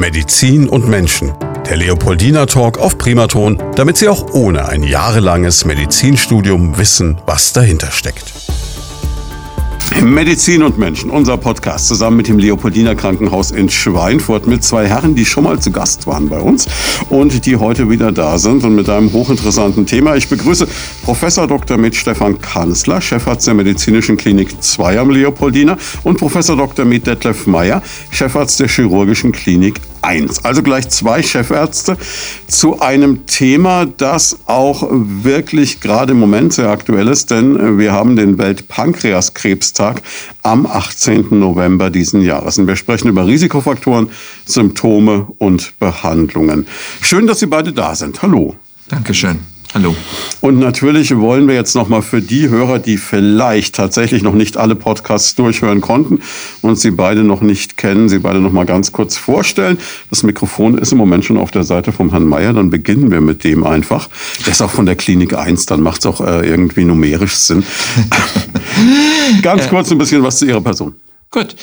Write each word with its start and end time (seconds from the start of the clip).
Medizin 0.00 0.66
und 0.66 0.88
Menschen. 0.88 1.34
Der 1.68 1.76
Leopoldina 1.76 2.46
Talk 2.46 2.78
auf 2.78 2.96
Primaton, 2.96 3.62
damit 3.76 3.98
Sie 3.98 4.08
auch 4.08 4.32
ohne 4.32 4.66
ein 4.66 4.82
jahrelanges 4.82 5.66
Medizinstudium 5.66 6.78
wissen, 6.78 7.20
was 7.26 7.52
dahinter 7.52 7.90
steckt. 7.90 8.32
Medizin 10.00 10.62
und 10.62 10.78
Menschen, 10.78 11.10
unser 11.10 11.36
Podcast 11.36 11.86
zusammen 11.86 12.16
mit 12.16 12.28
dem 12.28 12.38
Leopoldiner 12.38 12.94
Krankenhaus 12.94 13.50
in 13.50 13.68
Schweinfurt 13.68 14.46
mit 14.46 14.64
zwei 14.64 14.88
Herren, 14.88 15.14
die 15.14 15.26
schon 15.26 15.44
mal 15.44 15.60
zu 15.60 15.70
Gast 15.70 16.06
waren 16.06 16.30
bei 16.30 16.40
uns 16.40 16.66
und 17.10 17.44
die 17.44 17.56
heute 17.56 17.90
wieder 17.90 18.10
da 18.10 18.38
sind 18.38 18.64
und 18.64 18.76
mit 18.76 18.88
einem 18.88 19.12
hochinteressanten 19.12 19.84
Thema. 19.84 20.16
Ich 20.16 20.30
begrüße 20.30 20.66
Professor 21.02 21.46
Dr. 21.46 21.76
mit 21.76 21.94
Stefan 21.94 22.40
Kanzler, 22.40 23.02
Chefarzt 23.02 23.46
der 23.46 23.54
Medizinischen 23.54 24.16
Klinik 24.16 24.62
2 24.62 24.98
am 24.98 25.10
Leopoldiner 25.10 25.76
und 26.04 26.16
Professor 26.16 26.56
Dr. 26.56 26.86
mit 26.86 27.06
Detlef 27.06 27.46
Meyer, 27.46 27.82
Chefarzt 28.10 28.58
der 28.60 28.68
Chirurgischen 28.68 29.32
Klinik 29.32 29.80
1. 30.02 30.44
Also 30.44 30.62
gleich 30.62 30.88
zwei 30.88 31.22
Chefärzte 31.22 31.96
zu 32.46 32.80
einem 32.80 33.26
Thema, 33.26 33.86
das 33.86 34.38
auch 34.46 34.88
wirklich 34.90 35.80
gerade 35.80 36.12
im 36.12 36.20
Moment 36.20 36.52
sehr 36.52 36.68
aktuell 36.68 37.08
ist, 37.08 37.30
denn 37.30 37.78
wir 37.78 37.92
haben 37.92 38.16
den 38.16 38.38
Weltpankreaskrebstag 38.38 40.02
am 40.42 40.66
18. 40.66 41.26
November 41.30 41.90
diesen 41.90 42.22
Jahres. 42.22 42.58
Und 42.58 42.66
wir 42.66 42.76
sprechen 42.76 43.08
über 43.08 43.26
Risikofaktoren, 43.26 44.10
Symptome 44.46 45.26
und 45.38 45.78
Behandlungen. 45.78 46.66
Schön, 47.00 47.26
dass 47.26 47.40
Sie 47.40 47.46
beide 47.46 47.72
da 47.72 47.94
sind. 47.94 48.22
Hallo. 48.22 48.56
Dankeschön. 48.88 49.38
Hallo. 49.72 49.94
Und 50.40 50.58
natürlich 50.58 51.16
wollen 51.16 51.46
wir 51.46 51.54
jetzt 51.54 51.76
nochmal 51.76 52.02
für 52.02 52.20
die 52.20 52.48
Hörer, 52.48 52.80
die 52.80 52.96
vielleicht 52.96 53.76
tatsächlich 53.76 54.24
noch 54.24 54.34
nicht 54.34 54.56
alle 54.56 54.74
Podcasts 54.74 55.36
durchhören 55.36 55.80
konnten 55.80 56.20
und 56.60 56.76
Sie 56.76 56.90
beide 56.90 57.22
noch 57.22 57.40
nicht 57.40 57.76
kennen, 57.76 58.08
Sie 58.08 58.18
beide 58.18 58.40
nochmal 58.40 58.66
ganz 58.66 58.90
kurz 58.90 59.16
vorstellen. 59.16 59.78
Das 60.08 60.24
Mikrofon 60.24 60.76
ist 60.76 60.90
im 60.90 60.98
Moment 60.98 61.24
schon 61.24 61.38
auf 61.38 61.52
der 61.52 61.62
Seite 61.62 61.92
vom 61.92 62.10
Herrn 62.10 62.24
Meier, 62.24 62.52
dann 62.52 62.70
beginnen 62.70 63.12
wir 63.12 63.20
mit 63.20 63.44
dem 63.44 63.62
einfach. 63.62 64.08
Der 64.44 64.52
ist 64.52 64.60
auch 64.60 64.72
von 64.72 64.86
der 64.86 64.96
Klinik 64.96 65.34
1, 65.34 65.66
dann 65.66 65.82
macht 65.82 66.00
es 66.00 66.06
auch 66.06 66.20
äh, 66.20 66.48
irgendwie 66.48 66.84
numerisch 66.84 67.36
Sinn. 67.36 67.62
ganz 69.42 69.68
kurz 69.68 69.92
ein 69.92 69.98
bisschen 69.98 70.24
was 70.24 70.38
zu 70.38 70.46
Ihrer 70.46 70.62
Person. 70.62 70.96
Gut. 71.30 71.54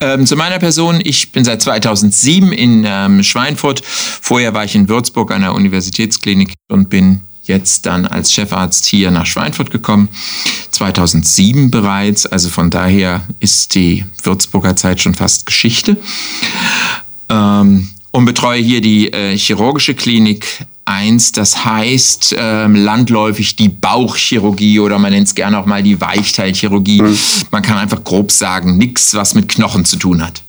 Ähm, 0.00 0.24
zu 0.24 0.36
meiner 0.36 0.60
Person. 0.60 1.00
Ich 1.02 1.32
bin 1.32 1.44
seit 1.44 1.60
2007 1.60 2.52
in 2.52 2.84
ähm, 2.86 3.24
Schweinfurt. 3.24 3.82
Vorher 3.84 4.54
war 4.54 4.64
ich 4.64 4.76
in 4.76 4.88
Würzburg 4.88 5.32
an 5.32 5.40
der 5.40 5.52
Universitätsklinik 5.52 6.54
und 6.68 6.90
bin 6.90 7.22
jetzt 7.46 7.86
dann 7.86 8.06
als 8.06 8.32
Chefarzt 8.32 8.86
hier 8.86 9.10
nach 9.10 9.26
Schweinfurt 9.26 9.70
gekommen, 9.70 10.08
2007 10.70 11.70
bereits. 11.70 12.26
Also 12.26 12.48
von 12.48 12.70
daher 12.70 13.22
ist 13.40 13.74
die 13.74 14.04
Würzburger 14.22 14.76
Zeit 14.76 15.00
schon 15.00 15.14
fast 15.14 15.46
Geschichte. 15.46 15.96
Ähm, 17.28 17.88
und 18.12 18.24
betreue 18.24 18.62
hier 18.62 18.80
die 18.80 19.12
äh, 19.12 19.36
chirurgische 19.36 19.94
Klinik 19.94 20.66
1, 20.86 21.32
das 21.32 21.64
heißt 21.64 22.36
ähm, 22.38 22.76
landläufig 22.76 23.56
die 23.56 23.68
Bauchchirurgie 23.68 24.78
oder 24.80 24.98
man 24.98 25.12
nennt 25.12 25.26
es 25.26 25.34
gerne 25.34 25.58
auch 25.58 25.66
mal 25.66 25.82
die 25.82 26.00
Weichteilchirurgie. 26.00 27.02
Mhm. 27.02 27.18
Man 27.50 27.62
kann 27.62 27.76
einfach 27.76 28.04
grob 28.04 28.30
sagen, 28.30 28.78
nichts, 28.78 29.14
was 29.14 29.34
mit 29.34 29.48
Knochen 29.48 29.84
zu 29.84 29.96
tun 29.96 30.24
hat. 30.24 30.42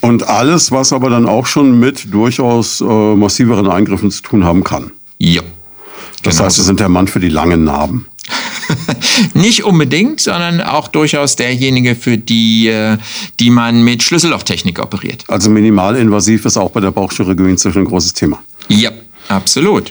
Und 0.00 0.28
alles, 0.28 0.70
was 0.70 0.92
aber 0.92 1.10
dann 1.10 1.26
auch 1.26 1.46
schon 1.46 1.78
mit 1.78 2.12
durchaus 2.12 2.80
äh, 2.80 2.84
massiveren 2.84 3.68
Eingriffen 3.68 4.10
zu 4.10 4.22
tun 4.22 4.44
haben 4.44 4.62
kann. 4.64 4.90
Ja. 5.18 5.42
Das 6.24 6.36
genau 6.36 6.46
heißt, 6.46 6.56
Sie 6.56 6.62
sind 6.62 6.80
der 6.80 6.88
Mann 6.88 7.06
für 7.06 7.20
die 7.20 7.28
langen 7.28 7.64
Narben. 7.64 8.06
Nicht 9.34 9.64
unbedingt, 9.64 10.20
sondern 10.20 10.60
auch 10.60 10.88
durchaus 10.88 11.36
derjenige, 11.36 11.94
für 11.94 12.18
die, 12.18 12.68
äh, 12.68 12.96
die 13.38 13.50
man 13.50 13.84
mit 13.84 14.02
Schlüssellochtechnik 14.02 14.78
operiert. 14.78 15.24
Also 15.28 15.50
minimalinvasiv 15.50 16.44
ist 16.46 16.56
auch 16.56 16.70
bei 16.70 16.80
der 16.80 16.90
Bauchchirurgie 16.90 17.50
inzwischen 17.50 17.80
ein 17.80 17.84
großes 17.84 18.14
Thema. 18.14 18.42
Ja, 18.68 18.90
absolut. 19.28 19.90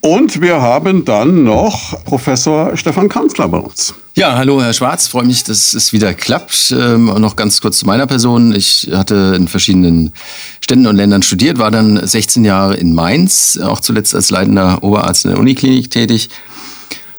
Und 0.00 0.40
wir 0.40 0.60
haben 0.60 1.04
dann 1.04 1.42
noch 1.42 2.04
Professor 2.04 2.76
Stefan 2.76 3.08
Kanzler 3.08 3.48
bei 3.48 3.58
uns. 3.58 3.94
Ja, 4.14 4.36
hallo 4.36 4.62
Herr 4.62 4.72
Schwarz, 4.72 5.08
freue 5.08 5.24
mich, 5.24 5.42
dass 5.42 5.74
es 5.74 5.92
wieder 5.92 6.14
klappt. 6.14 6.72
Ähm, 6.76 7.06
noch 7.06 7.34
ganz 7.34 7.60
kurz 7.60 7.78
zu 7.78 7.86
meiner 7.86 8.06
Person. 8.06 8.54
Ich 8.54 8.90
hatte 8.92 9.34
in 9.36 9.48
verschiedenen 9.48 10.12
Ständen 10.60 10.86
und 10.86 10.96
Ländern 10.96 11.22
studiert, 11.22 11.58
war 11.58 11.72
dann 11.72 12.04
16 12.04 12.44
Jahre 12.44 12.76
in 12.76 12.94
Mainz, 12.94 13.58
auch 13.60 13.80
zuletzt 13.80 14.14
als 14.14 14.30
leitender 14.30 14.82
Oberarzt 14.84 15.24
in 15.24 15.32
der 15.32 15.40
Uniklinik 15.40 15.90
tätig. 15.90 16.30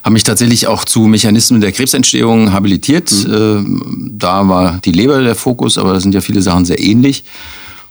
Habe 0.02 0.14
mich 0.14 0.24
tatsächlich 0.24 0.68
auch 0.68 0.86
zu 0.86 1.02
Mechanismen 1.02 1.60
der 1.60 1.74
Krebsentstehung 1.74 2.54
habilitiert. 2.54 3.12
Mhm. 3.12 3.34
Ähm, 3.34 4.12
da 4.14 4.48
war 4.48 4.80
die 4.86 4.94
Leber 4.94 5.22
der 5.22 5.36
Fokus, 5.36 5.78
aber 5.78 5.94
da 5.94 6.00
sind 6.00 6.16
ja 6.16 6.22
viele 6.22 6.42
Sachen 6.42 6.64
sehr 6.64 6.82
ähnlich. 6.82 7.26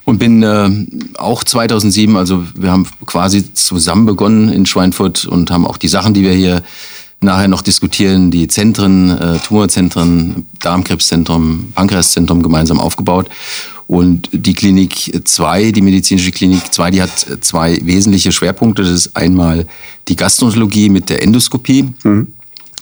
Und 0.09 0.19
bin 0.19 0.43
äh, 0.43 0.71
auch 1.19 1.45
2007, 1.45 2.17
also 2.17 2.43
wir 2.55 2.73
haben 2.73 2.87
quasi 3.05 3.53
zusammen 3.53 4.07
begonnen 4.07 4.49
in 4.49 4.65
Schweinfurt 4.65 5.27
und 5.27 5.51
haben 5.51 5.67
auch 5.67 5.77
die 5.77 5.89
Sachen, 5.89 6.15
die 6.15 6.23
wir 6.23 6.33
hier 6.33 6.63
nachher 7.21 7.47
noch 7.47 7.61
diskutieren, 7.61 8.31
die 8.31 8.49
Zentren, 8.49 9.11
äh, 9.11 9.39
Tumorzentren, 9.41 10.47
Darmkrebszentrum, 10.61 11.73
Pankreaszentrum 11.75 12.43
gemeinsam 12.43 12.81
aufgebaut. 12.81 13.29
Und 13.87 14.31
die 14.33 14.55
Klinik 14.55 15.13
2, 15.23 15.73
die 15.73 15.83
medizinische 15.83 16.31
Klinik 16.31 16.73
2, 16.73 16.91
die 16.91 17.03
hat 17.03 17.27
zwei 17.43 17.79
wesentliche 17.83 18.33
Schwerpunkte. 18.33 18.85
Das 18.85 18.93
ist 18.93 19.15
einmal 19.15 19.67
die 20.09 20.17
Gastrologie 20.17 20.89
mit 20.89 21.11
der 21.11 21.23
Endoskopie. 21.23 21.85
Mhm 22.03 22.29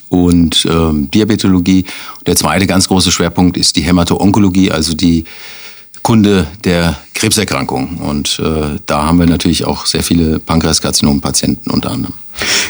und 0.09 0.69
ähm, 0.71 1.11
Diabetologie. 1.11 1.85
Der 2.27 2.37
zweite 2.37 2.69
ganz 2.69 2.87
große 2.87 3.11
Schwerpunkt 3.11 3.57
ist 3.57 3.75
die 3.75 3.83
Hämato-Onkologie, 3.83 4.71
also 4.71 4.95
die 4.95 5.25
Kunde 6.07 6.47
der 6.63 6.97
Krebserkrankung. 7.15 7.97
Und 7.97 8.39
äh, 8.39 8.79
da 8.87 9.07
haben 9.07 9.19
wir 9.19 9.27
natürlich 9.27 9.65
auch 9.65 9.87
sehr 9.87 10.05
viele 10.05 10.39
Pankreaskarzinom-Patienten 10.39 11.69
unter 11.69 11.91
anderem. 11.91 12.15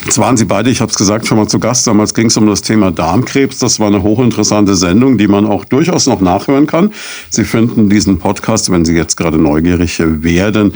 Jetzt 0.07 0.17
waren 0.17 0.39
Sie 0.39 0.47
beide, 0.47 0.71
ich 0.71 0.81
habe 0.81 0.91
es 0.91 0.97
gesagt, 0.97 1.27
schon 1.27 1.37
mal 1.37 1.47
zu 1.47 1.59
Gast. 1.59 1.87
Damals 1.87 2.15
ging 2.15 2.29
es 2.29 2.37
um 2.39 2.47
das 2.47 2.63
Thema 2.63 2.91
Darmkrebs. 2.91 3.59
Das 3.59 3.79
war 3.79 3.89
eine 3.89 4.03
hochinteressante 4.03 4.75
Sendung, 4.75 5.19
die 5.19 5.29
man 5.29 5.45
auch 5.45 5.67
durchaus 5.67 6.07
noch 6.07 6.23
nachhören 6.23 6.67
kann. 6.67 6.95
Sie 7.29 7.45
finden 7.45 7.91
diesen 7.91 8.19
Podcast, 8.19 8.73
wenn 8.73 8.87
Sie 8.87 8.95
jetzt 8.95 9.19
gerade 9.19 9.37
neugierig 9.37 9.99
werden, 9.99 10.73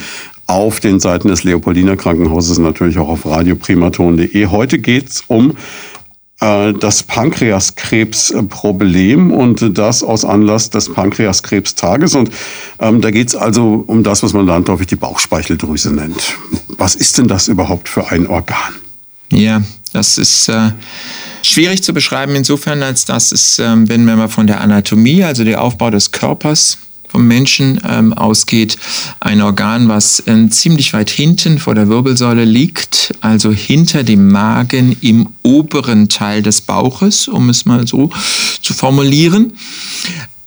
auf 0.47 0.81
den 0.81 1.01
Seiten 1.01 1.29
des 1.29 1.45
Leopoldiner 1.45 1.97
Krankenhauses, 1.97 2.59
natürlich 2.59 2.99
auch 2.99 3.09
auf 3.09 3.25
radioprimaton.de. 3.25 4.47
Heute 4.49 4.81
geht 4.81 5.09
es 5.09 5.25
um 5.29 5.55
das 6.41 7.03
Pankreaskrebsproblem 7.03 9.31
und 9.31 9.77
das 9.77 10.03
aus 10.03 10.25
Anlass 10.25 10.71
des 10.71 10.91
Pankreaskrebstages. 10.91 12.15
Und 12.15 12.31
ähm, 12.79 13.03
da 13.03 13.11
geht 13.11 13.29
es 13.29 13.37
also 13.37 13.85
um 13.87 14.03
das, 14.03 14.23
was 14.23 14.33
man 14.33 14.47
landläufig 14.47 14.87
die 14.87 14.97
Bauchspeicheldrüse 14.97 15.93
nennt. 15.93 16.39
Was 16.69 16.95
ist 16.95 17.19
denn 17.19 17.29
das 17.29 17.49
überhaupt 17.49 17.91
für 17.91 18.11
ein 18.11 18.27
Organ? 18.27 18.73
Ja, 19.31 19.61
das 19.93 20.17
ist 20.17 20.49
äh, 20.49 20.71
schwierig 21.43 21.83
zu 21.83 21.93
beschreiben 21.93 22.35
insofern, 22.35 22.83
als 22.83 23.05
dass 23.05 23.33
es, 23.33 23.59
äh, 23.59 23.77
wenn 23.77 24.07
wir 24.07 24.17
mal 24.17 24.29
von 24.29 24.47
der 24.47 24.63
Anatomie, 24.63 25.25
also 25.25 25.45
der 25.45 25.61
Aufbau 25.61 25.91
des 25.91 26.11
Körpers 26.11 26.79
vom 27.11 27.27
Menschen 27.27 27.81
ähm, 27.89 28.13
ausgeht. 28.13 28.77
Ein 29.19 29.43
Organ, 29.43 29.89
was 29.89 30.21
äh, 30.27 30.49
ziemlich 30.49 30.93
weit 30.93 31.11
hinten 31.11 31.59
vor 31.59 31.75
der 31.75 31.89
Wirbelsäule 31.89 32.45
liegt, 32.45 33.13
also 33.21 33.51
hinter 33.51 34.05
dem 34.05 34.31
Magen 34.31 34.97
im 35.01 35.29
oberen 35.43 36.09
Teil 36.09 36.43
des 36.43 36.61
Bauches, 36.61 37.29
um 37.29 37.49
es 37.49 37.67
mal 37.67 37.87
so 37.87 38.11
zu 38.63 38.75
formulieren. 38.75 39.53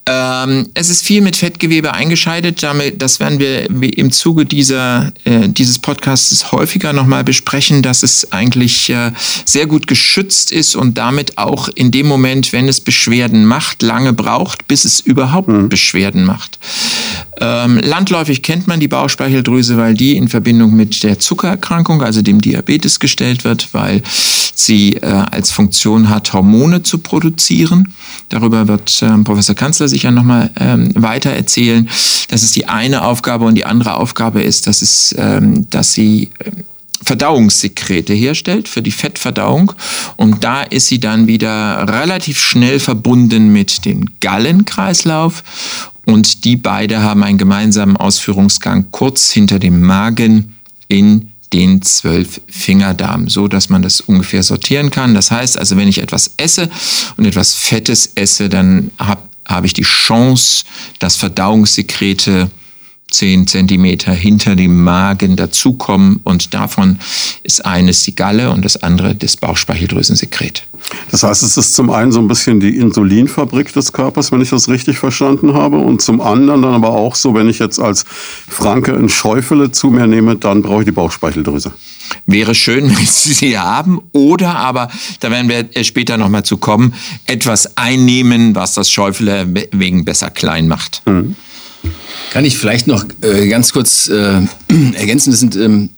Ähm, 0.05 0.69
es 0.73 0.89
ist 0.89 1.05
viel 1.05 1.21
mit 1.21 1.37
Fettgewebe 1.37 1.93
eingescheidet. 1.93 2.61
Damit, 2.61 3.01
das 3.01 3.19
werden 3.19 3.39
wir 3.39 3.97
im 3.97 4.11
Zuge 4.11 4.45
dieser, 4.45 5.13
äh, 5.23 5.47
dieses 5.47 5.79
Podcasts 5.79 6.51
häufiger 6.51 6.91
nochmal 6.91 7.23
besprechen, 7.23 7.81
dass 7.81 8.03
es 8.03 8.31
eigentlich 8.33 8.89
äh, 8.89 9.11
sehr 9.45 9.65
gut 9.65 9.87
geschützt 9.87 10.51
ist 10.51 10.75
und 10.75 10.97
damit 10.97 11.37
auch 11.37 11.69
in 11.69 11.91
dem 11.91 12.07
Moment, 12.07 12.51
wenn 12.51 12.67
es 12.67 12.81
Beschwerden 12.81 13.45
macht, 13.45 13.81
lange 13.81 14.11
braucht, 14.11 14.67
bis 14.67 14.83
es 14.83 14.99
überhaupt 14.99 15.47
mhm. 15.47 15.69
Beschwerden 15.69 16.25
macht. 16.25 16.59
Ähm, 17.39 17.79
landläufig 17.79 18.41
kennt 18.41 18.67
man 18.67 18.79
die 18.79 18.87
Bauchspeicheldrüse, 18.87 19.77
weil 19.77 19.93
die 19.93 20.15
in 20.15 20.27
Verbindung 20.27 20.75
mit 20.75 21.03
der 21.03 21.19
Zuckererkrankung, 21.19 22.01
also 22.01 22.21
dem 22.21 22.41
Diabetes, 22.41 22.99
gestellt 22.99 23.43
wird, 23.43 23.73
weil 23.73 24.01
sie 24.55 24.93
äh, 24.93 25.05
als 25.05 25.51
Funktion 25.51 26.09
hat, 26.09 26.33
Hormone 26.33 26.83
zu 26.83 26.99
produzieren. 26.99 27.93
Darüber 28.29 28.67
wird 28.67 29.01
ähm, 29.01 29.23
Professor 29.23 29.55
Kanzler 29.55 29.87
sicher 29.87 30.11
nochmal 30.11 30.51
ähm, 30.59 30.91
weiter 30.95 31.31
erzählen. 31.31 31.89
Das 32.29 32.43
ist 32.43 32.55
die 32.55 32.67
eine 32.67 33.03
Aufgabe 33.03 33.45
und 33.45 33.55
die 33.55 33.65
andere 33.65 33.95
Aufgabe 33.95 34.41
ist, 34.43 34.67
dass, 34.67 34.81
es, 34.81 35.15
ähm, 35.17 35.67
dass 35.69 35.93
sie 35.93 36.29
ähm, 36.43 36.63
Verdauungssekrete 37.03 38.13
herstellt 38.13 38.67
für 38.67 38.81
die 38.81 38.91
Fettverdauung. 38.91 39.73
Und 40.15 40.43
da 40.43 40.63
ist 40.63 40.87
sie 40.87 40.99
dann 40.99 41.27
wieder 41.27 41.85
relativ 41.87 42.39
schnell 42.39 42.79
verbunden 42.79 43.51
mit 43.51 43.85
dem 43.85 44.05
Gallenkreislauf. 44.19 45.43
Und 46.05 46.43
die 46.43 46.57
beide 46.57 47.01
haben 47.01 47.23
einen 47.23 47.37
gemeinsamen 47.37 47.97
Ausführungsgang 47.97 48.87
kurz 48.91 49.31
hinter 49.31 49.59
dem 49.59 49.81
Magen 49.81 50.57
in 50.87 51.31
den 51.53 51.81
zwölf 51.81 52.41
Fingerdarm, 52.47 53.29
so 53.29 53.47
dass 53.47 53.69
man 53.69 53.83
das 53.83 54.01
ungefähr 54.01 54.43
sortieren 54.43 54.89
kann. 54.89 55.13
Das 55.13 55.31
heißt 55.31 55.57
also, 55.57 55.77
wenn 55.77 55.87
ich 55.87 55.99
etwas 55.99 56.33
esse 56.37 56.69
und 57.15 57.25
etwas 57.25 57.53
Fettes 57.53 58.11
esse, 58.15 58.49
dann 58.49 58.91
habe 58.97 59.21
hab 59.45 59.63
ich 59.63 59.73
die 59.73 59.83
Chance, 59.83 60.65
dass 60.99 61.15
Verdauungssekrete 61.15 62.49
zehn 63.13 63.47
Zentimeter 63.47 64.11
hinter 64.11 64.55
dem 64.55 64.83
Magen 64.83 65.35
dazukommen 65.35 66.19
und 66.23 66.53
davon 66.53 66.99
ist 67.43 67.65
eines 67.65 68.03
die 68.03 68.15
Galle 68.15 68.51
und 68.51 68.65
das 68.65 68.81
andere 68.81 69.15
das 69.15 69.37
Bauchspeicheldrüsensekret. 69.37 70.65
Das 71.11 71.23
heißt, 71.23 71.43
es 71.43 71.55
ist 71.55 71.75
zum 71.75 71.89
einen 71.91 72.11
so 72.11 72.19
ein 72.19 72.27
bisschen 72.27 72.59
die 72.59 72.75
Insulinfabrik 72.77 73.71
des 73.73 73.93
Körpers, 73.93 74.31
wenn 74.31 74.41
ich 74.41 74.49
das 74.49 74.67
richtig 74.67 74.97
verstanden 74.97 75.53
habe, 75.53 75.77
und 75.77 76.01
zum 76.01 76.19
anderen 76.19 76.61
dann 76.61 76.73
aber 76.73 76.89
auch 76.89 77.15
so, 77.15 77.33
wenn 77.33 77.47
ich 77.47 77.59
jetzt 77.59 77.79
als 77.79 78.03
Franke 78.49 78.93
ein 78.93 79.09
Schäufele 79.09 79.71
zu 79.71 79.87
mir 79.87 80.07
nehme, 80.07 80.35
dann 80.35 80.61
brauche 80.61 80.81
ich 80.81 80.85
die 80.85 80.91
Bauchspeicheldrüse. 80.91 81.71
Wäre 82.25 82.55
schön, 82.55 82.89
wenn 82.97 83.05
Sie 83.05 83.33
sie 83.33 83.57
haben. 83.57 84.01
Oder 84.11 84.55
aber, 84.57 84.89
da 85.19 85.31
werden 85.31 85.49
wir 85.49 85.83
später 85.83 86.17
nochmal 86.17 86.43
zu 86.43 86.57
kommen, 86.57 86.93
etwas 87.25 87.77
einnehmen, 87.77 88.55
was 88.55 88.73
das 88.73 88.89
Schäufele 88.91 89.47
wegen 89.71 90.03
besser 90.03 90.29
klein 90.29 90.67
macht. 90.67 91.01
Mhm. 91.05 91.35
Kann 92.31 92.45
ich 92.45 92.57
vielleicht 92.57 92.87
noch 92.87 93.05
äh, 93.21 93.47
ganz 93.47 93.73
kurz 93.73 94.07
äh, 94.07 94.41
ergänzen? 94.95 95.31
Das 95.31 95.39
sind 95.39 95.55
ähm, 95.55 95.89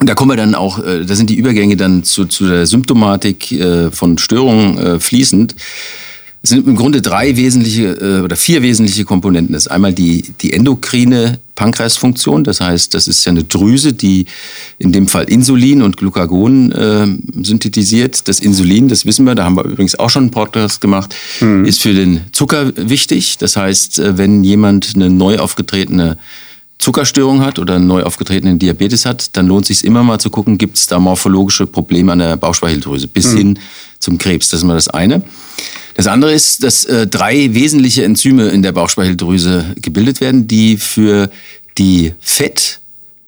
und 0.00 0.08
da 0.08 0.14
kommen 0.14 0.30
wir 0.30 0.36
dann 0.36 0.54
auch, 0.54 0.78
äh, 0.82 1.04
da 1.04 1.14
sind 1.14 1.28
die 1.28 1.36
Übergänge 1.36 1.76
dann 1.76 2.04
zu, 2.04 2.24
zu 2.24 2.48
der 2.48 2.66
Symptomatik 2.66 3.52
äh, 3.52 3.90
von 3.90 4.16
Störungen 4.16 4.78
äh, 4.78 5.00
fließend. 5.00 5.54
Es 6.42 6.48
sind 6.48 6.66
im 6.66 6.74
Grunde 6.74 7.02
drei 7.02 7.36
wesentliche 7.36 7.88
äh, 7.88 8.20
oder 8.22 8.34
vier 8.34 8.62
wesentliche 8.62 9.04
Komponenten. 9.04 9.52
Das 9.52 9.66
ist 9.66 9.70
einmal 9.70 9.92
die, 9.92 10.24
die 10.40 10.54
endokrine 10.54 11.38
Pankreasfunktion. 11.60 12.42
Das 12.42 12.62
heißt, 12.62 12.94
das 12.94 13.06
ist 13.06 13.22
ja 13.26 13.30
eine 13.32 13.44
Drüse, 13.44 13.92
die 13.92 14.24
in 14.78 14.92
dem 14.92 15.08
Fall 15.08 15.24
Insulin 15.24 15.82
und 15.82 15.98
Glucagon 15.98 16.72
äh, 16.72 17.06
synthetisiert. 17.44 18.28
Das 18.28 18.40
Insulin, 18.40 18.88
das 18.88 19.04
wissen 19.04 19.26
wir, 19.26 19.34
da 19.34 19.44
haben 19.44 19.56
wir 19.56 19.66
übrigens 19.66 19.98
auch 19.98 20.08
schon 20.08 20.22
einen 20.22 20.30
Podcast 20.30 20.80
gemacht, 20.80 21.14
mhm. 21.40 21.66
ist 21.66 21.82
für 21.82 21.92
den 21.92 22.22
Zucker 22.32 22.72
wichtig. 22.76 23.36
Das 23.36 23.56
heißt, 23.56 23.98
äh, 23.98 24.16
wenn 24.16 24.42
jemand 24.42 24.92
eine 24.94 25.10
neu 25.10 25.36
aufgetretene 25.36 26.16
Zuckerstörung 26.78 27.42
hat 27.42 27.58
oder 27.58 27.74
einen 27.74 27.86
neu 27.86 28.04
aufgetretenen 28.04 28.58
Diabetes 28.58 29.04
hat, 29.04 29.36
dann 29.36 29.46
lohnt 29.46 29.68
es 29.68 29.80
sich 29.80 29.86
immer 29.86 30.02
mal 30.02 30.18
zu 30.18 30.30
gucken, 30.30 30.56
gibt 30.56 30.78
es 30.78 30.86
da 30.86 30.98
morphologische 30.98 31.66
Probleme 31.66 32.12
an 32.12 32.20
der 32.20 32.38
Bauchspeicheldrüse 32.38 33.06
bis 33.06 33.34
mhm. 33.34 33.36
hin 33.36 33.58
zum 33.98 34.16
Krebs. 34.16 34.48
Das 34.48 34.60
ist 34.60 34.64
mal 34.64 34.72
das 34.72 34.88
eine. 34.88 35.22
Das 36.00 36.06
andere 36.06 36.32
ist, 36.32 36.62
dass 36.62 36.86
äh, 36.86 37.06
drei 37.06 37.52
wesentliche 37.52 38.04
Enzyme 38.04 38.48
in 38.48 38.62
der 38.62 38.72
Bauchspeicheldrüse 38.72 39.74
gebildet 39.82 40.22
werden, 40.22 40.48
die 40.48 40.78
für 40.78 41.28
die 41.76 42.14
Fett, 42.20 42.80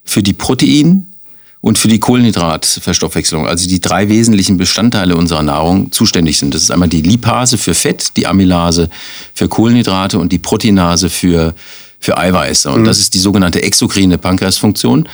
für 0.06 0.22
die 0.22 0.32
Protein 0.32 1.06
und 1.60 1.76
für 1.76 1.88
die 1.88 1.98
Kohlenhydratverstoffwechselung, 1.98 3.46
also 3.46 3.68
die 3.68 3.82
drei 3.82 4.08
wesentlichen 4.08 4.56
Bestandteile 4.56 5.16
unserer 5.16 5.42
Nahrung, 5.42 5.92
zuständig 5.92 6.38
sind. 6.38 6.54
Das 6.54 6.62
ist 6.62 6.70
einmal 6.70 6.88
die 6.88 7.02
Lipase 7.02 7.58
für 7.58 7.74
Fett, 7.74 8.16
die 8.16 8.26
Amylase 8.26 8.88
für 9.34 9.48
Kohlenhydrate 9.48 10.18
und 10.18 10.32
die 10.32 10.38
Proteinase 10.38 11.10
für 11.10 11.54
für 12.00 12.16
Eiweiße. 12.16 12.70
Und 12.70 12.80
mhm. 12.80 12.84
das 12.86 12.98
ist 12.98 13.12
die 13.12 13.18
sogenannte 13.18 13.62
exokrine 13.62 14.16
Pankreasfunktion. 14.16 15.00
Und 15.02 15.08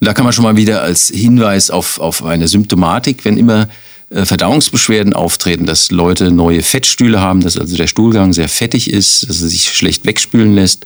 da 0.00 0.14
kann 0.14 0.24
man 0.24 0.32
schon 0.32 0.42
mal 0.42 0.56
wieder 0.56 0.82
als 0.82 1.12
Hinweis 1.14 1.70
auf, 1.70 2.00
auf 2.00 2.24
eine 2.24 2.48
Symptomatik, 2.48 3.24
wenn 3.24 3.38
immer 3.38 3.68
Verdauungsbeschwerden 4.14 5.12
auftreten, 5.12 5.66
dass 5.66 5.90
Leute 5.90 6.30
neue 6.30 6.62
Fettstühle 6.62 7.20
haben, 7.20 7.40
dass 7.40 7.58
also 7.58 7.76
der 7.76 7.86
Stuhlgang 7.86 8.32
sehr 8.32 8.48
fettig 8.48 8.90
ist, 8.90 9.28
dass 9.28 9.42
er 9.42 9.48
sich 9.48 9.72
schlecht 9.72 10.06
wegspülen 10.06 10.54
lässt, 10.54 10.84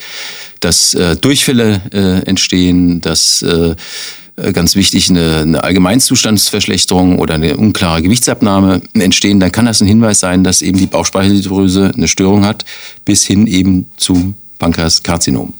dass 0.60 0.94
äh, 0.94 1.16
Durchfälle 1.16 1.80
äh, 1.92 2.26
entstehen, 2.26 3.00
dass 3.00 3.42
äh, 3.42 3.74
äh, 4.38 4.52
ganz 4.52 4.76
wichtig 4.76 5.10
eine, 5.10 5.38
eine 5.38 5.64
Allgemeinzustandsverschlechterung 5.64 7.18
oder 7.18 7.34
eine 7.34 7.56
unklare 7.56 8.02
Gewichtsabnahme 8.02 8.82
entstehen, 8.94 9.40
dann 9.40 9.52
kann 9.52 9.66
das 9.66 9.80
ein 9.80 9.88
Hinweis 9.88 10.20
sein, 10.20 10.44
dass 10.44 10.62
eben 10.62 10.78
die 10.78 10.86
Bauchspeicheldrüse 10.86 11.92
eine 11.96 12.08
Störung 12.08 12.44
hat, 12.44 12.64
bis 13.04 13.24
hin 13.24 13.46
eben 13.46 13.86
zum 13.96 14.34
Pankreaskarzinom. 14.58 15.54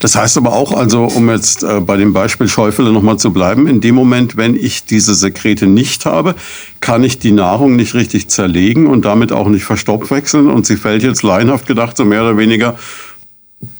Das 0.00 0.14
heißt 0.14 0.36
aber 0.36 0.52
auch, 0.52 0.72
also 0.72 1.04
um 1.04 1.28
jetzt 1.30 1.64
äh, 1.64 1.80
bei 1.80 1.96
dem 1.96 2.12
Beispiel 2.12 2.48
Schäufele 2.48 2.92
nochmal 2.92 3.18
zu 3.18 3.32
bleiben, 3.32 3.66
in 3.66 3.80
dem 3.80 3.94
Moment, 3.94 4.36
wenn 4.36 4.54
ich 4.54 4.84
diese 4.84 5.14
Sekrete 5.14 5.66
nicht 5.66 6.06
habe, 6.06 6.34
kann 6.80 7.02
ich 7.04 7.18
die 7.18 7.32
Nahrung 7.32 7.76
nicht 7.76 7.94
richtig 7.94 8.28
zerlegen 8.28 8.86
und 8.86 9.04
damit 9.04 9.32
auch 9.32 9.48
nicht 9.48 9.64
verstoffwechseln 9.64 10.48
und 10.48 10.66
sie 10.66 10.76
fällt 10.76 11.02
jetzt 11.02 11.22
laienhaft 11.22 11.66
gedacht 11.66 11.96
so 11.96 12.04
mehr 12.04 12.22
oder 12.22 12.36
weniger 12.36 12.76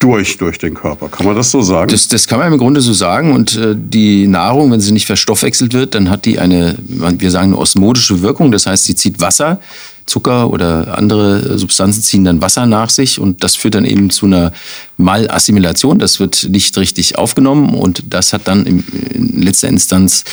durch, 0.01 0.39
durch 0.39 0.59
den 0.59 0.75
Körper. 0.75 1.09
Kann 1.09 1.25
man 1.25 1.37
das 1.37 1.53
so 1.53 1.63
sagen? 1.63 1.89
Das, 1.91 2.09
das 2.09 2.27
kann 2.27 2.41
man 2.41 2.53
im 2.53 2.59
Grunde 2.59 2.81
so 2.81 2.93
sagen. 2.93 3.33
Und 3.33 3.57
äh, 3.57 3.77
die 3.77 4.27
Nahrung, 4.27 4.73
wenn 4.73 4.81
sie 4.81 4.93
nicht 4.93 5.07
verstoffwechselt 5.07 5.73
wird, 5.73 5.95
dann 5.95 6.11
hat 6.11 6.25
die 6.25 6.41
eine, 6.41 6.77
wir 6.89 7.31
sagen, 7.31 7.49
eine 7.49 7.59
osmotische 7.59 8.21
Wirkung. 8.21 8.51
Das 8.51 8.67
heißt, 8.67 8.85
sie 8.85 8.97
zieht 8.97 9.21
Wasser 9.21 9.61
Zucker 10.09 10.51
oder 10.51 10.97
andere 10.99 11.59
Substanzen 11.59 12.03
ziehen 12.03 12.25
dann 12.25 12.41
Wasser 12.41 12.67
nach 12.67 12.91
sich 12.91 13.21
und 13.21 13.45
das 13.45 13.55
führt 13.55 13.75
dann 13.75 13.85
eben 13.85 14.11
zu 14.11 14.27
einer 14.27 14.53
Malassimilation. 14.97 15.99
Das 15.99 16.19
wird 16.19 16.49
nicht 16.51 16.77
richtig 16.79 17.17
aufgenommen 17.17 17.75
und 17.75 18.03
das 18.09 18.33
hat 18.33 18.49
dann 18.49 18.67
in 18.67 19.43
letzter 19.43 19.69
Instanz 19.69 20.25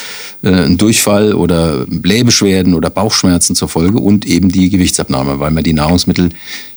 äh, 0.44 0.50
einen 0.50 0.78
Durchfall 0.78 1.34
oder 1.34 1.86
Blähbeschwerden 1.88 2.74
oder 2.74 2.90
Bauchschmerzen 2.90 3.56
zur 3.56 3.70
Folge 3.70 4.00
und 4.00 4.26
eben 4.26 4.50
die 4.50 4.70
Gewichtsabnahme, 4.70 5.40
weil 5.40 5.52
man 5.52 5.64
die 5.64 5.74
Nahrungsmittel 5.74 6.30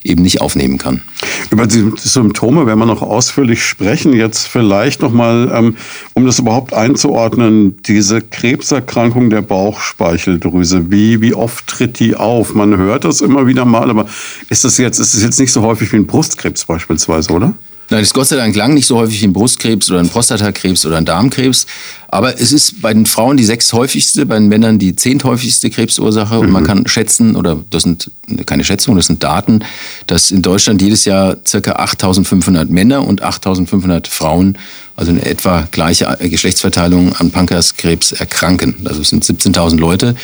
eben 0.04 0.22
nicht 0.22 0.40
aufnehmen 0.40 0.78
kann. 0.78 1.02
Über 1.50 1.66
die 1.66 1.92
Symptome 1.96 2.66
werden 2.66 2.78
wir 2.78 2.86
noch 2.86 3.02
ausführlich 3.02 3.64
sprechen. 3.64 4.12
Jetzt 4.12 4.46
vielleicht 4.46 5.02
nochmal, 5.02 5.50
ähm, 5.54 5.76
um 6.14 6.26
das 6.26 6.38
überhaupt 6.38 6.72
einzuordnen, 6.72 7.76
diese 7.82 8.20
Krebserkrankung 8.20 9.30
der 9.30 9.42
Bauchspeicheldrüse, 9.42 10.90
wie, 10.90 11.20
wie 11.20 11.34
oft 11.34 11.66
tritt 11.66 11.98
die 11.98 12.16
auf? 12.16 12.54
Man 12.54 12.76
hört 12.76 13.04
das 13.04 13.20
immer 13.20 13.46
wieder 13.46 13.64
mal, 13.64 13.90
aber 13.90 14.06
ist 14.50 14.64
das 14.64 14.78
jetzt, 14.78 14.98
ist 14.98 15.14
das 15.14 15.22
jetzt 15.22 15.40
nicht 15.40 15.52
so 15.52 15.62
häufig 15.62 15.92
wie 15.92 15.96
ein 15.96 16.06
Brustkrebs 16.06 16.64
beispielsweise, 16.64 17.32
oder? 17.32 17.54
Nein, 17.90 18.00
das 18.00 18.08
ist 18.08 18.14
Gott 18.14 18.28
sei 18.28 18.36
Dank 18.36 18.54
lang 18.54 18.74
nicht 18.74 18.86
so 18.86 18.98
häufig 18.98 19.22
wie 19.22 19.26
ein 19.26 19.32
Brustkrebs 19.32 19.90
oder 19.90 20.00
ein 20.00 20.10
Prostatakrebs 20.10 20.84
oder 20.84 20.98
ein 20.98 21.06
Darmkrebs. 21.06 21.66
Aber 22.08 22.38
es 22.38 22.52
ist 22.52 22.82
bei 22.82 22.92
den 22.92 23.06
Frauen 23.06 23.38
die 23.38 23.44
sechs 23.44 23.72
häufigste, 23.72 24.26
bei 24.26 24.34
den 24.34 24.48
Männern 24.48 24.78
die 24.78 24.94
zehnthäufigste 24.94 25.70
Krebsursache. 25.70 26.34
Mhm. 26.34 26.40
Und 26.40 26.50
man 26.50 26.62
mhm. 26.64 26.66
kann 26.66 26.86
schätzen, 26.86 27.34
oder 27.34 27.58
das 27.70 27.84
sind 27.84 28.10
keine 28.44 28.64
Schätzungen, 28.64 28.98
das 28.98 29.06
sind 29.06 29.24
Daten, 29.24 29.64
dass 30.06 30.30
in 30.30 30.42
Deutschland 30.42 30.82
jedes 30.82 31.06
Jahr 31.06 31.38
circa 31.46 31.72
8500 31.76 32.68
Männer 32.68 33.06
und 33.06 33.22
8500 33.22 34.06
Frauen, 34.06 34.58
also 34.94 35.10
eine 35.10 35.24
etwa 35.24 35.66
gleiche 35.70 36.14
Geschlechtsverteilung 36.20 37.14
an 37.14 37.30
Pankreaskrebs 37.30 38.12
erkranken. 38.12 38.74
Also 38.84 39.00
es 39.00 39.08
sind 39.08 39.24
17.000 39.24 39.78
Leute. 39.78 40.14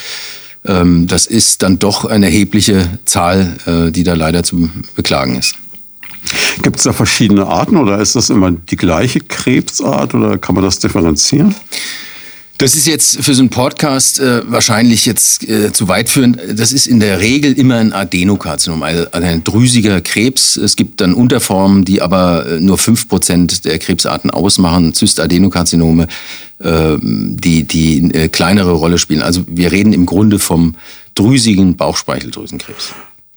Ähm, 0.67 1.07
das 1.07 1.27
ist 1.27 1.63
dann 1.63 1.79
doch 1.79 2.05
eine 2.05 2.27
erhebliche 2.27 2.89
Zahl, 3.07 3.57
äh, 3.67 3.91
die 3.91 4.03
da 4.03 4.13
leider 4.15 4.43
zu 4.43 4.69
beklagen 4.95 5.37
ist. 5.37 5.55
Gibt 6.63 6.77
es 6.77 6.85
da 6.85 6.93
verschiedene 6.93 7.47
Arten 7.47 7.77
oder 7.77 7.99
ist 7.99 8.17
das 8.17 8.31
immer 8.31 8.51
die 8.51 8.77
gleiche 8.77 9.21
Krebsart 9.21 10.15
oder 10.15 10.39
kann 10.39 10.55
man 10.55 10.65
das 10.65 10.79
differenzieren? 10.79 11.55
Das 12.59 12.77
ist 12.77 12.87
jetzt 12.87 13.23
für 13.25 13.35
so 13.35 13.43
einen 13.43 13.51
Podcast 13.51 14.21
äh, 14.21 14.43
wahrscheinlich 14.49 15.07
jetzt 15.07 15.47
äh, 15.49 15.73
zu 15.73 15.89
weit 15.89 16.09
führend. 16.09 16.39
Das 16.57 16.73
ist 16.73 16.87
in 16.87 17.01
der 17.01 17.19
Regel 17.19 17.53
immer 17.53 17.79
ein 17.79 17.93
Adenokarzinom, 17.93 18.85
also 18.85 19.07
ein 19.11 19.43
drüsiger 19.43 20.01
Krebs. 20.01 20.57
Es 20.57 20.77
gibt 20.77 21.01
dann 21.01 21.15
Unterformen, 21.15 21.85
die 21.85 22.01
aber 22.01 22.47
äh, 22.47 22.61
nur 22.61 22.79
5% 22.79 23.65
der 23.65 23.79
Krebsarten 23.81 24.31
ausmachen, 24.31 24.95
Zystadenokarzinome, 24.95 26.07
äh, 26.61 26.97
die, 27.03 27.65
die 27.65 28.15
äh, 28.15 28.29
kleinere 28.29 28.73
Rolle 28.73 28.99
spielen. 28.99 29.23
Also 29.23 29.45
wir 29.49 29.73
reden 29.73 29.93
im 29.93 30.07
Grunde 30.07 30.39
vom 30.39 30.77
drüsigen 31.17 31.75
Bauchspeicheldrüsenkrebs. 31.75 32.95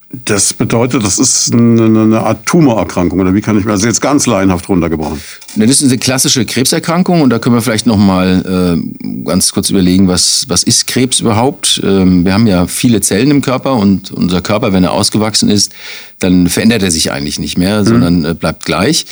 Das 0.09 0.53
bedeutet, 0.53 1.03
das 1.03 1.19
ist 1.19 1.53
eine, 1.53 2.21
Art 2.21 2.45
Tumorerkrankung 2.45 3.19
oder 3.19 3.33
wie 3.33 3.41
kann 3.41 3.57
ich 3.59 3.65
mir 3.65 3.73
das 3.73 3.83
jetzt 3.83 3.99
ganz 3.99 4.25
laienhaft 4.25 4.69
runtergebrochen? 4.69 5.19
Das 5.57 5.69
ist 5.69 5.83
eine 5.83 5.97
klassische 5.97 6.45
Krebserkrankung 6.45 7.21
und 7.21 7.29
da 7.29 7.39
können 7.39 7.55
wir 7.55 7.61
vielleicht 7.61 7.87
noch 7.87 7.97
mal 7.97 8.79
äh, 8.81 9.23
ganz 9.25 9.51
kurz 9.51 9.69
überlegen, 9.69 10.07
was 10.07 10.45
was 10.47 10.63
ist 10.63 10.87
Krebs 10.87 11.19
überhaupt? 11.19 11.81
Ähm, 11.83 12.23
wir 12.23 12.33
haben 12.33 12.47
ja 12.47 12.67
viele 12.67 13.01
Zellen 13.01 13.31
im 13.31 13.41
Körper 13.41 13.75
und 13.75 14.11
unser 14.11 14.41
Körper, 14.41 14.71
wenn 14.71 14.85
er 14.85 14.93
ausgewachsen 14.93 15.49
ist, 15.49 15.73
dann 16.19 16.47
verändert 16.47 16.83
er 16.83 16.91
sich 16.91 17.11
eigentlich 17.11 17.37
nicht 17.37 17.57
mehr, 17.57 17.81
mhm. 17.81 17.85
sondern 17.85 18.25
äh, 18.25 18.33
bleibt 18.33 18.63
gleich. 18.63 19.05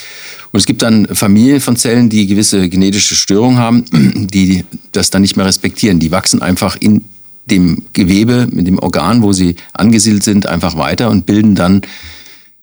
Und 0.53 0.59
es 0.59 0.65
gibt 0.65 0.81
dann 0.81 1.07
Familien 1.07 1.59
von 1.59 1.75
Zellen, 1.75 2.07
die 2.07 2.25
gewisse 2.25 2.69
genetische 2.69 3.15
Störungen 3.15 3.57
haben, 3.57 3.83
die 4.31 4.63
das 4.93 5.09
dann 5.09 5.23
nicht 5.23 5.35
mehr 5.35 5.45
respektieren. 5.45 5.99
Die 5.99 6.11
wachsen 6.11 6.41
einfach 6.41 6.77
in 6.79 7.03
dem 7.45 7.83
Gewebe, 7.93 8.47
mit 8.51 8.67
dem 8.67 8.79
Organ, 8.79 9.21
wo 9.21 9.33
sie 9.33 9.55
angesiedelt 9.73 10.23
sind, 10.23 10.47
einfach 10.47 10.77
weiter 10.77 11.09
und 11.09 11.25
bilden 11.25 11.55
dann 11.55 11.81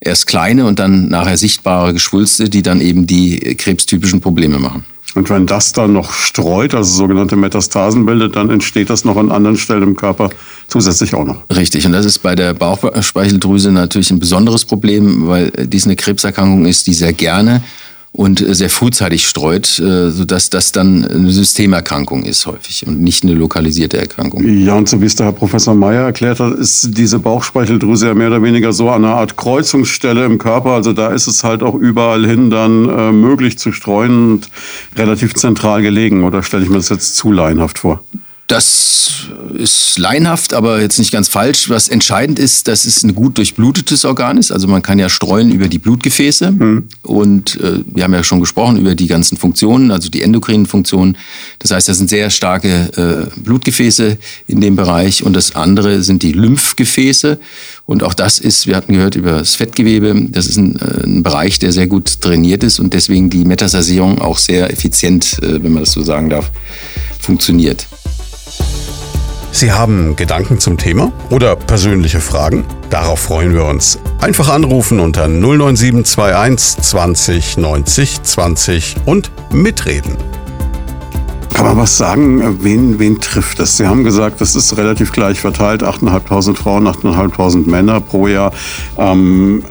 erst 0.01 0.27
kleine 0.27 0.67
und 0.67 0.79
dann 0.79 1.09
nachher 1.09 1.37
sichtbare 1.37 1.93
Geschwulste, 1.93 2.49
die 2.49 2.63
dann 2.63 2.81
eben 2.81 3.07
die 3.07 3.39
krebstypischen 3.57 4.21
Probleme 4.21 4.59
machen. 4.59 4.85
Und 5.15 5.29
wenn 5.29 5.47
das 5.47 5.73
dann 5.73 5.93
noch 5.93 6.13
streut, 6.13 6.75
also 6.75 6.91
sogenannte 6.91 7.37
Metastasen 7.37 8.07
bildet, 8.07 8.35
dann 8.35 8.49
entsteht 8.49 8.89
das 8.89 9.05
noch 9.05 9.19
an 9.19 9.31
anderen 9.31 9.59
Stellen 9.59 9.83
im 9.83 9.95
Körper 9.95 10.31
zusätzlich 10.69 11.15
auch 11.15 11.27
noch. 11.27 11.43
Richtig. 11.55 11.85
Und 11.85 11.93
das 11.93 12.07
ist 12.07 12.21
bei 12.21 12.35
der 12.35 12.55
Bauchspeicheldrüse 12.55 13.73
natürlich 13.73 14.11
ein 14.11 14.19
besonderes 14.19 14.65
Problem, 14.65 15.29
weil 15.29 15.51
dies 15.51 15.85
eine 15.85 15.97
Krebserkrankung 15.97 16.65
ist, 16.65 16.87
die 16.87 16.95
sehr 16.95 17.13
gerne 17.13 17.63
und 18.15 18.45
sehr 18.47 18.69
frühzeitig 18.69 19.27
streut, 19.27 19.67
sodass 19.67 20.51
das 20.51 20.71
dann 20.71 21.05
eine 21.05 21.31
Systemerkrankung 21.31 22.25
ist 22.25 22.47
häufig 22.47 22.87
und 22.87 23.01
nicht 23.01 23.25
eine 23.25 23.33
lokalisierte 23.33 23.97
Erkrankung. 23.97 24.47
Ja, 24.47 24.75
und 24.75 24.87
so 24.87 25.01
wie 25.01 25.07
es 25.07 25.17
der 25.17 25.27
Herr 25.27 25.33
Professor 25.33 25.75
Meyer 25.75 26.05
erklärt 26.05 26.39
hat, 26.39 26.55
ist 26.55 26.91
diese 26.99 27.19
Bauchspeicheldrüse 27.19 28.09
ja 28.09 28.15
mehr 28.15 28.27
oder 28.29 28.43
weniger 28.43 28.75
so 28.75 28.91
eine 28.91 29.09
Art 29.09 29.39
Kreuzungsstelle 29.39 30.27
im 30.27 30.37
Körper. 30.37 30.73
Also 30.73 30.93
da 30.93 31.09
ist 31.09 31.27
es 31.27 31.43
halt 31.43 31.63
auch 31.63 31.75
überall 31.75 32.27
hin 32.27 32.51
dann 32.51 32.89
äh, 32.89 33.13
möglich 33.13 33.59
zu 33.59 33.73
streuen 33.73 34.33
und 34.33 34.51
relativ 34.95 35.35
zentral 35.35 35.81
gelegen. 35.81 36.25
Oder 36.25 36.43
stelle 36.43 36.65
ich 36.65 36.69
mir 36.69 36.77
das 36.77 36.91
jetzt 36.91 37.17
zu 37.17 37.33
laienhaft 37.33 37.79
vor? 37.79 38.05
Das 38.49 39.29
ist 39.55 39.99
laienhaft, 39.99 40.53
aber 40.53 40.81
jetzt 40.81 40.99
nicht 40.99 41.11
ganz 41.11 41.29
falsch. 41.29 41.71
Was 41.71 41.89
entscheidend 41.89 42.39
ist, 42.39 42.69
dass 42.69 42.85
es 42.85 43.03
ein 43.03 43.15
gut 43.15 43.39
durchblutetes 43.39 44.05
Organ 44.05 44.37
ist. 44.37 44.51
Also 44.51 44.69
man 44.69 44.83
kann 44.83 44.99
ja 44.99 45.09
streuen 45.09 45.51
über 45.51 45.69
die 45.69 45.79
Blutgefäße. 45.79 46.51
Mhm. 46.51 46.89
Und 47.03 47.61
äh, 47.61 47.81
wir 47.87 48.05
haben 48.05 48.13
ja 48.13 48.25
schon 48.25 48.41
gesprochen 48.41 48.79
über 48.79 48.95
die 48.95 49.07
ganzen 49.07 49.39
Funktionen, 49.39 49.91
also 49.91 50.11
die 50.11 50.23
endokrinen 50.23 50.67
Funktionen. 50.67 51.17
Das 51.61 51.71
heißt, 51.71 51.89
das 51.89 51.99
sind 51.99 52.11
sehr 52.11 52.31
starke 52.31 53.31
äh, 53.35 53.41
Blutgefäße 53.41 54.19
in 54.49 54.61
dem 54.61 54.77
Bereich. 54.77 55.23
Und 55.23 55.35
das 55.35 55.55
andere 55.55 56.03
sind 56.03 56.23
die 56.23 56.33
Lymphgefäße. 56.33 57.39
Und 57.87 58.03
auch 58.03 58.15
das 58.15 58.39
ist, 58.39 58.67
wir 58.67 58.77
hatten 58.77 58.93
gehört 58.93 59.17
über 59.17 59.33
das 59.33 59.55
Fettgewebe, 59.55 60.15
das 60.31 60.47
ist 60.47 60.57
ein, 60.57 60.77
äh, 60.77 61.05
ein 61.05 61.23
Bereich, 61.23 61.59
der 61.59 61.73
sehr 61.73 61.87
gut 61.87 62.21
trainiert 62.21 62.65
ist 62.65 62.81
und 62.81 62.95
deswegen 62.95 63.31
die 63.31 63.45
Metastasierung 63.45 64.21
auch 64.21 64.39
sehr 64.39 64.71
effizient, 64.71 65.39
äh, 65.43 65.63
wenn 65.63 65.73
man 65.73 65.83
das 65.83 65.93
so 65.93 66.03
sagen 66.03 66.31
darf, 66.31 66.51
funktioniert. 67.19 67.87
Sie 69.63 69.71
haben 69.71 70.17
Gedanken 70.17 70.59
zum 70.59 70.77
Thema 70.79 71.13
oder 71.31 71.55
persönliche 71.55 72.21
Fragen? 72.21 72.65
Darauf 72.91 73.21
freuen 73.21 73.55
wir 73.55 73.65
uns. 73.65 73.99
Einfach 74.21 74.49
anrufen 74.49 74.99
unter 74.99 75.29
09721 75.29 76.83
20 76.83 77.57
90 77.59 78.23
20 78.23 78.97
und 79.05 79.31
mitreden. 79.53 80.17
Kann 81.55 81.67
man 81.67 81.77
was 81.77 81.97
sagen, 81.97 82.65
wen, 82.65 82.99
wen 82.99 83.21
trifft 83.21 83.59
das? 83.59 83.77
Sie 83.77 83.87
haben 83.87 84.05
gesagt, 84.05 84.41
das 84.41 84.57
ist 84.57 84.77
relativ 84.77 85.13
gleich 85.13 85.39
verteilt, 85.39 85.83
8.500 85.83 86.57
Frauen, 86.57 86.89
8.500 86.89 87.69
Männer 87.69 88.01
pro 88.01 88.27
Jahr. 88.27 88.53
Ähm, 88.99 89.63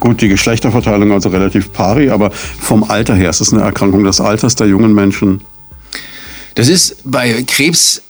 gut, 0.00 0.22
die 0.22 0.28
Geschlechterverteilung 0.28 1.12
also 1.12 1.28
relativ 1.28 1.72
pari, 1.72 2.10
aber 2.10 2.30
vom 2.32 2.84
Alter 2.84 3.14
her 3.14 3.30
ist 3.30 3.40
es 3.40 3.52
eine 3.52 3.62
Erkrankung 3.62 4.02
des 4.02 4.20
Alters 4.20 4.56
der 4.56 4.66
jungen 4.66 4.92
Menschen? 4.94 5.42
Das 6.56 6.68
ist 6.68 6.96
bei 7.04 7.44
Krebs 7.46 8.02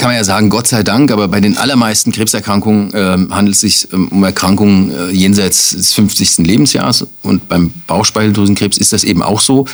kann 0.00 0.08
man 0.08 0.16
ja 0.16 0.24
sagen, 0.24 0.48
Gott 0.48 0.66
sei 0.66 0.82
Dank, 0.82 1.10
aber 1.10 1.28
bei 1.28 1.40
den 1.40 1.56
allermeisten 1.56 2.12
Krebserkrankungen 2.12 2.92
äh, 2.94 3.18
handelt 3.30 3.54
es 3.54 3.60
sich 3.60 3.92
ähm, 3.92 4.08
um 4.08 4.22
Erkrankungen 4.24 4.90
äh, 4.90 5.10
jenseits 5.10 5.70
des 5.70 5.92
50. 5.92 6.38
Lebensjahres. 6.38 7.06
Und 7.22 7.48
beim 7.48 7.72
Bauchspeicheldrüsenkrebs 7.86 8.78
ist 8.78 8.92
das 8.92 9.04
eben 9.04 9.22
auch 9.22 9.40
so, 9.40 9.66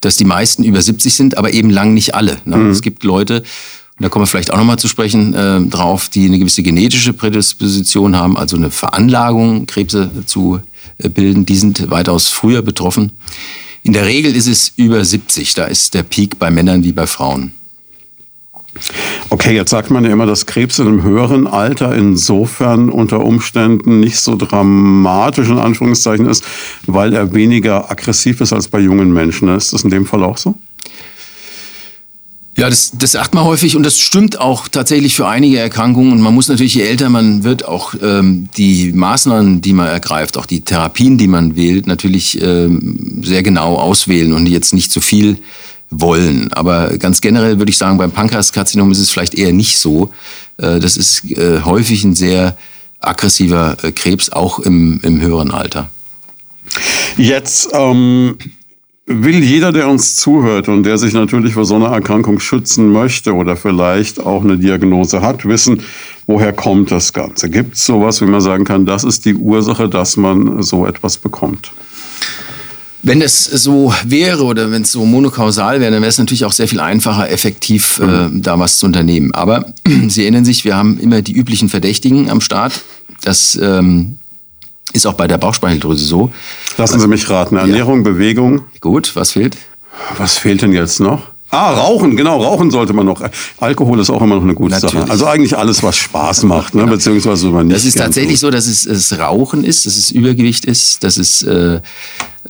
dass 0.00 0.16
die 0.16 0.24
meisten 0.24 0.64
über 0.64 0.80
70 0.80 1.14
sind, 1.14 1.38
aber 1.38 1.52
eben 1.52 1.70
lang 1.70 1.94
nicht 1.94 2.14
alle. 2.14 2.38
Ne? 2.44 2.56
Mhm. 2.56 2.70
Es 2.70 2.82
gibt 2.82 3.02
Leute, 3.04 3.40
und 3.98 4.02
da 4.02 4.08
kommen 4.08 4.24
wir 4.24 4.26
vielleicht 4.26 4.52
auch 4.52 4.58
nochmal 4.58 4.78
zu 4.78 4.88
sprechen 4.88 5.34
äh, 5.34 5.60
drauf, 5.62 6.08
die 6.08 6.26
eine 6.26 6.38
gewisse 6.38 6.62
genetische 6.62 7.12
Prädisposition 7.12 8.16
haben, 8.16 8.36
also 8.36 8.56
eine 8.56 8.70
Veranlagung, 8.70 9.66
Krebse 9.66 10.10
zu 10.26 10.60
äh, 10.98 11.08
bilden. 11.08 11.46
Die 11.46 11.56
sind 11.56 11.90
weitaus 11.90 12.28
früher 12.28 12.62
betroffen. 12.62 13.12
In 13.82 13.92
der 13.92 14.06
Regel 14.06 14.34
ist 14.34 14.48
es 14.48 14.72
über 14.76 15.04
70. 15.04 15.54
Da 15.54 15.64
ist 15.64 15.94
der 15.94 16.02
Peak 16.02 16.38
bei 16.38 16.50
Männern 16.50 16.84
wie 16.84 16.92
bei 16.92 17.06
Frauen. 17.06 17.52
Okay, 19.28 19.54
jetzt 19.54 19.70
sagt 19.70 19.90
man 19.90 20.04
ja 20.04 20.10
immer, 20.10 20.26
dass 20.26 20.46
Krebs 20.46 20.78
in 20.78 20.86
einem 20.86 21.02
höheren 21.02 21.46
Alter 21.46 21.94
insofern 21.94 22.90
unter 22.90 23.24
Umständen 23.24 24.00
nicht 24.00 24.18
so 24.18 24.36
dramatisch 24.36 25.48
in 25.48 25.58
Anführungszeichen 25.58 26.26
ist, 26.26 26.44
weil 26.86 27.12
er 27.12 27.34
weniger 27.34 27.90
aggressiv 27.90 28.40
ist 28.40 28.52
als 28.52 28.68
bei 28.68 28.78
jungen 28.78 29.12
Menschen. 29.12 29.48
Ist 29.48 29.72
das 29.72 29.82
in 29.82 29.90
dem 29.90 30.06
Fall 30.06 30.22
auch 30.22 30.38
so? 30.38 30.54
Ja, 32.56 32.70
das, 32.70 32.92
das 32.94 33.12
sagt 33.12 33.34
man 33.34 33.44
häufig 33.44 33.76
und 33.76 33.82
das 33.82 34.00
stimmt 34.00 34.40
auch 34.40 34.68
tatsächlich 34.68 35.14
für 35.14 35.28
einige 35.28 35.58
Erkrankungen. 35.58 36.12
Und 36.12 36.22
man 36.22 36.34
muss 36.34 36.48
natürlich, 36.48 36.74
je 36.74 36.82
älter 36.82 37.10
man 37.10 37.44
wird, 37.44 37.66
auch 37.66 37.94
ähm, 38.02 38.48
die 38.56 38.92
Maßnahmen, 38.92 39.60
die 39.60 39.74
man 39.74 39.88
ergreift, 39.88 40.38
auch 40.38 40.46
die 40.46 40.62
Therapien, 40.62 41.18
die 41.18 41.28
man 41.28 41.54
wählt, 41.54 41.86
natürlich 41.86 42.40
ähm, 42.40 43.20
sehr 43.22 43.42
genau 43.42 43.74
auswählen 43.74 44.32
und 44.32 44.46
jetzt 44.46 44.72
nicht 44.72 44.90
zu 44.90 45.02
viel 45.02 45.36
wollen. 45.90 46.52
Aber 46.52 46.96
ganz 46.98 47.20
generell 47.20 47.58
würde 47.58 47.70
ich 47.70 47.78
sagen, 47.78 47.98
beim 47.98 48.10
Pankreaskarzinom 48.10 48.90
ist 48.92 48.98
es 48.98 49.10
vielleicht 49.10 49.34
eher 49.34 49.52
nicht 49.52 49.78
so. 49.78 50.10
Äh, 50.58 50.80
das 50.80 50.96
ist 50.96 51.24
äh, 51.30 51.60
häufig 51.62 52.04
ein 52.04 52.14
sehr 52.14 52.56
aggressiver 53.00 53.76
äh, 53.82 53.92
Krebs, 53.92 54.30
auch 54.30 54.58
im, 54.58 55.00
im 55.02 55.20
höheren 55.20 55.50
Alter. 55.50 55.90
Jetzt 57.16 57.68
ähm, 57.72 58.36
will 59.06 59.42
jeder, 59.42 59.72
der 59.72 59.88
uns 59.88 60.16
zuhört 60.16 60.68
und 60.68 60.82
der 60.82 60.98
sich 60.98 61.14
natürlich 61.14 61.54
vor 61.54 61.64
so 61.64 61.76
einer 61.76 61.88
Erkrankung 61.88 62.40
schützen 62.40 62.90
möchte 62.92 63.34
oder 63.34 63.56
vielleicht 63.56 64.20
auch 64.20 64.42
eine 64.42 64.58
Diagnose 64.58 65.22
hat, 65.22 65.46
wissen, 65.46 65.82
woher 66.26 66.52
kommt 66.52 66.90
das 66.90 67.12
Ganze? 67.12 67.48
Gibt 67.48 67.76
es 67.76 67.86
sowas, 67.86 68.20
wie 68.20 68.26
man 68.26 68.40
sagen 68.40 68.64
kann, 68.64 68.84
das 68.84 69.04
ist 69.04 69.24
die 69.24 69.34
Ursache, 69.34 69.88
dass 69.88 70.16
man 70.16 70.62
so 70.62 70.86
etwas 70.86 71.18
bekommt? 71.18 71.72
Wenn 73.02 73.22
es 73.22 73.44
so 73.44 73.92
wäre 74.04 74.44
oder 74.44 74.70
wenn 74.70 74.82
es 74.82 74.92
so 74.92 75.04
monokausal 75.04 75.80
wäre, 75.80 75.92
dann 75.92 76.00
wäre 76.00 76.08
es 76.08 76.18
natürlich 76.18 76.44
auch 76.44 76.52
sehr 76.52 76.66
viel 76.66 76.80
einfacher, 76.80 77.30
effektiv 77.30 78.00
äh, 78.00 78.04
mhm. 78.04 78.42
da 78.42 78.58
was 78.58 78.78
zu 78.78 78.86
unternehmen. 78.86 79.32
Aber 79.32 79.66
Sie 80.08 80.22
erinnern 80.22 80.44
sich, 80.44 80.64
wir 80.64 80.76
haben 80.76 80.98
immer 80.98 81.22
die 81.22 81.32
üblichen 81.32 81.68
Verdächtigen 81.68 82.30
am 82.30 82.40
Start. 82.40 82.82
Das 83.22 83.58
ähm, 83.60 84.18
ist 84.92 85.06
auch 85.06 85.14
bei 85.14 85.28
der 85.28 85.38
Bauchspeicheldrüse 85.38 86.04
so. 86.04 86.30
Lassen 86.78 86.98
Sie 87.00 87.08
mich 87.08 87.28
raten. 87.30 87.56
Ernährung, 87.56 87.98
ja. 87.98 88.10
Bewegung. 88.10 88.64
Gut, 88.80 89.14
was 89.14 89.32
fehlt? 89.32 89.56
Was 90.18 90.38
fehlt 90.38 90.62
denn 90.62 90.72
jetzt 90.72 91.00
noch? 91.00 91.22
Ah, 91.50 91.72
Rauchen, 91.72 92.16
genau, 92.16 92.42
Rauchen 92.42 92.70
sollte 92.70 92.92
man 92.92 93.06
noch. 93.06 93.22
Alkohol 93.58 94.00
ist 94.00 94.10
auch 94.10 94.20
immer 94.20 94.34
noch 94.34 94.42
eine 94.42 94.54
gute 94.54 94.74
Natürlich. 94.74 94.94
Sache. 94.94 95.10
Also 95.10 95.26
eigentlich 95.26 95.56
alles, 95.56 95.82
was 95.82 95.96
Spaß 95.96 96.42
macht, 96.42 96.74
ne? 96.74 96.82
Genau. 96.82 96.92
beziehungsweise 96.94 97.46
man 97.48 97.68
nicht. 97.68 97.76
Das 97.76 97.84
ist 97.84 97.96
tatsächlich 97.96 98.40
tut. 98.40 98.40
so, 98.40 98.50
dass 98.50 98.66
es, 98.66 98.84
es 98.84 99.16
Rauchen 99.18 99.62
ist, 99.62 99.86
dass 99.86 99.96
es 99.96 100.10
Übergewicht 100.10 100.64
ist, 100.64 101.04
dass 101.04 101.16
es 101.16 101.42
äh, 101.42 101.76
äh, 101.76 101.80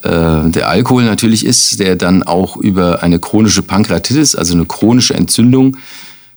der 0.02 0.68
Alkohol 0.68 1.04
natürlich 1.04 1.44
ist, 1.44 1.80
der 1.80 1.96
dann 1.96 2.22
auch 2.22 2.56
über 2.56 3.02
eine 3.02 3.18
chronische 3.18 3.62
Pankreatitis, 3.62 4.34
also 4.34 4.54
eine 4.54 4.66
chronische 4.66 5.14
Entzündung, 5.14 5.76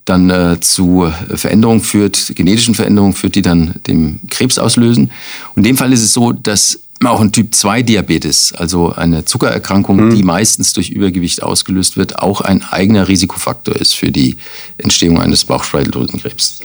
dann 0.05 0.29
äh, 0.29 0.59
zu 0.59 1.11
Veränderungen 1.35 1.81
führt, 1.81 2.33
genetischen 2.35 2.73
Veränderungen 2.73 3.13
führt, 3.13 3.35
die 3.35 3.41
dann 3.41 3.75
dem 3.87 4.19
Krebs 4.29 4.57
auslösen. 4.57 5.11
Und 5.55 5.57
in 5.57 5.63
dem 5.63 5.77
Fall 5.77 5.93
ist 5.93 6.01
es 6.01 6.13
so, 6.13 6.31
dass 6.31 6.79
auch 7.05 7.21
ein 7.21 7.31
Typ-2-Diabetes, 7.31 8.53
also 8.53 8.91
eine 8.93 9.23
Zuckererkrankung, 9.23 10.07
mhm. 10.07 10.15
die 10.15 10.23
meistens 10.23 10.73
durch 10.73 10.89
Übergewicht 10.89 11.41
ausgelöst 11.43 11.95
wird, 11.95 12.19
auch 12.19 12.41
ein 12.41 12.61
eigener 12.63 13.07
Risikofaktor 13.07 13.75
ist 13.75 13.93
für 13.93 14.11
die 14.11 14.35
Entstehung 14.77 15.21
eines 15.21 15.45
Bauchspeicheldrüsenkrebs. 15.45 16.59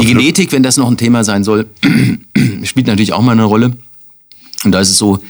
Die 0.00 0.06
Genetik, 0.06 0.52
wenn 0.52 0.62
das 0.62 0.76
noch 0.76 0.90
ein 0.90 0.98
Thema 0.98 1.24
sein 1.24 1.44
soll, 1.44 1.66
spielt 2.64 2.88
natürlich 2.88 3.14
auch 3.14 3.22
mal 3.22 3.32
eine 3.32 3.44
Rolle. 3.44 3.72
Und 4.64 4.72
da 4.72 4.80
ist 4.80 4.90
es 4.90 4.98
so, 4.98 5.20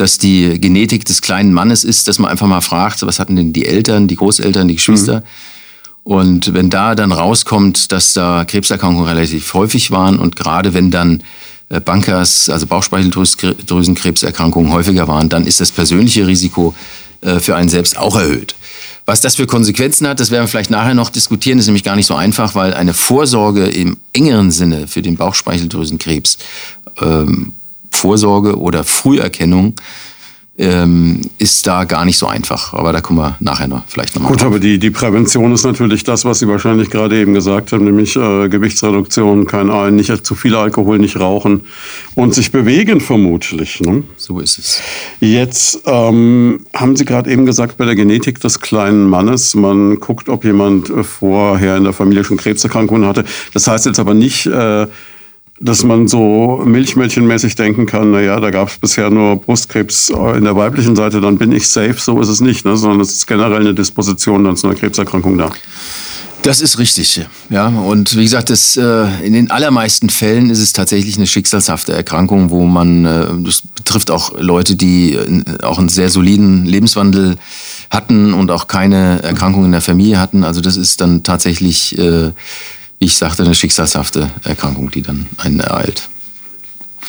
dass 0.00 0.18
die 0.18 0.58
Genetik 0.58 1.04
des 1.04 1.22
kleinen 1.22 1.52
Mannes 1.52 1.84
ist, 1.84 2.08
dass 2.08 2.18
man 2.18 2.28
einfach 2.30 2.46
mal 2.46 2.62
fragt, 2.62 3.02
was 3.02 3.20
hatten 3.20 3.36
denn 3.36 3.52
die 3.52 3.66
Eltern, 3.66 4.08
die 4.08 4.16
Großeltern, 4.16 4.68
die 4.68 4.76
Geschwister? 4.76 5.20
Mhm. 5.20 5.24
Und 6.02 6.54
wenn 6.54 6.70
da 6.70 6.94
dann 6.94 7.12
rauskommt, 7.12 7.92
dass 7.92 8.14
da 8.14 8.46
Krebserkrankungen 8.46 9.06
relativ 9.06 9.52
häufig 9.54 9.90
waren 9.90 10.18
und 10.18 10.34
gerade 10.34 10.72
wenn 10.72 10.90
dann 10.90 11.22
äh, 11.68 11.78
Bankers, 11.80 12.48
also 12.48 12.66
Bauchspeicheldrüsenkrebserkrankungen 12.66 14.72
häufiger 14.72 15.08
waren, 15.08 15.28
dann 15.28 15.46
ist 15.46 15.60
das 15.60 15.70
persönliche 15.70 16.26
Risiko 16.26 16.74
äh, 17.20 17.38
für 17.38 17.54
einen 17.54 17.68
selbst 17.68 17.98
auch 17.98 18.16
erhöht. 18.16 18.54
Was 19.04 19.20
das 19.20 19.36
für 19.36 19.46
Konsequenzen 19.46 20.08
hat, 20.08 20.20
das 20.20 20.30
werden 20.30 20.44
wir 20.44 20.48
vielleicht 20.48 20.70
nachher 20.70 20.94
noch 20.94 21.10
diskutieren, 21.10 21.58
das 21.58 21.64
ist 21.64 21.68
nämlich 21.68 21.84
gar 21.84 21.96
nicht 21.96 22.06
so 22.06 22.14
einfach, 22.14 22.54
weil 22.54 22.72
eine 22.74 22.94
Vorsorge 22.94 23.66
im 23.66 23.98
engeren 24.12 24.50
Sinne 24.50 24.88
für 24.88 25.02
den 25.02 25.16
Bauchspeicheldrüsenkrebs 25.16 26.38
ähm, 27.02 27.52
Vorsorge 27.90 28.58
oder 28.58 28.84
Früherkennung 28.84 29.74
ähm, 30.60 31.22
ist 31.38 31.66
da 31.66 31.84
gar 31.84 32.04
nicht 32.04 32.18
so 32.18 32.26
einfach. 32.26 32.74
Aber 32.74 32.92
da 32.92 33.00
kommen 33.00 33.18
wir 33.18 33.36
nachher 33.40 33.66
noch 33.66 33.82
vielleicht 33.86 34.14
nochmal 34.14 34.32
Gut, 34.32 34.42
drauf. 34.42 34.48
aber 34.48 34.58
die, 34.60 34.78
die 34.78 34.90
Prävention 34.90 35.52
ist 35.54 35.64
natürlich 35.64 36.04
das, 36.04 36.26
was 36.26 36.40
Sie 36.40 36.48
wahrscheinlich 36.48 36.90
gerade 36.90 37.18
eben 37.18 37.32
gesagt 37.32 37.72
haben, 37.72 37.84
nämlich 37.84 38.14
äh, 38.16 38.48
Gewichtsreduktion, 38.48 39.46
kein 39.46 39.70
Ein, 39.70 39.96
nicht 39.96 40.10
zu 40.26 40.34
viel 40.34 40.54
Alkohol, 40.54 40.98
nicht 40.98 41.18
rauchen 41.18 41.62
und 42.14 42.34
sich 42.34 42.52
bewegen 42.52 43.00
vermutlich. 43.00 43.80
Ne? 43.80 44.02
So 44.18 44.38
ist 44.38 44.58
es. 44.58 44.82
Jetzt 45.20 45.80
ähm, 45.86 46.66
haben 46.74 46.94
Sie 46.94 47.06
gerade 47.06 47.30
eben 47.30 47.46
gesagt, 47.46 47.78
bei 47.78 47.86
der 47.86 47.94
Genetik 47.94 48.38
des 48.40 48.60
kleinen 48.60 49.08
Mannes, 49.08 49.54
man 49.54 49.98
guckt, 49.98 50.28
ob 50.28 50.44
jemand 50.44 50.90
äh, 50.90 51.04
vorher 51.04 51.78
in 51.78 51.84
der 51.84 51.94
Familie 51.94 52.22
schon 52.22 52.36
Krebserkrankungen 52.36 53.08
hatte. 53.08 53.24
Das 53.54 53.66
heißt 53.66 53.86
jetzt 53.86 53.98
aber 53.98 54.12
nicht... 54.12 54.46
Äh, 54.46 54.88
dass 55.60 55.84
man 55.84 56.08
so 56.08 56.62
milchmädchenmäßig 56.64 57.54
denken 57.54 57.84
kann, 57.84 58.10
naja, 58.10 58.40
da 58.40 58.50
gab 58.50 58.68
es 58.68 58.78
bisher 58.78 59.10
nur 59.10 59.36
Brustkrebs 59.36 60.08
in 60.08 60.44
der 60.44 60.56
weiblichen 60.56 60.96
Seite, 60.96 61.20
dann 61.20 61.36
bin 61.36 61.52
ich 61.52 61.68
safe, 61.68 61.96
so 61.98 62.18
ist 62.20 62.28
es 62.28 62.40
nicht, 62.40 62.64
ne? 62.64 62.78
sondern 62.78 63.00
es 63.00 63.12
ist 63.12 63.26
generell 63.26 63.60
eine 63.60 63.74
Disposition 63.74 64.42
dann 64.44 64.56
zu 64.56 64.66
einer 64.66 64.76
Krebserkrankung 64.76 65.36
da. 65.36 65.50
Das 66.42 66.62
ist 66.62 66.78
richtig, 66.78 67.20
ja. 67.50 67.66
Und 67.66 68.16
wie 68.16 68.22
gesagt, 68.22 68.48
das, 68.48 68.74
äh, 68.78 69.06
in 69.22 69.34
den 69.34 69.50
allermeisten 69.50 70.08
Fällen 70.08 70.48
ist 70.48 70.60
es 70.60 70.72
tatsächlich 70.72 71.18
eine 71.18 71.26
schicksalshafte 71.26 71.92
Erkrankung, 71.92 72.48
wo 72.48 72.64
man, 72.64 73.04
äh, 73.04 73.26
das 73.44 73.60
betrifft 73.60 74.10
auch 74.10 74.32
Leute, 74.40 74.74
die 74.74 75.12
äh, 75.12 75.42
auch 75.62 75.78
einen 75.78 75.90
sehr 75.90 76.08
soliden 76.08 76.64
Lebenswandel 76.64 77.36
hatten 77.90 78.32
und 78.32 78.50
auch 78.50 78.68
keine 78.68 79.22
Erkrankung 79.22 79.66
in 79.66 79.72
der 79.72 79.82
Familie 79.82 80.18
hatten. 80.18 80.42
Also 80.42 80.62
das 80.62 80.78
ist 80.78 81.02
dann 81.02 81.24
tatsächlich, 81.24 81.96
wie 81.98 82.32
ich 83.00 83.16
sagte, 83.16 83.42
eine 83.42 83.54
schicksalshafte 83.54 84.30
Erkrankung, 84.44 84.90
die 84.90 85.02
dann 85.02 85.26
einen 85.38 85.58
ereilt. 85.58 86.08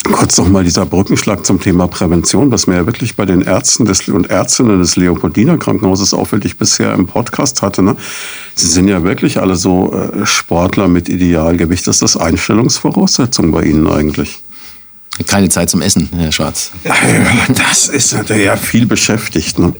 Kurz 0.03 0.37
nochmal 0.37 0.63
dieser 0.63 0.85
Brückenschlag 0.85 1.45
zum 1.45 1.59
Thema 1.59 1.87
Prävention, 1.87 2.49
was 2.49 2.65
mir 2.65 2.75
ja 2.75 2.85
wirklich 2.85 3.17
bei 3.17 3.25
den 3.25 3.41
Ärzten 3.41 3.85
des, 3.85 4.07
und 4.07 4.29
Ärztinnen 4.29 4.79
des 4.79 4.95
Leopoldiner 4.95 5.57
Krankenhauses 5.57 6.13
auffällig 6.13 6.57
bisher 6.57 6.93
im 6.93 7.05
Podcast 7.05 7.61
hatte. 7.61 7.83
Ne? 7.83 7.97
Sie 8.55 8.67
sind 8.67 8.87
ja 8.87 9.03
wirklich 9.03 9.39
alle 9.39 9.57
so 9.57 9.93
äh, 9.93 10.25
Sportler 10.25 10.87
mit 10.87 11.09
Idealgewicht. 11.09 11.87
Ist 11.87 12.01
das 12.01 12.17
Einstellungsvoraussetzung 12.17 13.51
bei 13.51 13.63
Ihnen 13.63 13.85
eigentlich? 13.85 14.39
Keine 15.27 15.49
Zeit 15.49 15.69
zum 15.69 15.81
Essen, 15.81 16.09
Herr 16.15 16.31
Schwarz. 16.31 16.71
Das 17.49 17.89
ist 17.89 18.13
natürlich 18.13 18.45
ja 18.45 18.55
viel 18.55 18.85
beschäftigt. 18.85 19.59
Ne? 19.59 19.75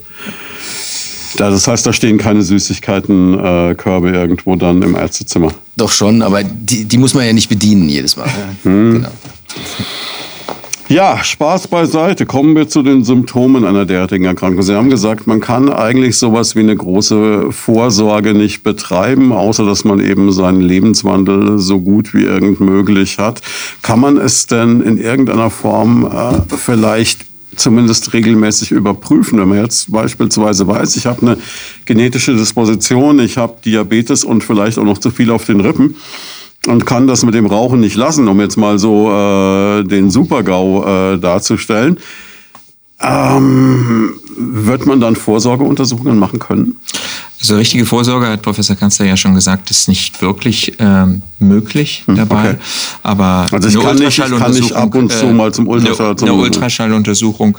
Das 1.38 1.68
heißt, 1.68 1.86
da 1.86 1.94
stehen 1.94 2.18
keine 2.18 2.42
Süßigkeitenkörbe 2.42 4.10
äh, 4.10 4.14
irgendwo 4.14 4.56
dann 4.56 4.82
im 4.82 4.96
Ärztezimmer. 4.96 5.52
Doch 5.78 5.92
schon, 5.92 6.22
aber 6.22 6.44
die, 6.44 6.86
die 6.86 6.98
muss 6.98 7.14
man 7.14 7.26
ja 7.26 7.34
nicht 7.34 7.50
bedienen 7.50 7.88
jedes 7.90 8.18
Mal. 8.18 8.30
Hm. 8.64 8.94
Genau. 8.94 9.10
Ja, 10.92 11.24
Spaß 11.24 11.70
beiseite. 11.70 12.26
Kommen 12.26 12.54
wir 12.54 12.68
zu 12.68 12.84
den 12.84 13.06
Symptomen 13.06 13.64
einer 13.64 13.86
derartigen 13.86 14.26
Erkrankung. 14.26 14.62
Sie 14.62 14.76
haben 14.76 14.90
gesagt, 14.90 15.26
man 15.26 15.40
kann 15.40 15.72
eigentlich 15.72 16.18
sowas 16.18 16.58
wie 16.58 16.60
eine 16.60 16.76
große 16.76 17.54
Vorsorge 17.54 18.34
nicht 18.34 18.64
betreiben, 18.64 19.32
außer 19.32 19.66
dass 19.66 19.86
man 19.86 20.02
eben 20.02 20.34
seinen 20.34 20.60
Lebenswandel 20.60 21.60
so 21.60 21.80
gut 21.80 22.14
wie 22.14 22.24
irgend 22.24 22.60
möglich 22.60 23.20
hat. 23.20 23.42
Kann 23.82 24.02
man 24.02 24.18
es 24.18 24.48
denn 24.48 24.82
in 24.82 24.98
irgendeiner 24.98 25.50
Form 25.50 26.06
äh, 26.06 26.58
vielleicht 26.58 27.31
zumindest 27.55 28.13
regelmäßig 28.13 28.72
überprüfen. 28.72 29.39
Wenn 29.39 29.50
man 29.50 29.60
jetzt 29.60 29.91
beispielsweise 29.91 30.67
weiß, 30.67 30.96
ich 30.96 31.05
habe 31.05 31.22
eine 31.22 31.38
genetische 31.86 32.36
Disposition, 32.36 33.20
ich 33.20 33.38
habe 33.38 33.58
Diabetes 33.63 34.24
und 34.24 34.43
vielleicht 34.43 34.77
auch 34.77 34.86
noch 34.86 34.98
zu 34.98 35.12
viel 35.12 35.31
auf 35.31 35.46
den 35.46 35.62
Rippen, 35.62 35.96
und 36.67 36.86
kann 36.86 37.08
das 37.08 37.25
mit 37.25 37.34
dem 37.34 37.48
Rauchen 37.48 37.79
nicht 37.79 37.96
lassen, 37.96 38.27
um 38.27 38.39
jetzt 38.39 38.55
mal 38.55 38.77
so 38.77 39.12
äh, 39.12 39.84
den 39.84 40.12
Super-GAU 40.12 40.84
äh, 40.84 41.17
darzustellen. 41.17 41.98
Ähm, 43.00 44.13
wird 44.38 44.86
man 44.86 45.00
dann 45.00 45.15
Vorsorgeuntersuchungen 45.15 46.20
machen 46.20 46.38
können? 46.38 46.77
Also 47.42 47.58
richtige 47.58 47.86
Vorsorge, 47.88 48.28
hat 48.28 48.44
Professor 48.44 48.76
Kanzler 48.76 49.08
ja 49.08 49.18
schon 49.18 49.34
gesagt, 49.34 49.72
ist 49.72 49.88
nicht 49.88 50.22
wirklich 50.22 50.74
ähm, 50.78 51.24
möglich 51.40 52.04
hm, 52.06 52.16
dabei. 52.16 52.52
Okay. 52.52 52.60
Aber 53.02 53.48
also 53.52 53.68
ich 53.68 53.84
kann, 53.84 53.96
nicht, 53.96 54.20
ich 54.20 54.38
kann 54.38 54.52
nicht 54.54 54.74
ab 54.74 54.94
und 54.94 55.12
zu 55.12 55.26
mal 55.28 55.52
zum 55.52 55.68
Ultraschall. 55.68 56.12
Eine, 56.12 56.32
eine 56.32 56.34
Ultraschalluntersuchung 56.34 57.58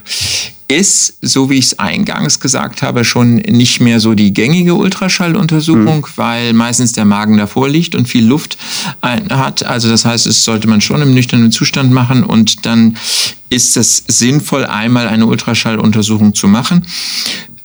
ist, 0.68 1.14
so 1.20 1.50
wie 1.50 1.58
ich 1.58 1.66
es 1.66 1.78
eingangs 1.78 2.40
gesagt 2.40 2.82
habe, 2.82 3.04
schon 3.04 3.36
nicht 3.36 3.80
mehr 3.80 4.00
so 4.00 4.14
die 4.14 4.32
gängige 4.32 4.74
Ultraschalluntersuchung, 4.74 5.98
mhm. 5.98 6.12
weil 6.16 6.52
meistens 6.52 6.92
der 6.92 7.04
Magen 7.04 7.36
davor 7.36 7.68
liegt 7.68 7.94
und 7.94 8.08
viel 8.08 8.24
Luft 8.24 8.56
hat. 9.02 9.64
Also 9.64 9.88
das 9.88 10.04
heißt, 10.04 10.26
es 10.26 10.44
sollte 10.44 10.68
man 10.68 10.80
schon 10.80 11.02
im 11.02 11.12
nüchternen 11.12 11.52
Zustand 11.52 11.92
machen 11.92 12.24
und 12.24 12.64
dann 12.64 12.96
ist 13.50 13.76
es 13.76 14.04
sinnvoll, 14.08 14.64
einmal 14.64 15.08
eine 15.08 15.26
Ultraschalluntersuchung 15.26 16.34
zu 16.34 16.48
machen 16.48 16.86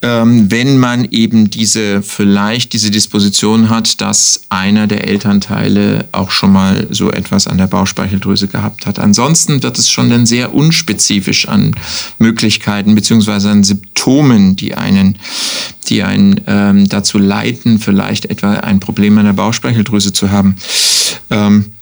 ähm, 0.01 0.51
wenn 0.51 0.77
man 0.77 1.05
eben 1.11 1.49
diese 1.49 2.01
vielleicht 2.01 2.73
diese 2.73 2.91
Disposition 2.91 3.69
hat, 3.69 3.99
dass 4.01 4.41
einer 4.49 4.85
der 4.87 5.07
Elternteile 5.07 6.05
auch 6.11 6.31
schon 6.31 6.53
mal 6.53 6.87
so 6.91 7.11
etwas 7.11 7.47
an 7.47 7.57
der 7.57 7.67
Bauchspeicheldrüse 7.67 8.47
gehabt 8.47 8.85
hat. 8.85 8.99
Ansonsten 8.99 9.63
wird 9.63 9.77
es 9.79 9.89
schon 9.89 10.09
dann 10.09 10.25
sehr 10.25 10.53
unspezifisch 10.53 11.47
an 11.47 11.75
Möglichkeiten 12.19 12.93
beziehungsweise 12.95 13.49
an 13.49 13.63
Symptomen, 13.63 14.55
die 14.55 14.75
einen, 14.75 15.17
die 15.87 16.03
einen 16.03 16.41
ähm, 16.45 16.87
dazu 16.87 17.17
leiten, 17.17 17.79
vielleicht 17.79 18.25
etwa 18.25 18.53
ein 18.53 18.79
Problem 18.79 19.17
an 19.17 19.25
der 19.25 19.33
Bauchspeicheldrüse 19.33 20.13
zu 20.13 20.29
haben. 20.29 20.57
Ähm, 21.29 21.73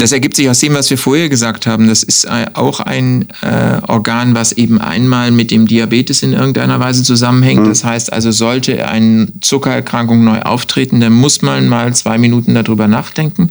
das 0.00 0.12
ergibt 0.12 0.36
sich 0.36 0.48
aus 0.48 0.58
dem, 0.60 0.72
was 0.74 0.88
wir 0.88 0.96
vorher 0.96 1.28
gesagt 1.28 1.66
haben. 1.66 1.86
Das 1.86 2.02
ist 2.02 2.26
auch 2.54 2.80
ein 2.80 3.26
äh, 3.42 3.80
Organ, 3.86 4.34
was 4.34 4.52
eben 4.52 4.80
einmal 4.80 5.30
mit 5.30 5.50
dem 5.50 5.66
Diabetes 5.66 6.22
in 6.22 6.32
irgendeiner 6.32 6.80
Weise 6.80 7.02
zusammenhängt. 7.02 7.64
Mhm. 7.64 7.68
Das 7.68 7.84
heißt 7.84 8.10
also, 8.12 8.30
sollte 8.30 8.88
eine 8.88 9.28
Zuckererkrankung 9.42 10.24
neu 10.24 10.40
auftreten, 10.40 11.00
dann 11.00 11.12
muss 11.12 11.42
man 11.42 11.68
mal 11.68 11.94
zwei 11.94 12.16
Minuten 12.16 12.54
darüber 12.54 12.88
nachdenken, 12.88 13.50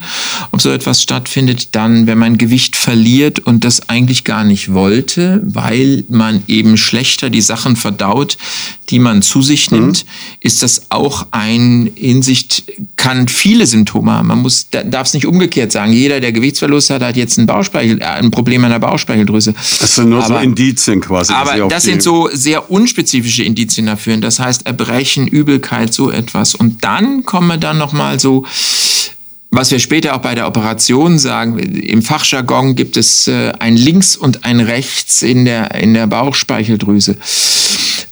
ob 0.51 0.61
so 0.61 0.71
etwas 0.71 1.03
stattfindet. 1.03 1.75
Dann, 1.75 2.07
wenn 2.07 2.17
man 2.17 2.39
Gewicht 2.39 2.75
verliert 2.75 3.39
und 3.39 3.63
das 3.63 3.87
eigentlich 3.89 4.23
gar 4.23 4.43
nicht 4.43 4.73
wollte, 4.73 5.41
weil 5.43 6.03
man 6.09 6.43
eben 6.47 6.77
schlechter 6.77 7.29
die 7.29 7.41
Sachen 7.41 7.75
verdaut, 7.75 8.37
die 8.89 8.99
man 8.99 9.21
zu 9.21 9.43
sich 9.43 9.69
mhm. 9.69 9.79
nimmt, 9.79 10.05
mhm. 10.05 10.09
ist 10.39 10.63
das 10.63 10.89
auch 10.89 11.27
ein 11.29 11.91
Hinsicht, 11.93 12.63
kann 12.95 13.27
viele 13.27 13.67
Symptome 13.67 14.11
haben. 14.11 14.29
Man 14.29 14.39
muss, 14.39 14.67
darf 14.69 15.07
es 15.07 15.13
nicht 15.13 15.27
umgekehrt 15.27 15.71
sagen. 15.71 15.93
Jeder, 15.93 16.19
der 16.19 16.38
Gewichtsverlust 16.39 16.89
hat, 16.89 17.03
hat 17.03 17.17
jetzt 17.17 17.37
ein, 17.37 17.45
Bauchspeichel, 17.45 18.01
äh, 18.01 18.05
ein 18.05 18.31
Problem 18.31 18.63
an 18.63 18.71
der 18.71 18.79
Bauchspeicheldrüse. 18.79 19.53
Das 19.53 19.95
sind 19.95 20.09
nur 20.09 20.23
aber, 20.23 20.35
so 20.35 20.43
Indizien 20.43 21.01
quasi. 21.01 21.33
Aber 21.33 21.67
das 21.67 21.83
sind 21.83 22.01
so 22.01 22.29
sehr 22.31 22.71
unspezifische 22.71 23.43
Indizien 23.43 23.85
dafür. 23.85 24.17
Das 24.17 24.39
heißt 24.39 24.65
Erbrechen, 24.65 25.27
Übelkeit, 25.27 25.93
so 25.93 26.11
etwas. 26.11 26.55
Und 26.55 26.83
dann 26.83 27.23
kommen 27.23 27.47
wir 27.47 27.57
dann 27.57 27.77
nochmal 27.77 28.19
so 28.19 28.45
was 29.51 29.71
wir 29.71 29.79
später 29.79 30.15
auch 30.15 30.21
bei 30.21 30.35
der 30.35 30.47
Operation 30.47 31.17
sagen, 31.17 31.57
im 31.57 32.03
Fachjargon 32.03 32.75
gibt 32.75 32.97
es 32.97 33.27
äh, 33.27 33.51
ein 33.57 33.75
Links 33.75 34.15
und 34.15 34.45
ein 34.45 34.59
Rechts 34.59 35.23
in 35.23 35.45
der, 35.45 35.73
in 35.73 35.95
der 35.95 36.05
Bauchspeicheldrüse. 36.05 37.17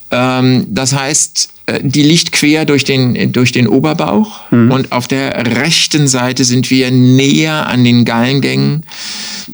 Ähm, 0.10 0.66
das 0.70 0.94
heißt, 0.94 1.50
die 1.82 2.02
liegt 2.02 2.32
quer 2.32 2.64
durch 2.64 2.86
den, 2.86 3.34
durch 3.34 3.52
den 3.52 3.68
Oberbauch 3.68 4.50
mhm. 4.52 4.72
und 4.72 4.92
auf 4.94 5.08
der 5.08 5.58
rechten 5.58 6.08
Seite 6.08 6.46
sind 6.46 6.72
wir 6.72 6.92
näher 6.92 7.68
an 7.68 7.84
den 7.84 8.06
Gallengängen. 8.06 8.84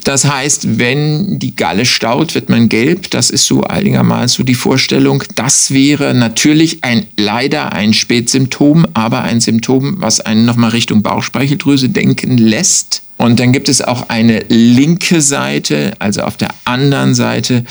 Das 0.04 0.26
heißt, 0.26 0.78
wenn 0.78 1.40
die 1.40 1.56
Galle 1.56 1.86
staut, 1.86 2.36
wird 2.36 2.50
man 2.50 2.70
gelb. 2.70 3.10
Das 3.10 3.32
ist 3.32 3.46
so 3.48 3.64
einigermaßen 3.64 4.38
so 4.38 4.44
die 4.44 4.54
Vorstellung. 4.54 5.24
Das 5.36 5.72
wäre 5.72 6.14
natürlich 6.14 6.84
ein, 6.84 7.08
leider 7.18 7.74
ein 7.74 7.94
Spätsymptom, 7.94 8.86
aber 8.94 9.24
ein 9.24 9.42
Symptom, 9.42 9.96
was 9.98 10.20
einen 10.20 10.46
nochmal 10.46 10.72
Richtung 10.72 11.02
Bauchspeicheldrüse 11.02 11.90
denken 11.90 12.38
lässt. 12.38 13.02
Und 13.18 13.40
dann 13.40 13.54
gibt 13.54 13.70
es 13.70 13.82
auch 13.82 14.10
eine 14.10 14.40
linke 14.50 15.22
Seite, 15.22 15.94
also 16.00 16.22
auf 16.24 16.36
der 16.36 16.50
anderen 16.66 17.16
Seite, 17.16 17.64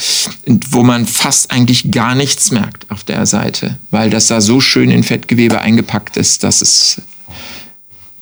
wo 0.71 0.83
man 0.83 1.07
fast 1.07 1.51
eigentlich 1.51 1.91
gar 1.91 2.15
nichts 2.15 2.53
merkt 2.53 2.91
auf 2.91 3.05
der 3.05 3.27
Seite, 3.27 3.79
weil 3.91 4.09
das 4.09 4.29
da 4.29 4.41
so 4.41 4.61
schön 4.61 4.91
in 4.91 5.03
Fettgewebe 5.03 5.61
eingepackt 5.61 6.17
ist, 6.17 6.45
dass 6.45 6.63
es, 6.63 7.03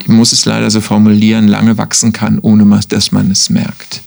ich 0.03 0.09
muss 0.09 0.33
es 0.33 0.45
leider 0.45 0.71
so 0.71 0.81
formulieren, 0.81 1.47
lange 1.47 1.79
wachsen 1.79 2.13
kann, 2.13 2.39
ohne 2.41 2.81
dass 2.89 3.13
man 3.13 3.31
es 3.31 3.51
merkt. 3.51 4.03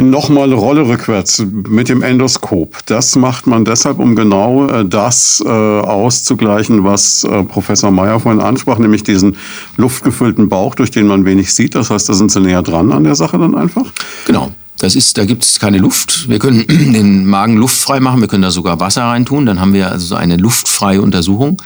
Nochmal 0.00 0.52
Rolle 0.52 0.88
rückwärts 0.88 1.44
mit 1.68 1.88
dem 1.90 2.02
Endoskop. 2.02 2.78
Das 2.86 3.16
macht 3.16 3.46
man 3.46 3.64
deshalb, 3.66 3.98
um 3.98 4.16
genau 4.16 4.66
äh, 4.66 4.84
das 4.84 5.42
äh, 5.44 5.48
auszugleichen, 5.48 6.84
was 6.84 7.24
äh, 7.24 7.42
Professor 7.44 7.90
Meyer 7.90 8.18
vorhin 8.18 8.40
ansprach, 8.40 8.78
nämlich 8.78 9.02
diesen 9.02 9.36
luftgefüllten 9.76 10.48
Bauch, 10.48 10.74
durch 10.74 10.90
den 10.90 11.06
man 11.06 11.24
wenig 11.26 11.52
sieht. 11.52 11.74
Das 11.74 11.90
heißt, 11.90 12.08
da 12.08 12.14
sind 12.14 12.32
Sie 12.32 12.40
näher 12.40 12.62
dran 12.62 12.92
an 12.92 13.04
der 13.04 13.14
Sache 13.14 13.38
dann 13.38 13.54
einfach? 13.54 13.86
Genau. 14.26 14.50
Das 14.80 14.96
ist, 14.96 15.18
da 15.18 15.26
gibt 15.26 15.44
es 15.44 15.60
keine 15.60 15.76
Luft. 15.76 16.30
Wir 16.30 16.38
können 16.38 16.66
den 16.68 17.26
Magen 17.26 17.58
luftfrei 17.58 18.00
machen, 18.00 18.22
wir 18.22 18.28
können 18.28 18.42
da 18.42 18.50
sogar 18.50 18.80
Wasser 18.80 19.04
reintun, 19.04 19.44
dann 19.44 19.60
haben 19.60 19.74
wir 19.74 19.90
also 19.90 20.06
so 20.06 20.14
eine 20.14 20.38
luftfreie 20.38 21.02
Untersuchung. 21.02 21.60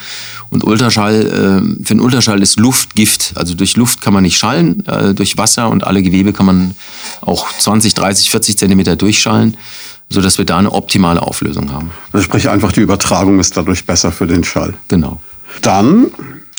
Und 0.54 0.62
Ultraschall, 0.62 1.66
äh, 1.80 1.84
für 1.84 1.94
den 1.94 2.00
Ultraschall 2.00 2.40
ist 2.40 2.60
Luft 2.60 2.94
Gift. 2.94 3.32
Also 3.34 3.54
durch 3.54 3.76
Luft 3.76 4.00
kann 4.00 4.14
man 4.14 4.22
nicht 4.22 4.38
schallen, 4.38 4.86
äh, 4.86 5.12
durch 5.12 5.36
Wasser 5.36 5.68
und 5.68 5.82
alle 5.82 6.00
Gewebe 6.00 6.32
kann 6.32 6.46
man 6.46 6.76
auch 7.22 7.48
20, 7.58 7.94
30, 7.94 8.30
40 8.30 8.58
Zentimeter 8.58 8.94
durchschallen, 8.94 9.56
sodass 10.10 10.38
wir 10.38 10.44
da 10.44 10.58
eine 10.58 10.70
optimale 10.70 11.22
Auflösung 11.22 11.72
haben. 11.72 11.90
Also 12.12 12.22
sprich 12.22 12.48
einfach, 12.48 12.70
die 12.70 12.82
Übertragung 12.82 13.40
ist 13.40 13.56
dadurch 13.56 13.84
besser 13.84 14.12
für 14.12 14.28
den 14.28 14.44
Schall. 14.44 14.74
Genau. 14.86 15.20
Dann 15.60 16.12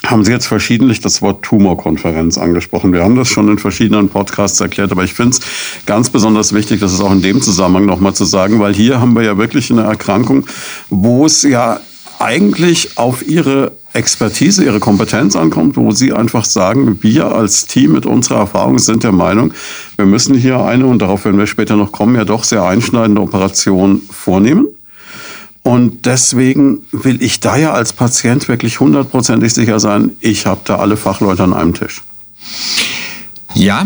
haben 0.06 0.26
Sie 0.26 0.32
jetzt 0.34 0.48
verschiedentlich 0.48 1.00
das 1.00 1.22
Wort 1.22 1.44
Tumorkonferenz 1.44 2.38
angesprochen. 2.38 2.92
Wir 2.92 3.02
haben 3.02 3.16
das 3.16 3.30
schon 3.30 3.48
in 3.48 3.60
verschiedenen 3.60 4.10
Podcasts 4.10 4.60
erklärt, 4.60 4.92
aber 4.92 5.06
ich 5.06 5.14
finde 5.14 5.38
es 5.38 5.86
ganz 5.86 6.10
besonders 6.10 6.54
wichtig, 6.54 6.82
das 6.82 6.92
ist 6.92 7.00
auch 7.00 7.14
in 7.14 7.22
dem 7.22 7.42
Zusammenhang 7.42 7.86
nochmal 7.86 8.14
zu 8.14 8.26
sagen, 8.26 8.60
weil 8.60 8.74
hier 8.74 9.00
haben 9.00 9.16
wir 9.16 9.24
ja 9.24 9.38
wirklich 9.38 9.72
eine 9.72 9.84
Erkrankung, 9.84 10.46
wo 10.90 11.26
es 11.26 11.44
ja 11.44 11.80
eigentlich 12.20 12.98
auf 12.98 13.26
Ihre 13.26 13.72
Expertise, 13.96 14.64
Ihre 14.64 14.80
Kompetenz 14.80 15.36
ankommt, 15.36 15.78
wo 15.78 15.92
Sie 15.92 16.14
einfach 16.14 16.46
sagen, 16.46 17.02
wir 17.02 17.34
als 17.34 17.66
Team 17.66 17.94
mit 17.94 18.06
unserer 18.06 18.40
Erfahrung 18.40 18.80
sind 18.80 19.04
der 19.04 19.12
Meinung, 19.12 19.54
wir 19.96 20.06
müssen 20.06 20.36
hier 20.36 20.60
eine, 20.60 20.86
und 20.86 21.02
darauf 21.02 21.26
werden 21.26 21.38
wir 21.38 21.48
später 21.48 21.76
noch 21.76 21.92
kommen, 21.92 22.16
ja 22.16 22.26
doch 22.26 22.44
sehr 22.44 22.64
einschneidende 22.64 23.22
Operation 23.22 24.02
vornehmen. 24.10 24.68
Und 25.64 26.06
deswegen 26.06 26.86
will 26.92 27.24
ich 27.24 27.40
da 27.40 27.58
ja 27.58 27.74
als 27.74 27.94
Patient 27.94 28.48
wirklich 28.48 28.80
hundertprozentig 28.80 29.54
sicher 29.54 29.80
sein, 29.80 30.12
ich 30.20 30.46
habe 30.46 30.62
da 30.66 30.76
alle 30.76 30.98
Fachleute 30.98 31.44
an 31.44 31.54
einem 31.54 31.74
Tisch. 31.74 32.04
Ja, 33.56 33.86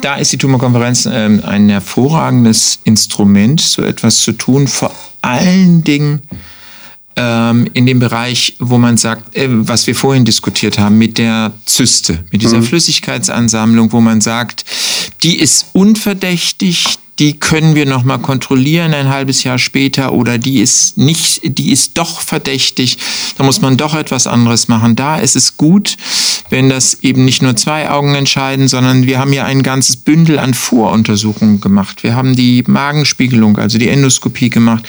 da 0.00 0.14
ist 0.14 0.32
die 0.32 0.38
Tumorkonferenz 0.38 1.06
ähm, 1.12 1.42
ein 1.44 1.68
hervorragendes 1.68 2.78
Instrument, 2.84 3.60
so 3.60 3.82
etwas 3.82 4.22
zu 4.22 4.32
tun. 4.32 4.68
Vor 4.68 4.92
allen 5.20 5.84
Dingen 5.84 6.22
in 7.74 7.86
dem 7.86 7.98
Bereich, 7.98 8.54
wo 8.60 8.78
man 8.78 8.96
sagt, 8.96 9.36
äh, 9.36 9.48
was 9.50 9.86
wir 9.86 9.94
vorhin 9.94 10.24
diskutiert 10.24 10.78
haben, 10.78 10.96
mit 10.96 11.18
der 11.18 11.52
Zyste, 11.66 12.24
mit 12.30 12.42
dieser 12.42 12.58
mhm. 12.58 12.62
Flüssigkeitsansammlung, 12.62 13.92
wo 13.92 14.00
man 14.00 14.20
sagt, 14.20 14.64
die 15.22 15.38
ist 15.38 15.66
unverdächtig, 15.72 16.98
die 17.20 17.38
können 17.38 17.74
wir 17.74 17.84
noch 17.84 18.02
mal 18.02 18.16
kontrollieren 18.16 18.94
ein 18.94 19.10
halbes 19.10 19.44
Jahr 19.44 19.58
später 19.58 20.14
oder 20.14 20.38
die 20.38 20.60
ist 20.60 20.96
nicht, 20.96 21.42
die 21.44 21.70
ist 21.70 21.98
doch 21.98 22.22
verdächtig, 22.22 22.96
da 23.36 23.44
muss 23.44 23.60
man 23.60 23.76
doch 23.76 23.94
etwas 23.94 24.26
anderes 24.26 24.68
machen. 24.68 24.96
Da 24.96 25.18
ist 25.18 25.36
es 25.36 25.58
gut, 25.58 25.98
wenn 26.48 26.70
das 26.70 26.94
eben 27.02 27.26
nicht 27.26 27.42
nur 27.42 27.56
zwei 27.56 27.90
Augen 27.90 28.14
entscheiden, 28.14 28.68
sondern 28.68 29.06
wir 29.06 29.18
haben 29.18 29.34
ja 29.34 29.44
ein 29.44 29.62
ganzes 29.62 29.96
Bündel 29.96 30.38
an 30.38 30.54
Voruntersuchungen 30.54 31.60
gemacht. 31.60 32.02
Wir 32.02 32.16
haben 32.16 32.34
die 32.34 32.64
Magenspiegelung, 32.66 33.58
also 33.58 33.76
die 33.76 33.88
Endoskopie 33.88 34.48
gemacht. 34.48 34.84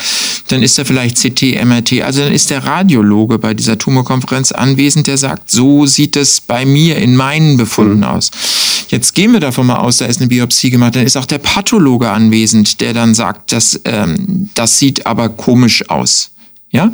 Dann 0.48 0.63
ist 0.63 0.78
da 0.78 0.86
vielleicht 0.86 1.17
CT, 1.17 1.63
MRT. 1.65 2.02
Also 2.02 2.24
dann 2.24 2.34
ist 2.34 2.50
der 2.50 2.63
Radiologe 2.63 3.39
bei 3.39 3.54
dieser 3.54 3.78
Tumorkonferenz 3.78 4.54
anwesend, 4.54 5.08
der 5.08 5.17
sagt, 5.17 5.52
so 5.52 5.86
sieht 5.86 6.15
es 6.15 6.39
bei 6.39 6.65
mir 6.65 6.98
in 6.98 7.17
meinen 7.17 7.58
Befunden 7.58 7.98
mhm. 7.98 8.04
aus. 8.06 8.32
Jetzt 8.91 9.15
gehen 9.15 9.32
wir 9.32 9.39
davon 9.39 9.67
mal 9.67 9.77
aus, 9.77 9.97
da 9.97 10.06
ist 10.06 10.19
eine 10.19 10.27
Biopsie 10.27 10.69
gemacht, 10.69 10.97
dann 10.97 11.06
ist 11.06 11.15
auch 11.15 11.25
der 11.25 11.38
Pathologe 11.38 12.12
anwesend, 12.12 12.82
der 12.82 12.93
dann 12.93 13.15
sagt, 13.15 13.54
das, 13.54 13.80
ähm, 13.86 14.49
das 14.54 14.80
sieht 14.80 15.06
aber 15.06 15.30
komisch 15.30 15.89
aus. 15.89 16.32
Ja? 16.71 16.91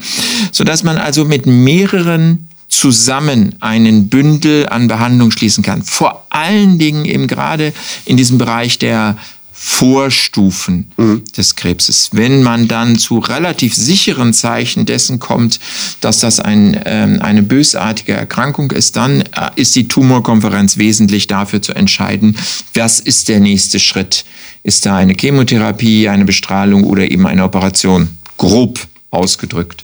Sodass 0.52 0.84
man 0.84 1.00
also 1.00 1.26
mit 1.26 1.48
mehreren 1.48 2.48
zusammen 2.68 3.56
einen 3.62 4.10
Bündel 4.10 4.70
an 4.70 4.88
Behandlung 4.88 5.32
schließen 5.32 5.64
kann. 5.64 5.82
Vor 5.82 6.28
allen 6.30 6.78
Dingen 6.78 7.06
eben 7.06 7.26
gerade 7.26 7.74
in 8.06 8.16
diesem 8.16 8.38
Bereich 8.38 8.78
der 8.78 9.18
Vorstufen 9.60 10.92
mhm. 10.98 11.24
des 11.36 11.56
Krebses. 11.56 12.12
Wenn 12.12 12.44
man 12.44 12.68
dann 12.68 13.00
zu 13.00 13.18
relativ 13.18 13.74
sicheren 13.74 14.32
Zeichen 14.32 14.86
dessen 14.86 15.18
kommt, 15.18 15.60
dass 16.00 16.20
das 16.20 16.40
ein, 16.40 16.80
ähm, 16.86 17.20
eine 17.24 17.42
bösartige 17.42 18.14
Erkrankung 18.14 18.70
ist, 18.70 18.96
dann 18.96 19.22
äh, 19.22 19.50
ist 19.56 19.76
die 19.76 19.88
Tumorkonferenz 19.88 20.78
wesentlich 20.78 21.26
dafür 21.26 21.64
zu 21.64 21.74
entscheiden, 21.74 22.38
was 22.76 23.00
ist 23.00 23.30
der 23.30 23.40
nächste 23.40 23.80
Schritt. 23.80 24.26
Ist 24.62 24.86
da 24.86 24.96
eine 24.96 25.16
Chemotherapie, 25.16 26.08
eine 26.08 26.26
Bestrahlung 26.26 26.84
oder 26.84 27.10
eben 27.10 27.26
eine 27.26 27.44
Operation? 27.44 28.16
Grob 28.38 28.80
ausgedrückt 29.10 29.84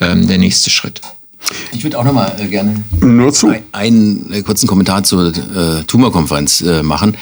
ähm, 0.00 0.26
der 0.26 0.38
nächste 0.38 0.68
Schritt. 0.68 1.00
Ich 1.72 1.82
würde 1.84 1.98
auch 1.98 2.04
noch 2.04 2.12
mal 2.12 2.34
äh, 2.38 2.46
gerne 2.46 2.84
Nur 3.00 3.32
zu. 3.32 3.48
einen, 3.48 3.64
einen 3.72 4.32
äh, 4.32 4.42
kurzen 4.42 4.66
Kommentar 4.66 5.02
zur 5.04 5.28
äh, 5.28 5.82
Tumorkonferenz 5.86 6.60
äh, 6.62 6.82
machen 6.82 7.16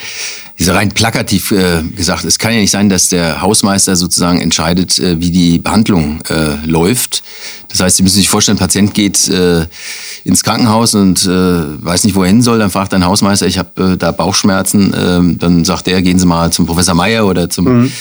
diese 0.61 0.75
rein 0.75 0.91
plakativ 0.91 1.53
äh, 1.53 1.83
gesagt, 1.97 2.25
es 2.25 2.39
kann 2.39 2.53
ja 2.53 2.61
nicht 2.61 2.71
sein, 2.71 2.91
dass 2.91 3.09
der 3.09 3.41
Hausmeister 3.41 3.97
sozusagen 3.97 4.43
entscheidet, 4.43 4.99
äh, 4.99 5.19
wie 5.19 5.31
die 5.31 5.59
Behandlung 5.59 6.21
äh, 6.29 6.67
läuft. 6.67 7.23
Das 7.69 7.81
heißt, 7.81 7.97
Sie 7.97 8.03
müssen 8.03 8.17
sich 8.17 8.29
vorstellen, 8.29 8.59
ein 8.59 8.61
Patient 8.61 8.93
geht 8.93 9.27
äh, 9.29 9.65
ins 10.23 10.45
Krankenhaus 10.45 10.95
und 10.95 11.25
äh, 11.25 11.29
weiß 11.29 12.05
nicht, 12.05 12.15
wohin 12.15 12.43
soll. 12.43 12.59
Dann 12.59 12.69
fragt 12.69 12.93
ein 12.93 13.07
Hausmeister, 13.07 13.47
ich 13.47 13.57
habe 13.57 13.95
äh, 13.95 13.97
da 13.97 14.13
Bauchschmerzen. 14.13 14.93
Äh, 14.93 15.39
dann 15.39 15.65
sagt 15.65 15.89
er, 15.89 16.03
gehen 16.03 16.19
Sie 16.19 16.27
mal 16.27 16.53
zum 16.53 16.67
Professor 16.67 16.95
Meier 16.95 17.25
oder 17.25 17.49
zum 17.49 17.65
mhm. 17.65 17.93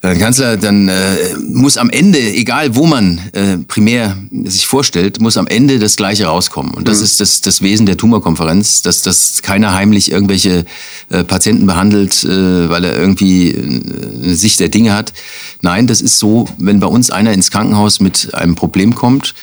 Herr 0.00 0.14
Kanzler, 0.14 0.56
dann 0.56 0.88
äh, 0.88 1.16
muss 1.48 1.76
am 1.76 1.90
Ende, 1.90 2.20
egal 2.20 2.76
wo 2.76 2.86
man 2.86 3.18
äh, 3.32 3.58
primär 3.58 4.16
sich 4.44 4.64
vorstellt, 4.64 5.20
muss 5.20 5.36
am 5.36 5.48
Ende 5.48 5.80
das 5.80 5.96
Gleiche 5.96 6.26
rauskommen. 6.26 6.72
Und 6.72 6.86
das 6.86 6.98
mhm. 6.98 7.04
ist 7.04 7.20
das, 7.20 7.40
das 7.40 7.62
Wesen 7.62 7.84
der 7.84 7.96
Tumorkonferenz, 7.96 8.82
dass, 8.82 9.02
dass 9.02 9.42
keiner 9.42 9.74
heimlich 9.74 10.12
irgendwelche 10.12 10.66
äh, 11.10 11.24
Patienten 11.24 11.66
behandelt, 11.66 12.22
äh, 12.22 12.68
weil 12.68 12.84
er 12.84 12.96
irgendwie 12.96 13.50
äh, 13.50 13.80
eine 14.22 14.34
Sicht 14.36 14.60
der 14.60 14.68
Dinge 14.68 14.94
hat. 14.94 15.12
Nein, 15.62 15.88
das 15.88 16.00
ist 16.00 16.20
so, 16.20 16.48
wenn 16.58 16.78
bei 16.78 16.86
uns 16.86 17.10
einer 17.10 17.32
ins 17.32 17.50
Krankenhaus 17.50 17.98
mit 17.98 18.34
einem 18.34 18.54
Problem 18.54 18.94
kommt, 18.94 19.34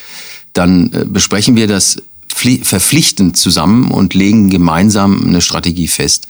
dann 0.54 0.94
äh, 0.94 1.04
besprechen 1.06 1.58
wir 1.58 1.68
das 1.68 1.98
verpflichtend 2.28 3.38
zusammen 3.38 3.91
und 3.91 4.13
legen 4.13 4.50
gemeinsam 4.50 5.26
eine 5.26 5.41
Strategie 5.41 5.88
fest. 5.88 6.28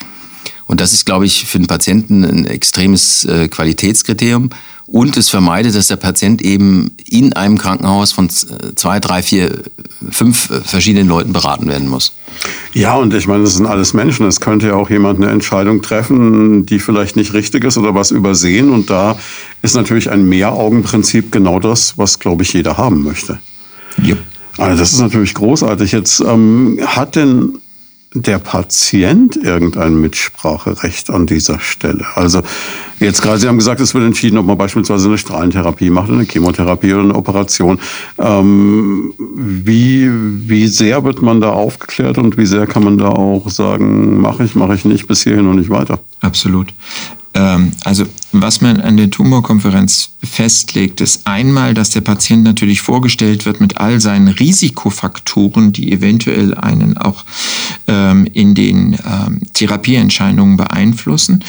Und 0.68 0.82
das 0.82 0.94
ist, 0.94 1.06
glaube 1.06 1.26
ich, 1.26 1.46
für 1.46 1.60
den 1.60 1.68
Patienten 1.68 2.24
ein 2.24 2.46
extremes 2.46 3.26
äh, 3.26 3.48
Qualitätskriterium. 3.48 4.50
Und 4.88 5.18
es 5.18 5.30
vermeidet, 5.30 5.74
dass 5.74 5.88
der 5.88 5.96
Patient 5.96 6.44
eben 6.44 6.92
in 7.06 7.34
einem 7.34 7.58
Krankenhaus 7.58 8.12
von 8.12 8.30
zwei, 8.30 9.00
drei, 9.00 9.24
vier, 9.24 9.64
fünf 10.12 10.52
äh, 10.52 10.62
verschiedenen 10.62 11.08
Leuten 11.08 11.34
beraten 11.34 11.68
werden 11.68 11.88
muss. 11.88 12.14
Ja, 12.74 12.96
und 12.96 13.14
ich 13.14 13.26
meine, 13.26 13.44
das 13.44 13.56
sind 13.56 13.66
alles 13.66 13.94
Menschen. 13.94 14.28
Es 14.28 14.40
könnte 14.40 14.68
ja 14.68 14.74
auch 14.76 14.90
jemand 14.92 15.22
eine 15.22 15.32
Entscheidung 15.32 15.82
treffen, 15.82 16.68
die 16.68 16.80
vielleicht 16.80 17.16
nicht 17.16 17.34
richtig 17.34 17.64
ist 17.64 17.78
oder 17.78 17.96
was 17.96 18.12
übersehen. 18.12 18.70
Und 18.70 18.92
da 18.92 19.18
ist 19.64 19.76
natürlich 19.76 20.12
ein 20.12 20.30
Mehraugenprinzip 20.30 21.32
genau 21.32 21.60
das, 21.60 21.98
was, 21.98 22.20
glaube 22.20 22.44
ich, 22.44 22.54
jeder 22.54 22.78
haben 22.78 23.02
möchte. 23.02 23.40
Ja. 24.04 24.16
Also 24.58 24.80
das 24.80 24.94
ist 24.94 25.00
natürlich 25.00 25.34
großartig. 25.34 25.92
Jetzt 25.92 26.22
ähm, 26.22 26.80
hat 26.86 27.16
denn 27.16 27.60
der 28.16 28.40
Patient 28.40 29.36
irgendein 29.36 30.00
Mitspracherecht 30.00 31.10
an 31.10 31.26
dieser 31.26 31.60
Stelle? 31.60 32.06
Also 32.16 32.42
jetzt 33.00 33.22
gerade, 33.22 33.40
Sie 33.40 33.48
haben 33.48 33.58
gesagt, 33.58 33.82
es 33.82 33.94
wird 33.94 34.06
entschieden, 34.06 34.38
ob 34.38 34.46
man 34.46 34.58
beispielsweise 34.58 35.08
eine 35.08 35.18
Strahlentherapie 35.18 35.90
macht, 35.90 36.10
eine 36.10 36.24
Chemotherapie 36.24 36.94
oder 36.94 37.04
eine 37.04 37.16
Operation. 37.16 37.80
Ähm, 38.18 39.14
wie, 39.18 40.10
wie 40.48 40.68
sehr 40.68 41.04
wird 41.04 41.22
man 41.22 41.42
da 41.42 41.52
aufgeklärt 41.52 42.18
und 42.18 42.38
wie 42.38 42.46
sehr 42.46 42.66
kann 42.66 42.84
man 42.84 42.98
da 42.98 43.10
auch 43.10 43.50
sagen, 43.50 44.20
mache 44.20 44.46
ich, 44.46 44.56
mache 44.56 44.76
ich 44.76 44.86
nicht, 44.86 45.08
bis 45.08 45.24
hierhin 45.24 45.48
und 45.48 45.58
nicht 45.58 45.70
weiter? 45.70 46.00
Absolut. 46.22 46.74
Ähm, 47.34 47.74
also 47.84 48.06
was 48.32 48.62
man 48.62 48.82
an 48.82 48.98
der 48.98 49.10
Tumorkonferenz 49.10 50.10
festlegt, 50.24 51.02
ist 51.02 51.26
einmal, 51.26 51.74
dass 51.74 51.92
der 51.92 52.02
Patient 52.02 52.44
natürlich 52.44 52.82
vorgestellt 52.82 53.46
wird 53.46 53.62
mit 53.62 53.78
all 53.78 54.02
seinen 54.02 54.28
Risikofaktoren, 54.28 55.72
die 55.72 55.92
eventuell 55.92 56.54
einen 56.56 56.98
auch 56.98 57.24
ähm, 57.88 58.28
in 58.34 58.56
den 58.56 58.98
ähm, 59.06 59.42
Therapieentscheidungen 59.54 60.58
beeinflussen. 60.58 61.44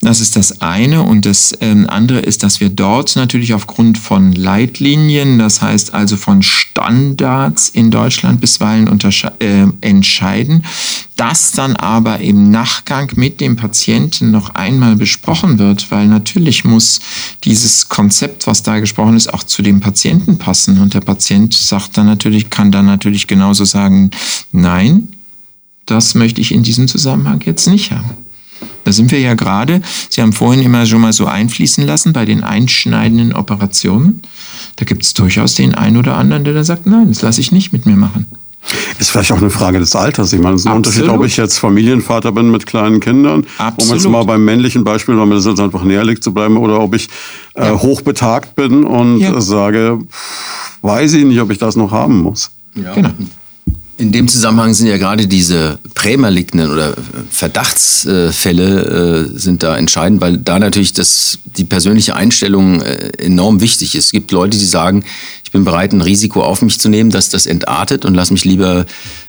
Das 0.00 0.20
ist 0.20 0.36
das 0.36 0.60
eine. 0.60 1.02
Und 1.02 1.26
das 1.26 1.56
ähm, 1.60 1.88
andere 1.88 2.20
ist, 2.20 2.42
dass 2.42 2.60
wir 2.60 2.70
dort 2.70 3.14
natürlich 3.14 3.54
aufgrund 3.54 3.98
von 3.98 4.32
Leitlinien, 4.32 5.38
das 5.38 5.62
heißt 5.62 5.94
also 5.94 6.16
von 6.16 6.42
Standards 6.42 7.68
in 7.68 7.90
Deutschland 7.90 8.40
bisweilen 8.40 8.88
äh, 9.38 9.66
entscheiden, 9.80 10.64
das 11.16 11.52
dann 11.52 11.76
aber 11.76 12.18
im 12.18 12.50
Nachgang 12.50 13.12
mit 13.14 13.40
dem 13.40 13.54
Patienten 13.54 14.32
noch 14.32 14.56
einmal 14.56 14.96
besprochen 14.96 15.60
wird, 15.60 15.90
weil 15.92 16.08
natürlich 16.12 16.64
muss 16.64 17.00
dieses 17.44 17.88
Konzept, 17.88 18.46
was 18.46 18.62
da 18.62 18.78
gesprochen 18.78 19.16
ist, 19.16 19.32
auch 19.32 19.42
zu 19.42 19.62
dem 19.62 19.80
Patienten 19.80 20.38
passen. 20.38 20.78
Und 20.78 20.94
der 20.94 21.00
Patient 21.00 21.52
sagt 21.54 21.96
dann 21.96 22.06
natürlich, 22.06 22.50
kann 22.50 22.70
dann 22.70 22.86
natürlich 22.86 23.26
genauso 23.26 23.64
sagen, 23.64 24.10
nein, 24.52 25.08
das 25.86 26.14
möchte 26.14 26.40
ich 26.40 26.52
in 26.52 26.62
diesem 26.62 26.86
Zusammenhang 26.86 27.42
jetzt 27.44 27.66
nicht 27.66 27.90
haben. 27.90 28.10
Da 28.84 28.92
sind 28.92 29.10
wir 29.10 29.20
ja 29.20 29.34
gerade, 29.34 29.80
Sie 30.08 30.22
haben 30.22 30.32
vorhin 30.32 30.62
immer 30.62 30.86
schon 30.86 31.00
mal 31.00 31.12
so 31.12 31.26
einfließen 31.26 31.84
lassen 31.84 32.12
bei 32.12 32.24
den 32.24 32.42
einschneidenden 32.42 33.32
Operationen. 33.32 34.22
Da 34.76 34.84
gibt 34.84 35.02
es 35.02 35.14
durchaus 35.14 35.54
den 35.54 35.74
einen 35.74 35.96
oder 35.96 36.16
anderen, 36.16 36.44
der 36.44 36.54
da 36.54 36.64
sagt, 36.64 36.86
nein, 36.86 37.08
das 37.08 37.22
lasse 37.22 37.40
ich 37.40 37.52
nicht 37.52 37.72
mit 37.72 37.86
mir 37.86 37.96
machen. 37.96 38.26
Ist 38.98 39.10
vielleicht 39.10 39.32
auch 39.32 39.38
eine 39.38 39.50
Frage 39.50 39.78
des 39.80 39.94
Alters. 39.96 40.32
Ich 40.32 40.40
meine, 40.40 40.54
es 40.54 40.62
ist 40.62 40.66
ein 40.66 40.76
Absolut. 40.76 41.02
Unterschied, 41.02 41.20
ob 41.20 41.26
ich 41.26 41.36
jetzt 41.36 41.58
Familienvater 41.58 42.32
bin 42.32 42.50
mit 42.50 42.66
kleinen 42.66 43.00
Kindern, 43.00 43.44
Absolut. 43.58 43.90
um 43.90 43.96
jetzt 43.96 44.08
mal 44.08 44.24
beim 44.24 44.44
männlichen 44.44 44.84
Beispiel, 44.84 45.16
weil 45.16 45.26
mir 45.26 45.34
das 45.34 45.46
jetzt 45.46 45.60
einfach 45.60 45.82
näher 45.82 46.04
liegt 46.04 46.22
zu 46.22 46.32
bleiben, 46.32 46.56
oder 46.56 46.80
ob 46.80 46.94
ich 46.94 47.08
äh, 47.54 47.66
ja. 47.66 47.80
hochbetagt 47.80 48.54
bin 48.54 48.84
und 48.84 49.18
ja. 49.18 49.40
sage, 49.40 49.98
weiß 50.82 51.14
ich 51.14 51.24
nicht, 51.24 51.40
ob 51.40 51.50
ich 51.50 51.58
das 51.58 51.76
noch 51.76 51.90
haben 51.90 52.20
muss. 52.22 52.50
Ja. 52.74 52.94
Genau. 52.94 53.10
In 53.98 54.10
dem 54.10 54.26
Zusammenhang 54.26 54.74
sind 54.74 54.88
ja 54.88 54.96
gerade 54.96 55.26
diese 55.26 55.78
prämalignen 55.94 56.70
oder 56.70 56.94
Verdachtsfälle 57.30 59.28
äh, 59.32 59.38
sind 59.38 59.62
da 59.62 59.76
entscheidend, 59.76 60.20
weil 60.20 60.38
da 60.38 60.58
natürlich 60.58 60.92
das, 60.92 61.38
die 61.44 61.64
persönliche 61.64 62.16
Einstellung 62.16 62.80
äh, 62.80 63.10
enorm 63.18 63.60
wichtig 63.60 63.94
ist. 63.94 64.06
Es 64.06 64.10
gibt 64.10 64.32
Leute, 64.32 64.58
die 64.58 64.64
sagen, 64.64 65.04
ich 65.52 65.54
bin 65.54 65.66
bereit, 65.66 65.92
ein 65.92 66.00
Risiko 66.00 66.42
auf 66.42 66.62
mich 66.62 66.80
zu 66.80 66.88
nehmen, 66.88 67.10
dass 67.10 67.28
das 67.28 67.44
entartet 67.44 68.06
und 68.06 68.14
lass 68.14 68.30
mich 68.30 68.46
lieber 68.46 68.86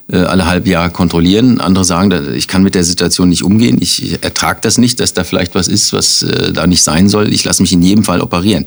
äh, 0.09 0.19
alle 0.19 0.45
halb 0.45 0.67
Jahr 0.67 0.89
kontrollieren. 0.89 1.59
Andere 1.59 1.83
sagen, 1.83 2.33
ich 2.33 2.47
kann 2.47 2.63
mit 2.63 2.75
der 2.75 2.85
Situation 2.85 3.27
nicht 3.27 3.43
umgehen, 3.43 3.77
ich 3.81 4.23
ertrage 4.23 4.59
das 4.61 4.77
nicht, 4.77 5.01
dass 5.01 5.13
da 5.13 5.25
vielleicht 5.25 5.53
was 5.53 5.67
ist, 5.67 5.91
was 5.91 6.21
äh, 6.21 6.53
da 6.53 6.65
nicht 6.65 6.81
sein 6.81 7.09
soll. 7.09 7.33
Ich 7.33 7.43
lasse 7.43 7.61
mich 7.61 7.73
in 7.73 7.81
jedem 7.81 8.05
Fall 8.05 8.21
operieren. 8.21 8.63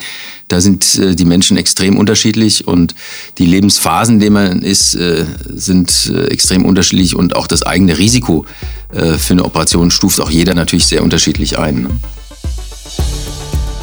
Da 0.48 0.60
sind 0.60 0.98
äh, 0.98 1.14
die 1.14 1.24
Menschen 1.24 1.56
extrem 1.56 1.96
unterschiedlich 1.96 2.68
und 2.68 2.94
die 3.38 3.46
Lebensphasen, 3.46 4.16
in 4.16 4.20
denen 4.20 4.34
man 4.34 4.60
ist, 4.60 4.90
sind 4.90 6.12
extrem 6.28 6.66
unterschiedlich 6.66 7.16
und 7.16 7.36
auch 7.36 7.46
das 7.46 7.62
eigene 7.62 7.96
Risiko 7.96 8.44
für 8.90 9.32
eine 9.32 9.44
Operation 9.44 9.90
stuft 9.90 10.20
auch 10.20 10.30
jeder 10.30 10.54
natürlich 10.54 10.84
sehr 10.84 11.02
unterschiedlich 11.02 11.58
ein. 11.58 11.88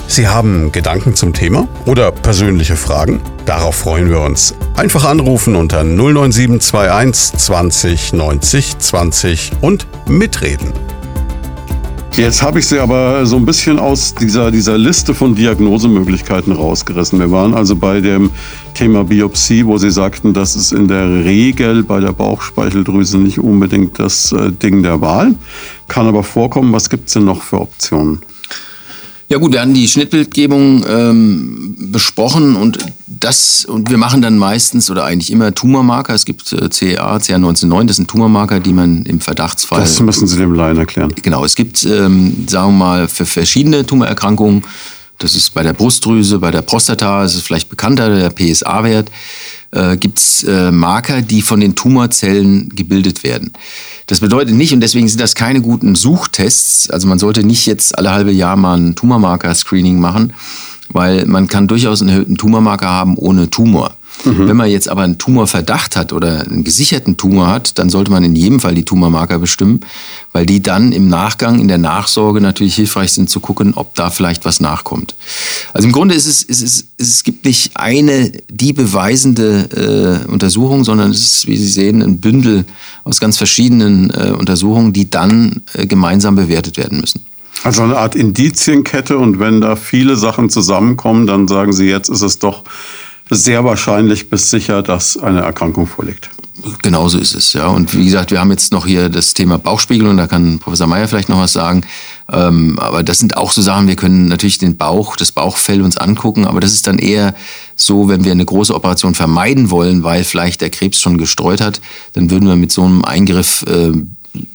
Sie 0.07 0.27
haben 0.27 0.71
Gedanken 0.71 1.15
zum 1.15 1.33
Thema 1.33 1.67
oder 1.85 2.11
persönliche 2.11 2.75
Fragen? 2.75 3.21
Darauf 3.45 3.75
freuen 3.75 4.09
wir 4.09 4.21
uns. 4.21 4.53
Einfach 4.75 5.05
anrufen 5.05 5.55
unter 5.55 5.83
09721 5.83 7.39
20 7.39 8.13
90 8.13 8.77
20 8.77 9.51
und 9.61 9.87
mitreden. 10.07 10.71
Jetzt 12.15 12.43
habe 12.43 12.59
ich 12.59 12.67
Sie 12.67 12.77
aber 12.77 13.25
so 13.25 13.37
ein 13.37 13.45
bisschen 13.45 13.79
aus 13.79 14.13
dieser, 14.13 14.51
dieser 14.51 14.77
Liste 14.77 15.15
von 15.15 15.33
Diagnosemöglichkeiten 15.33 16.53
rausgerissen. 16.53 17.17
Wir 17.17 17.31
waren 17.31 17.55
also 17.55 17.75
bei 17.75 18.01
dem 18.01 18.29
Thema 18.75 19.03
Biopsie, 19.03 19.65
wo 19.65 19.79
Sie 19.79 19.89
sagten, 19.89 20.31
das 20.31 20.55
ist 20.55 20.73
in 20.73 20.87
der 20.87 21.25
Regel 21.25 21.81
bei 21.81 21.99
der 21.99 22.11
Bauchspeicheldrüse 22.11 23.17
nicht 23.17 23.39
unbedingt 23.39 23.97
das 23.97 24.31
äh, 24.31 24.51
Ding 24.51 24.83
der 24.83 25.01
Wahl. 25.01 25.33
Kann 25.87 26.05
aber 26.05 26.23
vorkommen. 26.23 26.71
Was 26.71 26.91
gibt 26.91 27.07
es 27.07 27.13
denn 27.13 27.25
noch 27.25 27.41
für 27.41 27.59
Optionen? 27.59 28.21
Ja 29.33 29.39
gut, 29.39 29.51
wir 29.51 29.61
haben 29.61 29.73
die 29.73 29.87
Schnittbildgebung 29.87 30.85
ähm, 30.87 31.75
besprochen 31.91 32.55
und 32.55 32.77
das 33.07 33.65
und 33.65 33.89
wir 33.89 33.97
machen 33.97 34.21
dann 34.21 34.37
meistens 34.37 34.91
oder 34.91 35.05
eigentlich 35.05 35.31
immer 35.31 35.55
Tumormarker. 35.55 36.13
Es 36.13 36.25
gibt 36.25 36.53
äh, 36.53 36.69
CA, 36.69 37.17
CA199, 37.17 37.85
das 37.87 37.95
sind 37.95 38.07
Tumormarker, 38.07 38.59
die 38.59 38.73
man 38.73 39.01
im 39.07 39.19
Verdachtsfall. 39.19 39.79
Das 39.79 39.99
müssen 40.01 40.27
Sie 40.27 40.37
dem 40.37 40.53
Laien 40.53 40.77
erklären. 40.77 41.11
Genau, 41.23 41.43
es 41.43 41.55
gibt, 41.55 41.83
ähm, 41.83 42.45
sagen 42.47 42.73
wir 42.73 42.85
mal, 42.85 43.07
für 43.07 43.25
verschiedene 43.25 43.83
Tumorerkrankungen, 43.83 44.65
das 45.23 45.35
ist 45.35 45.53
bei 45.53 45.63
der 45.63 45.73
Brustdrüse, 45.73 46.39
bei 46.39 46.51
der 46.51 46.61
Prostata, 46.61 47.23
ist 47.23 47.39
vielleicht 47.39 47.69
bekannter, 47.69 48.13
der 48.13 48.29
PSA-Wert, 48.29 49.09
äh, 49.71 49.95
gibt 49.95 50.19
es 50.19 50.43
äh, 50.43 50.71
Marker, 50.71 51.21
die 51.21 51.41
von 51.41 51.61
den 51.61 51.75
Tumorzellen 51.75 52.69
gebildet 52.69 53.23
werden. 53.23 53.53
Das 54.07 54.19
bedeutet 54.19 54.53
nicht, 54.53 54.73
und 54.73 54.81
deswegen 54.81 55.07
sind 55.07 55.21
das 55.21 55.33
keine 55.33 55.61
guten 55.61 55.95
Suchtests, 55.95 56.89
also 56.89 57.07
man 57.07 57.19
sollte 57.19 57.43
nicht 57.43 57.65
jetzt 57.65 57.97
alle 57.97 58.11
halbe 58.11 58.31
Jahr 58.31 58.57
mal 58.57 58.77
ein 58.77 58.95
Tumormarker-Screening 58.95 59.99
machen, 59.99 60.33
weil 60.89 61.25
man 61.25 61.47
kann 61.47 61.67
durchaus 61.67 62.01
einen 62.01 62.09
erhöhten 62.09 62.37
Tumormarker 62.37 62.89
haben 62.89 63.15
ohne 63.15 63.49
Tumor. 63.49 63.95
Mhm. 64.25 64.47
Wenn 64.47 64.57
man 64.57 64.69
jetzt 64.69 64.87
aber 64.87 65.01
einen 65.01 65.17
Tumorverdacht 65.17 65.95
hat 65.95 66.13
oder 66.13 66.41
einen 66.41 66.63
gesicherten 66.63 67.17
Tumor 67.17 67.47
hat, 67.47 67.77
dann 67.77 67.89
sollte 67.89 68.11
man 68.11 68.23
in 68.23 68.35
jedem 68.35 68.59
Fall 68.59 68.75
die 68.75 68.85
Tumormarker 68.85 69.39
bestimmen, 69.39 69.81
weil 70.31 70.45
die 70.45 70.61
dann 70.61 70.91
im 70.91 71.09
Nachgang, 71.09 71.59
in 71.59 71.67
der 71.67 71.77
Nachsorge 71.77 72.39
natürlich 72.39 72.75
hilfreich 72.75 73.11
sind 73.11 73.29
zu 73.29 73.39
gucken, 73.39 73.73
ob 73.75 73.95
da 73.95 74.09
vielleicht 74.09 74.45
was 74.45 74.59
nachkommt. 74.59 75.15
Also 75.73 75.87
im 75.87 75.91
Grunde 75.91 76.15
ist 76.15 76.27
es, 76.27 76.43
ist 76.43 76.61
es, 76.61 76.85
es 76.97 77.23
gibt 77.23 77.45
nicht 77.45 77.71
eine, 77.75 78.31
die 78.49 78.71
beweisende 78.71 80.23
äh, 80.27 80.31
Untersuchung, 80.31 80.83
sondern 80.83 81.11
es 81.11 81.21
ist, 81.21 81.47
wie 81.47 81.57
Sie 81.57 81.67
sehen, 81.67 82.01
ein 82.01 82.19
Bündel 82.19 82.65
aus 83.03 83.19
ganz 83.19 83.37
verschiedenen 83.37 84.09
äh, 84.11 84.33
Untersuchungen, 84.37 84.93
die 84.93 85.09
dann 85.09 85.61
äh, 85.73 85.85
gemeinsam 85.85 86.35
bewertet 86.35 86.77
werden 86.77 87.01
müssen. 87.01 87.25
Also 87.63 87.83
eine 87.83 87.97
Art 87.97 88.15
Indizienkette 88.15 89.17
und 89.17 89.39
wenn 89.39 89.61
da 89.61 89.75
viele 89.75 90.17
Sachen 90.17 90.49
zusammenkommen, 90.49 91.27
dann 91.27 91.47
sagen 91.47 91.71
Sie, 91.71 91.87
jetzt 91.87 92.09
ist 92.09 92.21
es 92.21 92.39
doch 92.39 92.63
sehr 93.35 93.63
wahrscheinlich 93.63 94.29
bis 94.29 94.49
sicher, 94.49 94.81
dass 94.81 95.17
eine 95.17 95.41
Erkrankung 95.41 95.87
vorliegt. 95.87 96.29
Genauso 96.81 97.17
ist 97.17 97.33
es, 97.33 97.53
ja. 97.53 97.67
Und 97.67 97.97
wie 97.97 98.05
gesagt, 98.05 98.31
wir 98.31 98.39
haben 98.39 98.51
jetzt 98.51 98.71
noch 98.71 98.85
hier 98.85 99.09
das 99.09 99.33
Thema 99.33 99.57
Bauchspiegel 99.57 100.07
und 100.07 100.17
da 100.17 100.27
kann 100.27 100.59
Professor 100.59 100.87
Meyer 100.87 101.07
vielleicht 101.07 101.27
noch 101.27 101.39
was 101.39 101.51
sagen. 101.51 101.81
Ähm, 102.31 102.77
aber 102.79 103.01
das 103.01 103.19
sind 103.19 103.35
auch 103.35 103.51
so 103.51 103.61
Sachen, 103.61 103.87
wir 103.87 103.95
können 103.95 104.27
natürlich 104.27 104.59
den 104.59 104.77
Bauch, 104.77 105.15
das 105.15 105.31
Bauchfell 105.31 105.81
uns 105.81 105.97
angucken, 105.97 106.45
aber 106.45 106.59
das 106.59 106.71
ist 106.71 106.85
dann 106.85 106.99
eher 106.99 107.33
so, 107.75 108.07
wenn 108.07 108.23
wir 108.23 108.31
eine 108.31 108.45
große 108.45 108.73
Operation 108.73 109.15
vermeiden 109.15 109.71
wollen, 109.71 110.03
weil 110.03 110.23
vielleicht 110.23 110.61
der 110.61 110.69
Krebs 110.69 111.01
schon 111.01 111.17
gestreut 111.17 111.59
hat, 111.59 111.81
dann 112.13 112.29
würden 112.29 112.47
wir 112.47 112.55
mit 112.55 112.71
so 112.71 112.83
einem 112.83 113.03
Eingriff 113.03 113.65
äh, 113.67 113.91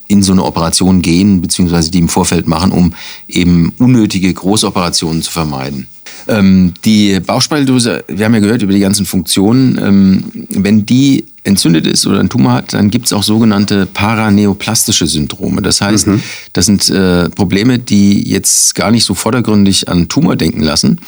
in 0.06 0.22
so 0.22 0.32
eine 0.32 0.44
Operation 0.44 1.02
gehen, 1.02 1.42
beziehungsweise 1.42 1.90
die 1.90 1.98
im 1.98 2.08
Vorfeld 2.08 2.48
machen, 2.48 2.72
um 2.72 2.94
eben 3.28 3.72
unnötige 3.78 4.32
Großoperationen 4.32 5.22
zu 5.22 5.30
vermeiden. 5.30 5.88
Ähm, 6.26 6.74
die 6.84 7.20
Bauchspeicheldrüse, 7.20 8.04
wir 8.08 8.24
haben 8.24 8.34
ja 8.34 8.40
gehört 8.40 8.62
über 8.62 8.72
die 8.72 8.80
ganzen 8.80 9.06
Funktionen, 9.06 9.78
ähm, 9.82 10.24
wenn 10.50 10.84
die 10.84 11.24
entzündet 11.44 11.86
ist 11.86 12.06
oder 12.06 12.20
ein 12.20 12.28
Tumor 12.28 12.52
hat, 12.52 12.74
dann 12.74 12.90
gibt 12.90 13.06
es 13.06 13.12
auch 13.12 13.22
sogenannte 13.22 13.86
paraneoplastische 13.86 15.06
Syndrome. 15.06 15.62
Das 15.62 15.80
heißt, 15.80 16.08
mhm. 16.08 16.22
das 16.52 16.66
sind 16.66 16.88
äh, 16.90 17.28
Probleme, 17.30 17.78
die 17.78 18.28
jetzt 18.28 18.74
gar 18.74 18.90
nicht 18.90 19.04
so 19.04 19.14
vordergründig 19.14 19.88
an 19.88 20.08
Tumor 20.08 20.36
denken 20.36 20.60
lassen, 20.60 21.00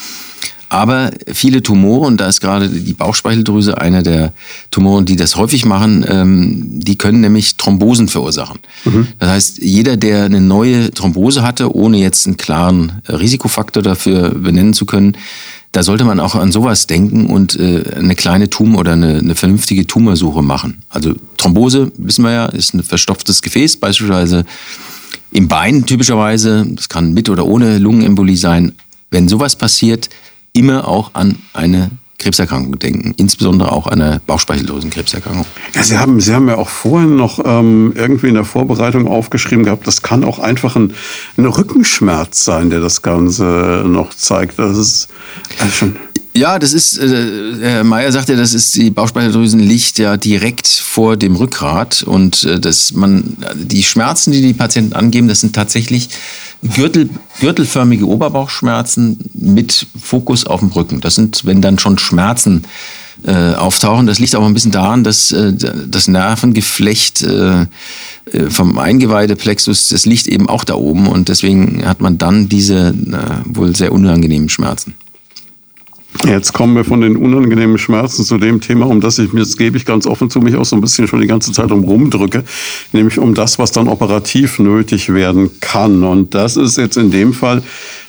aber 0.71 1.11
viele 1.27 1.63
Tumore, 1.63 2.07
und 2.07 2.21
da 2.21 2.29
ist 2.29 2.41
gerade 2.41 2.69
die 2.69 2.95
Bauchspeicheldrüse 2.95 3.79
einer 3.79 4.03
der 4.03 4.33
Tumoren, 4.71 5.05
die 5.05 5.17
das 5.17 5.35
häufig 5.35 5.65
machen, 5.67 6.07
ähm, 6.09 6.63
die 6.81 6.97
können 6.97 7.21
nämlich 7.21 7.57
Thrombosen 7.57 8.07
verursachen. 8.07 8.61
Mhm. 8.85 9.09
Das 9.19 9.31
heißt, 9.31 9.59
jeder, 9.59 9.97
der 9.97 10.25
eine 10.25 10.41
neue 10.41 10.93
Thrombose 10.93 11.43
hatte, 11.43 11.75
ohne 11.75 11.99
jetzt 11.99 12.27
einen 12.27 12.37
klaren 12.37 13.03
Risikofaktor 13.09 13.83
dafür 13.83 14.31
benennen 14.31 14.73
zu 14.73 14.87
können, 14.87 15.17
da 15.73 15.83
sollte 15.83 16.05
man 16.05 16.21
auch 16.21 16.37
an 16.37 16.53
sowas 16.53 16.87
denken 16.87 17.27
und 17.27 17.59
äh, 17.59 17.83
eine 17.97 18.15
kleine 18.15 18.49
Tumor 18.49 18.81
oder 18.81 18.93
eine, 18.93 19.19
eine 19.19 19.35
vernünftige 19.35 19.89
Tumorsuche 19.89 20.43
machen. 20.43 20.83
Also 20.89 21.15
Thrombose, 21.37 21.91
wissen 21.97 22.25
wir 22.25 22.31
ja, 22.31 22.47
ist 22.47 22.75
ein 22.75 22.85
verstopftes 22.85 23.43
Gefäß, 23.43 23.77
beispielsweise 23.77 24.45
im 25.33 25.49
Bein 25.49 25.85
typischerweise. 25.85 26.65
Das 26.71 26.89
kann 26.89 27.13
mit 27.13 27.29
oder 27.29 27.45
ohne 27.45 27.79
Lungenembolie 27.79 28.37
sein. 28.37 28.73
Wenn 29.11 29.29
sowas 29.29 29.57
passiert, 29.57 30.09
immer 30.61 30.87
auch 30.87 31.15
an 31.15 31.39
eine 31.55 31.91
Krebserkrankung 32.19 32.79
denken, 32.79 33.15
insbesondere 33.17 33.73
auch 33.73 33.87
eine 33.87 34.21
Bauchspeicheldrüsenkrebserkrankung. 34.27 35.47
Ja, 35.75 35.83
Sie 35.83 35.97
haben, 35.97 36.21
Sie 36.21 36.35
haben 36.35 36.49
ja 36.49 36.57
auch 36.57 36.69
vorhin 36.69 37.17
noch 37.17 37.41
ähm, 37.43 37.95
irgendwie 37.97 38.29
in 38.29 38.35
der 38.35 38.45
Vorbereitung 38.45 39.09
aufgeschrieben 39.09 39.65
gehabt, 39.65 39.87
das 39.87 40.03
kann 40.03 40.23
auch 40.23 40.39
einfach 40.39 40.77
ein, 40.77 40.93
ein 41.39 41.47
Rückenschmerz 41.47 42.45
sein, 42.45 42.69
der 42.69 42.81
das 42.81 43.01
Ganze 43.01 43.85
noch 43.87 44.13
zeigt. 44.13 44.59
Das 44.59 44.77
ist 44.77 45.09
also 45.59 45.73
schon. 45.73 45.97
Ja, 46.33 46.61
das 46.61 46.73
ist, 46.73 46.97
äh, 46.99 47.55
Herr 47.61 47.85
Mayer 47.85 48.13
sagt 48.13 48.29
ja, 48.29 48.37
das 48.37 48.55
ist, 48.55 48.77
die 48.77 48.91
Bauchspeicheldrüsen 48.91 49.59
liegt 49.59 49.99
ja 49.99 50.17
direkt 50.17 50.69
vor 50.69 51.17
dem 51.17 51.35
Rückgrat 51.35 52.05
und 52.05 52.45
äh, 52.45 52.61
das, 52.61 52.93
man, 52.93 53.37
die 53.55 53.83
Schmerzen, 53.83 54.31
die 54.31 54.41
die 54.41 54.55
Patienten 54.55 54.93
angeben, 54.93 55.27
das 55.27 55.41
sind 55.41 55.55
tatsächlich 55.55 56.09
Gürtel, 56.63 57.11
gürtelförmige 57.41 58.07
Oberbauchschmerzen 58.07 59.19
mit 59.35 59.87
Fokus 60.01 60.47
auf 60.47 60.61
dem 60.61 60.69
Rücken. 60.69 61.01
Das 61.01 61.17
sind, 61.17 61.45
wenn 61.47 61.63
dann 61.63 61.79
schon 61.79 61.99
Schmerzen 61.99 62.65
äh, 63.25 63.55
auftauchen. 63.55 64.07
Das 64.07 64.19
liegt 64.19 64.35
aber 64.35 64.47
ein 64.47 64.55
bisschen 64.55 64.71
daran, 64.71 65.05
dass 65.05 65.33
äh, 65.33 65.53
das 65.53 66.09
Nervengeflecht 66.09 67.23
äh, 67.23 67.63
äh, 67.63 67.67
vom 68.49 68.79
Eingeweideplexus, 68.79 69.89
das 69.89 70.07
liegt 70.07 70.27
eben 70.27 70.49
auch 70.49 70.65
da 70.65 70.75
oben 70.75 71.07
und 71.07 71.29
deswegen 71.29 71.85
hat 71.87 72.01
man 72.01 72.19
dann 72.19 72.49
diese 72.49 72.95
wohl 73.45 73.75
sehr 73.75 73.93
unangenehmen 73.93 74.49
Schmerzen. 74.49 74.95
Jetzt 76.27 76.53
kommen 76.53 76.77
wir 76.77 76.85
von 76.85 77.01
den 77.01 77.17
unangenehmen 77.17 77.79
Schmerzen 77.79 78.25
zu 78.25 78.37
dem 78.37 78.61
Thema, 78.61 78.87
um 78.87 79.01
das 79.01 79.19
ich 79.19 79.33
mir, 79.33 79.41
das 79.41 79.57
gebe 79.57 79.79
ich 79.79 79.87
ganz 79.87 80.07
offen 80.07 80.29
zu, 80.29 80.41
mich 80.41 80.55
auch 80.55 80.67
so 80.67 80.77
ein 80.77 80.83
bisschen 80.83 81.09
schon 81.09 81.21
die 81.21 81.27
ganze 81.27 81.51
Zeit 81.53 81.73
um 81.73 81.83
rumdrücke, 81.83 82.45
nämlich 82.93 83.19
um 83.19 83.35
das, 83.35 83.59
was 83.59 83.73
dann 83.73 83.89
operativ 83.89 84.59
nötig 84.59 85.13
werden 85.15 85.51
kann. 85.61 86.05
Und 86.05 86.35
das 86.35 86.59
ist 86.59 86.77
jetzt 86.77 86.99
in 86.99 87.11
dem 87.11 87.33
Fall, 87.33 87.63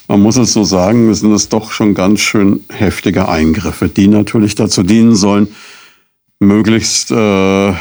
man 0.10 0.22
muss 0.22 0.36
es 0.36 0.52
so 0.52 0.66
sagen, 0.66 1.14
sind 1.14 1.32
es 1.32 1.48
doch 1.48 1.72
schon 1.72 1.94
ganz 1.94 2.20
schön 2.20 2.60
heftige 2.70 3.30
Eingriffe, 3.30 3.88
die 3.88 4.10
natürlich 4.10 4.56
dazu 4.56 4.84
dienen 4.84 5.16
sollen, 5.16 5.48
möglichst 6.40 7.12
äh, 7.12 7.74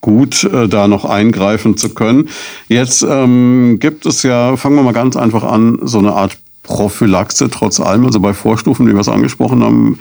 gut 0.00 0.42
äh, 0.42 0.68
da 0.68 0.88
noch 0.88 1.04
eingreifen 1.04 1.76
zu 1.76 1.90
können. 1.90 2.28
Jetzt 2.66 3.06
ähm, 3.08 3.78
gibt 3.78 4.06
es 4.06 4.24
ja, 4.24 4.56
fangen 4.56 4.74
wir 4.74 4.82
mal 4.82 4.92
ganz 4.92 5.16
einfach 5.16 5.44
an, 5.44 5.78
so 5.82 5.98
eine 5.98 6.14
Art 6.14 6.36
Prophylaxe 6.62 7.50
trotz 7.50 7.80
allem, 7.80 8.06
also 8.06 8.20
bei 8.20 8.34
Vorstufen, 8.34 8.86
wie 8.86 8.92
wir 8.92 9.00
es 9.00 9.08
angesprochen 9.08 9.62
haben. 9.62 9.98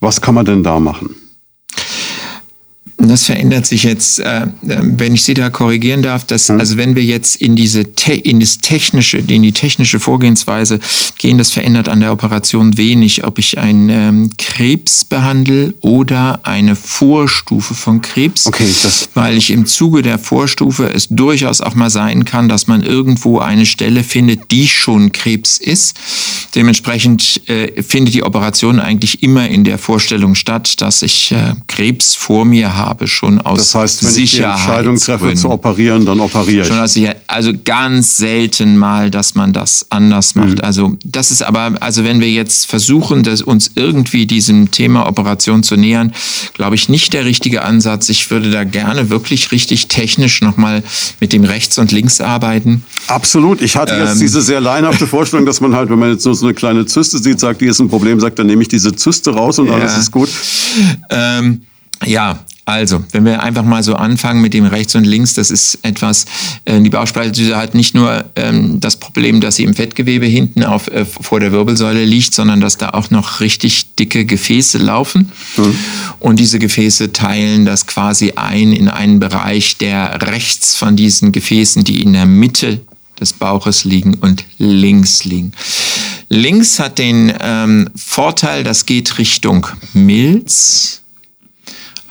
Was 0.00 0.20
kann 0.20 0.34
man 0.34 0.44
denn 0.44 0.62
da 0.62 0.78
machen? 0.78 1.14
Das 2.96 3.26
verändert 3.26 3.66
sich 3.66 3.82
jetzt, 3.82 4.20
äh, 4.20 4.46
wenn 4.62 5.14
ich 5.14 5.24
Sie 5.24 5.34
da 5.34 5.50
korrigieren 5.50 6.02
darf, 6.02 6.24
dass, 6.24 6.48
hm. 6.48 6.60
also 6.60 6.76
wenn 6.76 6.94
wir 6.94 7.02
jetzt 7.02 7.36
in 7.36 7.56
diese 7.56 7.82
in 8.22 8.38
das 8.38 8.58
technische, 8.58 9.18
in 9.18 9.42
die 9.42 9.52
technische 9.52 9.98
Vorgehensweise 9.98 10.78
gehen, 11.18 11.36
das 11.36 11.50
verändert 11.50 11.88
an 11.88 12.00
der 12.00 12.12
Operation 12.12 12.76
wenig, 12.76 13.24
ob 13.24 13.38
ich 13.38 13.58
einen 13.58 13.88
ähm, 13.88 14.30
Krebs 14.38 15.04
behandle 15.04 15.74
oder 15.80 16.40
eine 16.44 16.76
Vorstufe 16.76 17.74
von 17.74 18.00
Krebs, 18.00 18.46
okay, 18.46 18.72
das 18.82 19.08
weil 19.14 19.36
ich 19.36 19.50
im 19.50 19.66
Zuge 19.66 20.02
der 20.02 20.18
Vorstufe 20.18 20.92
es 20.92 21.08
durchaus 21.08 21.60
auch 21.60 21.74
mal 21.74 21.90
sein 21.90 22.24
kann, 22.24 22.48
dass 22.48 22.68
man 22.68 22.82
irgendwo 22.82 23.38
eine 23.40 23.66
Stelle 23.66 24.04
findet, 24.04 24.50
die 24.52 24.68
schon 24.68 25.10
Krebs 25.10 25.58
ist. 25.58 25.96
Dementsprechend 26.54 27.48
äh, 27.48 27.82
findet 27.82 28.14
die 28.14 28.22
Operation 28.22 28.78
eigentlich 28.78 29.22
immer 29.22 29.48
in 29.48 29.64
der 29.64 29.78
Vorstellung 29.78 30.36
statt, 30.36 30.80
dass 30.80 31.02
ich 31.02 31.32
äh, 31.32 31.54
Krebs 31.66 32.14
vor 32.14 32.44
mir 32.44 32.76
habe 32.76 32.83
habe, 32.84 33.08
schon 33.08 33.40
aus 33.40 33.58
Das 33.58 33.74
heißt, 33.74 34.04
wenn 34.04 34.22
ich 34.22 34.32
die 34.32 34.42
Entscheidung 34.42 34.96
treffe 34.96 35.34
zu 35.34 35.50
operieren, 35.50 36.04
dann 36.04 36.20
operiere 36.20 36.62
ich. 36.62 36.68
Schon 36.68 36.78
aus 36.78 36.92
Sicherheit. 36.92 37.20
Also 37.26 37.52
ganz 37.64 38.16
selten 38.16 38.76
mal, 38.76 39.10
dass 39.10 39.34
man 39.34 39.52
das 39.52 39.86
anders 39.90 40.34
macht. 40.34 40.58
Mhm. 40.58 40.64
Also 40.64 40.96
das 41.04 41.30
ist 41.30 41.42
aber, 41.42 41.74
also 41.80 42.04
wenn 42.04 42.20
wir 42.20 42.30
jetzt 42.30 42.66
versuchen, 42.66 43.22
dass 43.22 43.42
uns 43.42 43.70
irgendwie 43.74 44.26
diesem 44.26 44.70
Thema 44.70 45.06
Operation 45.06 45.62
zu 45.62 45.76
nähern, 45.76 46.12
glaube 46.54 46.74
ich 46.74 46.88
nicht 46.88 47.12
der 47.12 47.24
richtige 47.24 47.62
Ansatz. 47.62 48.08
Ich 48.08 48.30
würde 48.30 48.50
da 48.50 48.64
gerne 48.64 49.10
wirklich 49.10 49.52
richtig 49.52 49.88
technisch 49.88 50.40
nochmal 50.42 50.82
mit 51.20 51.32
dem 51.32 51.44
Rechts 51.44 51.78
und 51.78 51.92
Links 51.92 52.20
arbeiten. 52.20 52.84
Absolut. 53.08 53.62
Ich 53.62 53.76
hatte 53.76 53.94
jetzt 53.94 54.14
ähm, 54.14 54.20
diese 54.20 54.42
sehr 54.42 54.60
leinhafte 54.60 55.06
Vorstellung, 55.06 55.46
dass 55.46 55.60
man 55.60 55.74
halt, 55.74 55.90
wenn 55.90 55.98
man 55.98 56.10
jetzt 56.12 56.24
nur 56.24 56.34
so 56.34 56.46
eine 56.46 56.54
kleine 56.54 56.86
Zyste 56.86 57.18
sieht, 57.18 57.40
sagt, 57.40 57.60
die 57.60 57.66
ist 57.66 57.80
ein 57.80 57.88
Problem, 57.88 58.20
sagt, 58.20 58.38
dann 58.38 58.46
nehme 58.46 58.62
ich 58.62 58.68
diese 58.68 58.94
Zyste 58.94 59.30
raus 59.32 59.58
und 59.58 59.68
ja. 59.68 59.74
alles 59.74 59.96
ist 59.96 60.10
gut. 60.10 60.28
Ähm, 61.10 61.62
ja, 62.04 62.38
also, 62.66 63.04
wenn 63.12 63.26
wir 63.26 63.42
einfach 63.42 63.62
mal 63.62 63.82
so 63.82 63.94
anfangen 63.94 64.40
mit 64.40 64.54
dem 64.54 64.64
rechts 64.64 64.94
und 64.94 65.04
links, 65.04 65.34
das 65.34 65.50
ist 65.50 65.78
etwas, 65.82 66.24
äh, 66.64 66.80
die 66.80 66.88
Bauchspeicheldrüse 66.88 67.56
hat 67.56 67.74
nicht 67.74 67.94
nur 67.94 68.24
ähm, 68.36 68.80
das 68.80 68.96
Problem, 68.96 69.42
dass 69.42 69.56
sie 69.56 69.64
im 69.64 69.74
Fettgewebe 69.74 70.24
hinten 70.24 70.64
auf, 70.64 70.88
äh, 70.88 71.04
vor 71.04 71.40
der 71.40 71.52
Wirbelsäule 71.52 72.04
liegt, 72.06 72.32
sondern 72.32 72.60
dass 72.62 72.78
da 72.78 72.90
auch 72.90 73.10
noch 73.10 73.40
richtig 73.40 73.94
dicke 73.96 74.24
Gefäße 74.24 74.78
laufen. 74.78 75.30
Mhm. 75.58 75.76
Und 76.20 76.40
diese 76.40 76.58
Gefäße 76.58 77.12
teilen 77.12 77.66
das 77.66 77.86
quasi 77.86 78.32
ein 78.36 78.72
in 78.72 78.88
einen 78.88 79.20
Bereich, 79.20 79.76
der 79.76 80.22
rechts 80.22 80.74
von 80.74 80.96
diesen 80.96 81.32
Gefäßen, 81.32 81.84
die 81.84 82.00
in 82.00 82.14
der 82.14 82.26
Mitte 82.26 82.80
des 83.20 83.34
Bauches 83.34 83.84
liegen 83.84 84.14
und 84.14 84.44
links 84.58 85.24
liegen. 85.24 85.52
Links 86.30 86.78
hat 86.78 86.98
den 86.98 87.32
ähm, 87.40 87.90
Vorteil, 87.94 88.64
das 88.64 88.86
geht 88.86 89.18
Richtung 89.18 89.66
Milz 89.92 91.03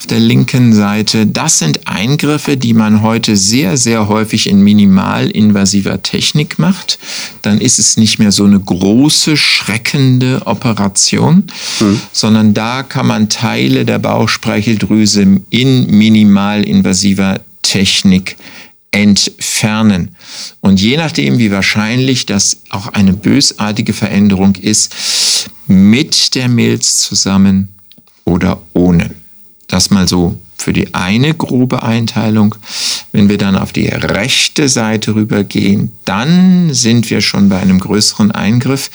auf 0.04 0.08
der 0.08 0.20
linken 0.20 0.74
Seite. 0.74 1.26
Das 1.26 1.58
sind 1.58 1.88
Eingriffe, 1.88 2.58
die 2.58 2.74
man 2.74 3.00
heute 3.00 3.38
sehr, 3.38 3.78
sehr 3.78 4.06
häufig 4.06 4.50
in 4.50 4.60
minimalinvasiver 4.60 6.02
Technik 6.02 6.58
macht. 6.58 6.98
Dann 7.40 7.58
ist 7.58 7.78
es 7.78 7.96
nicht 7.96 8.18
mehr 8.18 8.30
so 8.30 8.44
eine 8.44 8.60
große, 8.60 9.38
schreckende 9.38 10.42
Operation, 10.44 11.44
mhm. 11.80 12.02
sondern 12.12 12.52
da 12.52 12.82
kann 12.82 13.06
man 13.06 13.30
Teile 13.30 13.86
der 13.86 13.98
Bauchspeicheldrüse 13.98 15.40
in 15.48 15.86
minimalinvasiver 15.86 17.40
Technik 17.62 18.36
entfernen. 18.90 20.16
Und 20.60 20.82
je 20.82 20.98
nachdem, 20.98 21.38
wie 21.38 21.50
wahrscheinlich 21.50 22.26
das 22.26 22.58
auch 22.68 22.88
eine 22.88 23.14
bösartige 23.14 23.94
Veränderung 23.94 24.54
ist, 24.56 25.48
mit 25.66 26.34
der 26.34 26.50
Milz 26.50 26.98
zusammen 26.98 27.70
oder 28.26 28.60
ohne. 28.74 29.23
Das 29.74 29.90
mal 29.90 30.06
so 30.06 30.36
für 30.56 30.72
die 30.72 30.94
eine 30.94 31.34
grobe 31.34 31.82
Einteilung. 31.82 32.54
Wenn 33.10 33.28
wir 33.28 33.38
dann 33.38 33.56
auf 33.56 33.72
die 33.72 33.88
rechte 33.88 34.68
Seite 34.68 35.16
rübergehen, 35.16 35.90
dann 36.04 36.72
sind 36.72 37.10
wir 37.10 37.20
schon 37.20 37.48
bei 37.48 37.58
einem 37.58 37.80
größeren 37.80 38.30
Eingriff 38.30 38.88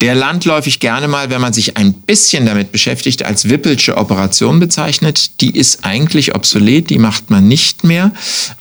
der 0.00 0.14
landläufig 0.14 0.78
gerne 0.80 1.08
mal, 1.08 1.30
wenn 1.30 1.40
man 1.40 1.52
sich 1.52 1.76
ein 1.76 1.92
bisschen 1.92 2.46
damit 2.46 2.70
beschäftigt, 2.70 3.24
als 3.24 3.48
Wippelsche 3.48 3.96
Operation 3.96 4.60
bezeichnet. 4.60 5.40
Die 5.40 5.50
ist 5.50 5.84
eigentlich 5.84 6.34
obsolet, 6.34 6.88
die 6.90 6.98
macht 6.98 7.30
man 7.30 7.48
nicht 7.48 7.82
mehr, 7.84 8.12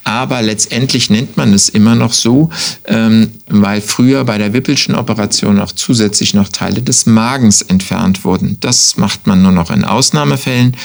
aber 0.04 0.42
letztendlich 0.42 1.10
nennt 1.10 1.38
man 1.38 1.54
es 1.54 1.70
immer 1.70 1.96
noch 1.96 2.14
so, 2.14 2.50
ähm, 2.86 3.32
weil 3.48 3.82
früher 3.82 4.24
bei 4.24 4.38
der 4.38 4.54
Wippelschen 4.54 4.96
Operation 4.96 5.60
auch 5.60 5.72
zusätzlich 5.72 6.34
noch 6.34 6.50
Teile 6.50 6.82
des 6.82 7.06
Magens 7.06 7.62
entfernt 7.62 8.26
wurden. 8.26 8.58
Das 8.60 8.98
macht 8.98 9.28
man 9.28 9.42
nur 9.42 9.52
noch 9.52 9.70
in 9.70 9.84
Ausnahmefällen. 9.84 10.76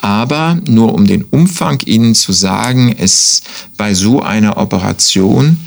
Aber 0.00 0.58
nur 0.68 0.94
um 0.94 1.08
den 1.08 1.24
Umfang 1.24 1.80
Ihnen 1.84 2.14
zu 2.14 2.32
sagen, 2.32 2.94
es 2.96 3.42
bei 3.76 3.94
so 3.94 4.22
einer 4.22 4.56
Operation 4.56 5.58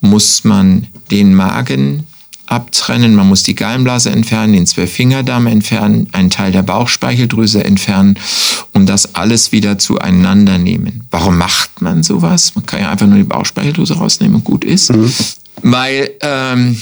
muss 0.00 0.44
man 0.44 0.86
den 1.10 1.34
Magen 1.34 2.06
abtrennen, 2.54 3.14
man 3.14 3.28
muss 3.28 3.42
die 3.42 3.56
Gallenblase 3.56 4.10
entfernen, 4.10 4.52
den 4.52 4.66
Zwölffingerdarm 4.66 5.48
entfernen, 5.48 6.08
einen 6.12 6.30
Teil 6.30 6.52
der 6.52 6.62
Bauchspeicheldrüse 6.62 7.64
entfernen 7.64 8.16
und 8.72 8.88
das 8.88 9.16
alles 9.16 9.50
wieder 9.50 9.78
zueinander 9.78 10.58
nehmen. 10.58 11.02
Warum 11.10 11.36
macht 11.36 11.82
man 11.82 12.02
sowas? 12.02 12.54
Man 12.54 12.64
kann 12.64 12.80
ja 12.80 12.90
einfach 12.90 13.06
nur 13.06 13.18
die 13.18 13.24
Bauchspeicheldrüse 13.24 13.94
rausnehmen 13.94 14.36
und 14.36 14.44
gut 14.44 14.64
ist. 14.64 14.94
Mhm. 14.94 15.12
Weil 15.62 16.10
ähm, 16.20 16.76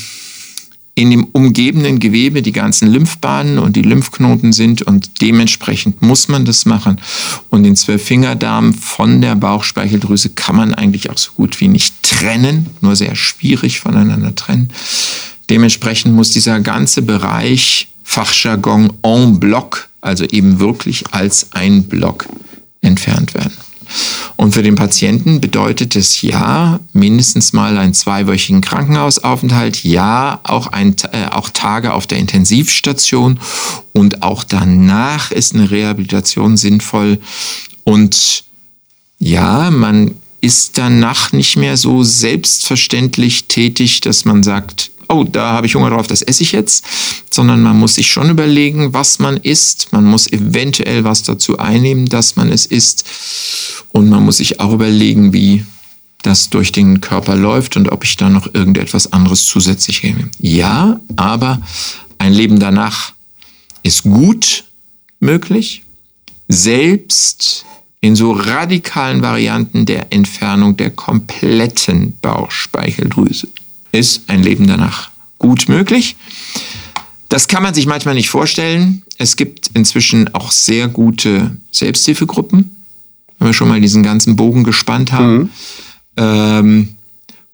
in 0.94 1.10
dem 1.10 1.24
umgebenden 1.32 1.98
Gewebe 2.00 2.42
die 2.42 2.52
ganzen 2.52 2.88
Lymphbahnen 2.88 3.58
und 3.58 3.76
die 3.76 3.82
Lymphknoten 3.82 4.52
sind 4.52 4.82
und 4.82 5.22
dementsprechend 5.22 6.02
muss 6.02 6.28
man 6.28 6.44
das 6.44 6.66
machen. 6.66 7.00
Und 7.48 7.62
den 7.62 7.76
Zwölffingerdarm 7.76 8.74
von 8.74 9.22
der 9.22 9.34
Bauchspeicheldrüse 9.34 10.30
kann 10.30 10.56
man 10.56 10.74
eigentlich 10.74 11.08
auch 11.08 11.16
so 11.16 11.32
gut 11.32 11.60
wie 11.60 11.68
nicht 11.68 11.94
trennen, 12.02 12.66
nur 12.82 12.94
sehr 12.94 13.14
schwierig 13.14 13.80
voneinander 13.80 14.34
trennen. 14.34 14.68
Dementsprechend 15.50 16.14
muss 16.14 16.30
dieser 16.30 16.60
ganze 16.60 17.02
Bereich 17.02 17.88
Fachjargon 18.04 18.92
en 19.02 19.40
bloc, 19.40 19.88
also 20.00 20.24
eben 20.24 20.58
wirklich 20.58 21.04
als 21.12 21.52
ein 21.52 21.84
Block 21.84 22.26
entfernt 22.80 23.34
werden. 23.34 23.56
Und 24.36 24.52
für 24.52 24.62
den 24.62 24.74
Patienten 24.74 25.40
bedeutet 25.40 25.96
es 25.96 26.22
ja 26.22 26.80
mindestens 26.92 27.52
mal 27.52 27.76
einen 27.78 27.94
zweiwöchigen 27.94 28.60
Krankenhausaufenthalt, 28.60 29.84
ja 29.84 30.40
auch, 30.42 30.68
ein, 30.68 30.96
äh, 31.12 31.26
auch 31.30 31.50
Tage 31.50 31.92
auf 31.92 32.06
der 32.06 32.18
Intensivstation 32.18 33.38
und 33.92 34.22
auch 34.22 34.44
danach 34.44 35.30
ist 35.30 35.54
eine 35.54 35.70
Rehabilitation 35.70 36.56
sinnvoll. 36.56 37.18
Und 37.84 38.44
ja, 39.18 39.70
man 39.70 40.14
ist 40.40 40.78
danach 40.78 41.32
nicht 41.32 41.56
mehr 41.56 41.76
so 41.76 42.02
selbstverständlich 42.02 43.44
tätig, 43.44 44.00
dass 44.00 44.24
man 44.24 44.42
sagt, 44.42 44.90
oh, 45.08 45.24
da 45.24 45.52
habe 45.52 45.66
ich 45.66 45.74
Hunger 45.74 45.90
drauf, 45.90 46.06
das 46.06 46.22
esse 46.22 46.42
ich 46.42 46.52
jetzt, 46.52 46.84
sondern 47.30 47.62
man 47.62 47.78
muss 47.78 47.94
sich 47.94 48.10
schon 48.10 48.30
überlegen, 48.30 48.92
was 48.92 49.18
man 49.18 49.36
isst. 49.36 49.92
Man 49.92 50.04
muss 50.04 50.30
eventuell 50.30 51.04
was 51.04 51.22
dazu 51.22 51.58
einnehmen, 51.58 52.06
dass 52.06 52.36
man 52.36 52.50
es 52.50 52.66
isst. 52.66 53.04
Und 53.92 54.08
man 54.08 54.24
muss 54.24 54.38
sich 54.38 54.60
auch 54.60 54.72
überlegen, 54.72 55.32
wie 55.32 55.64
das 56.22 56.50
durch 56.50 56.72
den 56.72 57.00
Körper 57.00 57.36
läuft 57.36 57.76
und 57.76 57.90
ob 57.90 58.04
ich 58.04 58.16
da 58.16 58.28
noch 58.28 58.54
irgendetwas 58.54 59.12
anderes 59.12 59.46
zusätzlich 59.46 60.02
nehme. 60.02 60.30
Ja, 60.38 61.00
aber 61.16 61.60
ein 62.18 62.32
Leben 62.32 62.60
danach 62.60 63.12
ist 63.82 64.04
gut 64.04 64.64
möglich, 65.18 65.82
selbst 66.48 67.64
in 68.00 68.16
so 68.16 68.32
radikalen 68.32 69.22
Varianten 69.22 69.86
der 69.86 70.12
Entfernung 70.12 70.76
der 70.76 70.90
kompletten 70.90 72.16
Bauchspeicheldrüse 72.20 73.48
ist 73.92 74.22
ein 74.28 74.42
Leben 74.42 74.66
danach 74.66 75.10
gut 75.38 75.68
möglich. 75.68 76.16
Das 77.28 77.48
kann 77.48 77.62
man 77.62 77.74
sich 77.74 77.86
manchmal 77.86 78.14
nicht 78.14 78.28
vorstellen. 78.28 79.02
Es 79.18 79.36
gibt 79.36 79.70
inzwischen 79.74 80.34
auch 80.34 80.50
sehr 80.50 80.88
gute 80.88 81.56
Selbsthilfegruppen, 81.70 82.76
wenn 83.38 83.48
wir 83.48 83.54
schon 83.54 83.68
mal 83.68 83.80
diesen 83.80 84.02
ganzen 84.02 84.36
Bogen 84.36 84.64
gespannt 84.64 85.12
haben, 85.12 85.36
mhm. 85.36 85.50
ähm, 86.16 86.88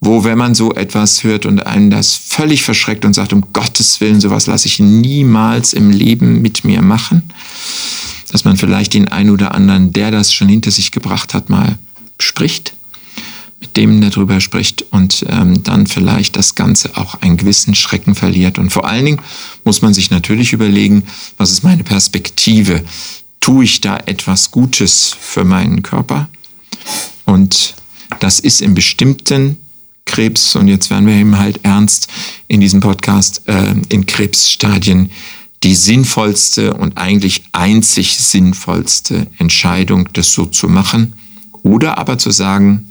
wo, 0.01 0.23
wenn 0.23 0.37
man 0.37 0.55
so 0.55 0.73
etwas 0.73 1.23
hört 1.23 1.45
und 1.45 1.65
einen 1.65 1.89
das 1.89 2.15
völlig 2.15 2.63
verschreckt 2.63 3.03
und 3.05 3.13
sagt, 3.13 3.33
um 3.33 3.53
Gottes 3.53 3.99
Willen, 3.99 4.21
sowas 4.21 4.47
lasse 4.47 4.67
ich 4.67 4.79
niemals 4.79 5.73
im 5.73 5.89
Leben 5.89 6.41
mit 6.41 6.63
mir 6.63 6.81
machen, 6.81 7.23
dass 8.31 8.45
man 8.45 8.55
vielleicht 8.55 8.93
den 8.93 9.09
einen 9.09 9.29
oder 9.29 9.55
anderen, 9.55 9.91
der 9.91 10.11
das 10.11 10.33
schon 10.33 10.47
hinter 10.47 10.71
sich 10.71 10.91
gebracht 10.91 11.33
hat, 11.33 11.49
mal 11.49 11.77
spricht 12.17 12.73
mit 13.59 13.75
dem 13.75 14.01
darüber 14.01 14.39
spricht 14.39 14.83
und 14.91 15.25
ähm, 15.27 15.63
dann 15.63 15.85
vielleicht 15.85 16.35
das 16.35 16.55
Ganze 16.55 16.95
auch 16.95 17.15
einen 17.15 17.37
gewissen 17.37 17.75
Schrecken 17.75 18.15
verliert. 18.15 18.57
Und 18.57 18.69
vor 18.69 18.87
allen 18.87 19.05
Dingen 19.05 19.21
muss 19.65 19.81
man 19.81 19.93
sich 19.93 20.11
natürlich 20.11 20.53
überlegen, 20.53 21.03
was 21.37 21.51
ist 21.51 21.63
meine 21.63 21.83
Perspektive? 21.83 22.83
Tue 23.41 23.65
ich 23.65 23.81
da 23.81 23.97
etwas 23.97 24.51
Gutes 24.51 25.15
für 25.19 25.43
meinen 25.43 25.83
Körper? 25.83 26.29
Und 27.25 27.75
das 28.19 28.39
ist 28.39 28.61
in 28.61 28.73
bestimmten 28.73 29.57
Krebs, 30.05 30.55
und 30.55 30.67
jetzt 30.67 30.89
werden 30.89 31.05
wir 31.05 31.13
eben 31.13 31.37
halt 31.37 31.59
ernst 31.63 32.07
in 32.47 32.61
diesem 32.61 32.79
Podcast, 32.79 33.43
äh, 33.47 33.75
in 33.89 34.05
Krebsstadien 34.05 35.11
die 35.63 35.75
sinnvollste 35.75 36.73
und 36.73 36.97
eigentlich 36.97 37.43
einzig 37.51 38.17
sinnvollste 38.17 39.27
Entscheidung, 39.37 40.09
das 40.13 40.33
so 40.33 40.45
zu 40.45 40.69
machen. 40.69 41.13
Oder 41.63 41.97
aber 41.97 42.17
zu 42.17 42.31
sagen, 42.31 42.88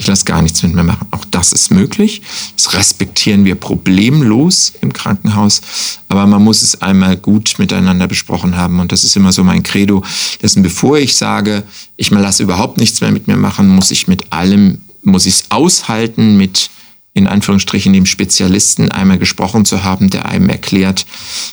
ich 0.00 0.06
lasse 0.06 0.24
gar 0.24 0.40
nichts 0.40 0.62
mit 0.62 0.74
mir 0.74 0.82
machen. 0.82 1.08
Auch 1.10 1.26
das 1.26 1.52
ist 1.52 1.70
möglich. 1.70 2.22
Das 2.56 2.72
respektieren 2.72 3.44
wir 3.44 3.54
problemlos 3.54 4.72
im 4.80 4.94
Krankenhaus. 4.94 5.60
Aber 6.08 6.26
man 6.26 6.42
muss 6.42 6.62
es 6.62 6.80
einmal 6.80 7.18
gut 7.18 7.56
miteinander 7.58 8.06
besprochen 8.06 8.56
haben. 8.56 8.80
Und 8.80 8.92
das 8.92 9.04
ist 9.04 9.14
immer 9.16 9.30
so 9.30 9.44
mein 9.44 9.62
Credo. 9.62 10.02
Dessen 10.40 10.62
bevor 10.62 10.98
ich 10.98 11.18
sage, 11.18 11.64
ich 11.98 12.10
lasse 12.10 12.42
überhaupt 12.42 12.78
nichts 12.78 13.02
mehr 13.02 13.10
mit 13.10 13.28
mir 13.28 13.36
machen, 13.36 13.68
muss 13.68 13.90
ich 13.90 14.08
mit 14.08 14.32
allem, 14.32 14.78
muss 15.02 15.26
ich 15.26 15.34
es 15.34 15.50
aushalten, 15.50 16.38
mit 16.38 16.70
in 17.12 17.26
Anführungsstrichen 17.26 17.92
dem 17.92 18.06
Spezialisten 18.06 18.90
einmal 18.90 19.18
gesprochen 19.18 19.66
zu 19.66 19.84
haben, 19.84 20.08
der 20.08 20.24
einem 20.24 20.48
erklärt, 20.48 21.04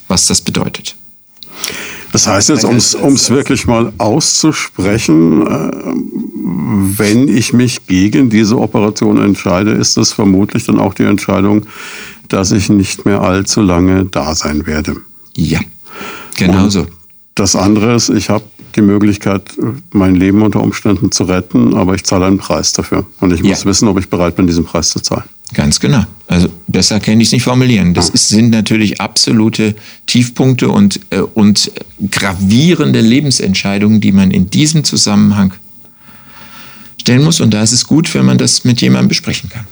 was 0.07 0.25
das 0.25 0.39
bedeutet. 0.39 0.95
Das 2.12 2.28
heißt 2.28 2.50
jetzt, 2.50 2.63
um 2.63 2.76
es 2.78 3.30
wirklich 3.30 3.67
mal 3.67 3.91
auszusprechen, 3.98 5.46
äh, 5.46 5.72
wenn 6.98 7.28
ich 7.28 7.54
mich 7.54 7.86
gegen 7.88 8.30
diese 8.30 8.58
Operation 8.58 9.22
entscheide, 9.22 9.72
ist 9.72 9.98
das 9.98 10.13
vermutlich 10.13 10.65
dann 10.65 10.80
auch 10.80 10.93
die 10.93 11.04
Entscheidung, 11.04 11.65
dass 12.30 12.52
ich 12.52 12.70
nicht 12.70 13.06
mehr 13.06 13.22
allzu 13.22 13.62
lange 13.62 14.05
da 14.05 14.36
sein 14.36 14.66
werde. 14.66 14.97
Ja, 15.36 15.60
genau 16.38 16.70
so. 16.70 16.88
Das 17.36 17.55
andere 17.55 17.95
ist, 17.95 18.10
ich 18.10 18.30
habe 18.30 18.45
die 18.76 18.82
Möglichkeit, 18.82 19.43
mein 19.91 20.16
Leben 20.16 20.41
unter 20.41 20.62
Umständen 20.62 21.12
zu 21.12 21.26
retten, 21.26 21.76
aber 21.76 21.95
ich 21.95 22.03
zahle 22.03 22.26
einen 22.26 22.38
Preis 22.38 22.74
dafür. 22.74 23.05
Und 23.20 23.34
ich 23.34 23.43
muss 23.43 23.64
ja. 23.64 23.70
wissen, 23.70 23.88
ob 23.88 23.99
ich 23.99 24.10
bereit 24.10 24.36
bin, 24.36 24.47
diesen 24.47 24.66
Preis 24.66 24.89
zu 24.89 24.99
zahlen. 24.99 25.26
Ganz 25.54 25.80
genau. 25.80 26.04
Also 26.28 26.50
besser 26.68 27.00
kann 27.00 27.22
ich 27.22 27.30
es 27.30 27.32
nicht 27.32 27.43
formulieren. 27.43 27.93
Das 27.93 28.10
ist, 28.10 28.30
sind 28.30 28.50
natürlich 28.50 29.00
absolute 29.00 29.76
Tiefpunkte 30.06 30.70
und, 30.70 31.00
äh, 31.10 31.22
und 31.22 31.72
gravierende 32.12 33.00
Lebensentscheidungen, 33.00 34.02
die 34.02 34.12
man 34.12 34.32
in 34.32 34.50
diesem 34.50 34.84
Zusammenhang 34.84 35.54
stellen 37.00 37.24
muss. 37.24 37.39
Und 37.39 37.54
da 37.54 37.64
ist 37.64 37.72
es 37.72 37.88
gut, 37.88 38.14
wenn 38.14 38.26
man 38.26 38.38
das 38.38 38.66
mit 38.66 38.82
jemandem 38.82 39.08
besprechen 39.08 39.50
kann. 39.50 39.66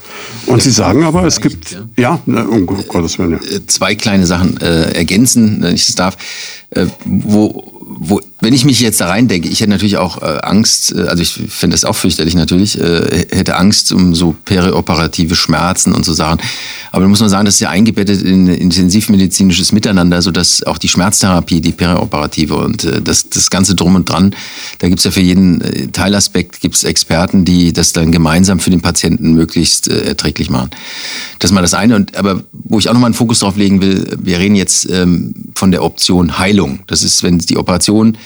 Und 0.46 0.62
Sie 0.62 0.72
sagen 0.72 1.04
aber, 1.04 1.26
es 1.26 1.42
gibt, 1.42 1.78
ja, 1.98 2.22
ja 2.26 2.44
um 2.44 2.66
Gottes 2.66 3.20
Willen. 3.20 3.34
Ja. 3.34 3.58
Äh, 3.58 3.68
zwei 3.68 3.96
kleine 3.96 4.26
Sachen 4.26 4.56
äh, 4.62 4.92
ergänzen, 4.92 5.62
wenn 5.62 5.76
ich 5.76 5.88
das 5.88 5.96
darf, 5.96 6.18
äh, 6.70 6.88
wo 7.04 7.76
wo, 8.00 8.22
wenn 8.46 8.54
ich 8.54 8.64
mich 8.64 8.80
jetzt 8.80 9.02
da 9.02 9.08
rein 9.08 9.28
denke, 9.28 9.50
ich 9.50 9.60
hätte 9.60 9.72
natürlich 9.72 9.98
auch 9.98 10.22
äh, 10.22 10.38
Angst, 10.44 10.94
äh, 10.96 11.08
also 11.08 11.24
ich 11.24 11.34
finde 11.34 11.74
das 11.74 11.84
auch 11.84 11.96
fürchterlich 11.96 12.36
natürlich, 12.36 12.80
äh, 12.80 13.26
hätte 13.32 13.56
Angst 13.56 13.92
um 13.92 14.14
so 14.14 14.36
perioperative 14.46 15.36
Schmerzen 15.36 15.94
und 15.94 16.06
so 16.06 16.14
Sachen. 16.14 16.40
Aber 16.92 17.02
da 17.02 17.10
muss 17.10 17.22
man 17.22 17.30
sagen, 17.30 17.46
das 17.46 17.56
ist 17.56 17.62
ja 17.62 17.72
eingebettet 17.72 18.22
in 18.22 18.48
intensivmedizinisches 18.48 19.72
Miteinander, 19.72 20.22
sodass 20.22 20.62
auch 20.62 20.78
die 20.78 20.88
Schmerztherapie, 20.88 21.60
die 21.60 21.72
perioperative 21.72 22.56
und 22.56 22.84
äh, 22.84 23.02
das, 23.02 23.30
das 23.30 23.50
Ganze 23.50 23.74
drum 23.74 23.96
und 23.96 24.08
dran, 24.08 24.36
da 24.78 24.90
gibt's 24.90 25.06
ja 25.06 25.12
für 25.12 25.22
jeden 25.22 25.62
äh, 25.62 25.88
Teilaspekt 25.88 26.62
gibt's 26.62 26.84
Experten, 26.84 27.46
die 27.46 27.74
das 27.74 27.94
dann 27.94 28.12
gemeinsam 28.12 28.60
für 28.60 28.70
den 28.70 28.82
Patienten 28.82 29.34
möglichst 29.34 29.88
äh, 29.88 30.06
erträglich 30.06 30.52
machen. 30.52 30.70
Das 31.40 31.50
ist 31.50 31.56
mal 31.56 31.62
das 31.62 31.74
eine. 31.74 31.96
Und, 31.96 32.16
aber 32.16 32.44
wo 32.54 32.78
ich 32.78 32.90
auch 32.90 32.94
nochmal 32.94 33.08
einen 33.08 33.16
Fokus 33.16 33.40
drauf 33.40 33.58
legen 33.58 33.82
will, 33.82 34.06
wir 34.22 34.38
reden 34.38 34.56
jetzt 34.56 34.88
ähm, 34.92 35.34
von 35.56 35.72
der 35.72 35.84
Option 35.84 36.38
Heilung. 36.38 36.82
Das 36.86 37.02
ist, 37.02 37.24
wenn 37.24 37.40
die 37.40 37.58
Operation, 37.58 38.18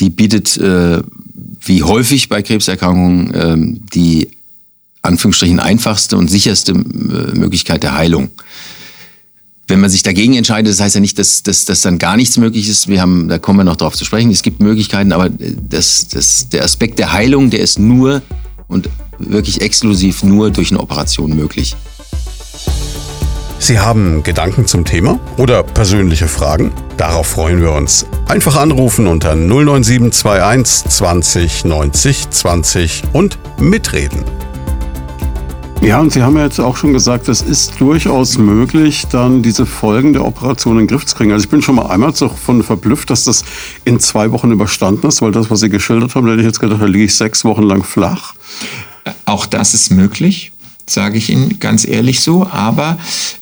die 0.00 0.10
bietet, 0.10 0.56
äh, 0.58 1.02
wie 1.60 1.82
häufig 1.82 2.28
bei 2.28 2.42
Krebserkrankungen, 2.42 3.34
äh, 3.34 3.80
die 3.94 4.28
Anführungsstrichen 5.02 5.60
einfachste 5.60 6.16
und 6.16 6.28
sicherste 6.28 6.72
äh, 6.72 6.76
Möglichkeit 7.38 7.82
der 7.82 7.96
Heilung. 7.96 8.30
Wenn 9.68 9.80
man 9.80 9.90
sich 9.90 10.02
dagegen 10.02 10.34
entscheidet, 10.34 10.72
das 10.72 10.80
heißt 10.80 10.94
ja 10.94 11.00
nicht, 11.00 11.18
dass, 11.18 11.42
dass, 11.42 11.64
dass 11.64 11.80
dann 11.82 11.98
gar 11.98 12.16
nichts 12.16 12.36
möglich 12.36 12.68
ist. 12.68 12.86
Wir 12.86 13.00
haben, 13.00 13.28
da 13.28 13.38
kommen 13.38 13.58
wir 13.58 13.64
noch 13.64 13.76
drauf 13.76 13.96
zu 13.96 14.04
sprechen. 14.04 14.30
Es 14.30 14.42
gibt 14.42 14.60
Möglichkeiten, 14.60 15.12
aber 15.12 15.28
das, 15.28 16.06
das, 16.08 16.48
der 16.50 16.62
Aspekt 16.62 17.00
der 17.00 17.12
Heilung, 17.12 17.50
der 17.50 17.60
ist 17.60 17.78
nur 17.78 18.22
und 18.68 18.88
wirklich 19.18 19.60
exklusiv 19.60 20.22
nur 20.22 20.50
durch 20.50 20.70
eine 20.70 20.80
Operation 20.80 21.34
möglich. 21.34 21.74
Sie 23.58 23.80
haben 23.80 24.22
Gedanken 24.22 24.66
zum 24.66 24.84
Thema 24.84 25.18
oder 25.38 25.62
persönliche 25.62 26.28
Fragen? 26.28 26.72
Darauf 26.96 27.26
freuen 27.26 27.60
wir 27.60 27.72
uns. 27.72 28.06
Einfach 28.28 28.56
anrufen 28.56 29.06
unter 29.06 29.34
09721 29.34 30.90
20 30.90 31.64
90 31.64 32.30
20 32.30 33.02
und 33.12 33.38
mitreden. 33.58 34.24
Ja, 35.80 36.00
und 36.00 36.12
Sie 36.12 36.22
haben 36.22 36.36
ja 36.36 36.44
jetzt 36.44 36.58
auch 36.58 36.76
schon 36.76 36.92
gesagt, 36.92 37.28
es 37.28 37.42
ist 37.42 37.80
durchaus 37.80 38.38
möglich, 38.38 39.06
dann 39.10 39.42
diese 39.42 39.66
Folgen 39.66 40.12
der 40.12 40.24
Operation 40.24 40.74
in 40.74 40.86
den 40.86 40.88
Griff 40.88 41.06
zu 41.06 41.16
kriegen. 41.16 41.32
Also 41.32 41.44
ich 41.44 41.50
bin 41.50 41.62
schon 41.62 41.76
mal 41.76 41.86
einmal 41.86 42.12
davon 42.12 42.62
verblüfft, 42.62 43.10
dass 43.10 43.24
das 43.24 43.44
in 43.84 44.00
zwei 44.00 44.32
Wochen 44.32 44.50
überstanden 44.50 45.06
ist, 45.06 45.22
weil 45.22 45.32
das, 45.32 45.50
was 45.50 45.60
Sie 45.60 45.68
geschildert 45.68 46.14
haben, 46.14 46.26
da 46.26 46.32
hätte 46.32 46.42
ich 46.42 46.46
jetzt 46.46 46.60
gedacht, 46.60 46.82
da 46.82 46.86
liege 46.86 47.04
ich 47.04 47.14
sechs 47.14 47.44
Wochen 47.44 47.62
lang 47.62 47.84
flach. 47.84 48.34
Auch 49.24 49.46
das 49.46 49.74
ist 49.74 49.90
möglich 49.90 50.52
sage 50.88 51.18
ich 51.18 51.30
Ihnen 51.30 51.58
ganz 51.58 51.86
ehrlich 51.86 52.20
so. 52.20 52.46
Aber 52.46 52.98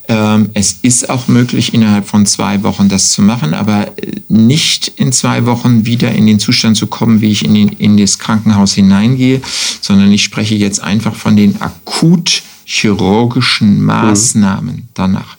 ähm, 0.09 0.51
es 0.55 0.79
ist 0.83 1.11
auch 1.11 1.29
möglich, 1.29 1.75
innerhalb 1.75 2.07
von 2.07 2.27
zwei 2.27 2.63
Wochen 2.63 2.89
das 2.89 3.13
zu 3.13 3.23
machen, 3.23 3.55
aber 3.55 3.89
äh, 3.99 4.21
nicht 4.29 4.89
in 4.97 5.13
zwei 5.13 5.47
Wochen 5.47 5.87
wieder 5.87 6.13
in 6.13 6.27
den 6.27 6.39
Zustand 6.39 6.77
zu 6.77 6.87
kommen, 6.87 7.21
wie 7.21 7.31
ich 7.31 7.45
in, 7.45 7.55
den, 7.55 7.69
in 7.69 7.97
das 7.97 8.19
Krankenhaus 8.19 8.75
hineingehe, 8.75 9.41
sondern 9.81 10.11
ich 10.13 10.25
spreche 10.25 10.55
jetzt 10.55 10.83
einfach 10.83 11.15
von 11.15 11.37
den 11.37 11.61
akut 11.61 12.43
chirurgischen 12.65 13.81
mhm. 13.81 13.85
Maßnahmen 13.85 14.89
danach, 14.95 15.37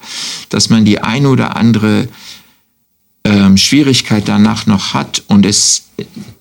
dass 0.49 0.69
man 0.69 0.85
die 0.85 0.99
ein 0.99 1.25
oder 1.25 1.55
andere 1.55 2.07
ähm, 3.23 3.57
Schwierigkeit 3.57 4.27
danach 4.27 4.67
noch 4.67 4.93
hat 4.93 5.23
und 5.27 5.45
es 5.45 5.84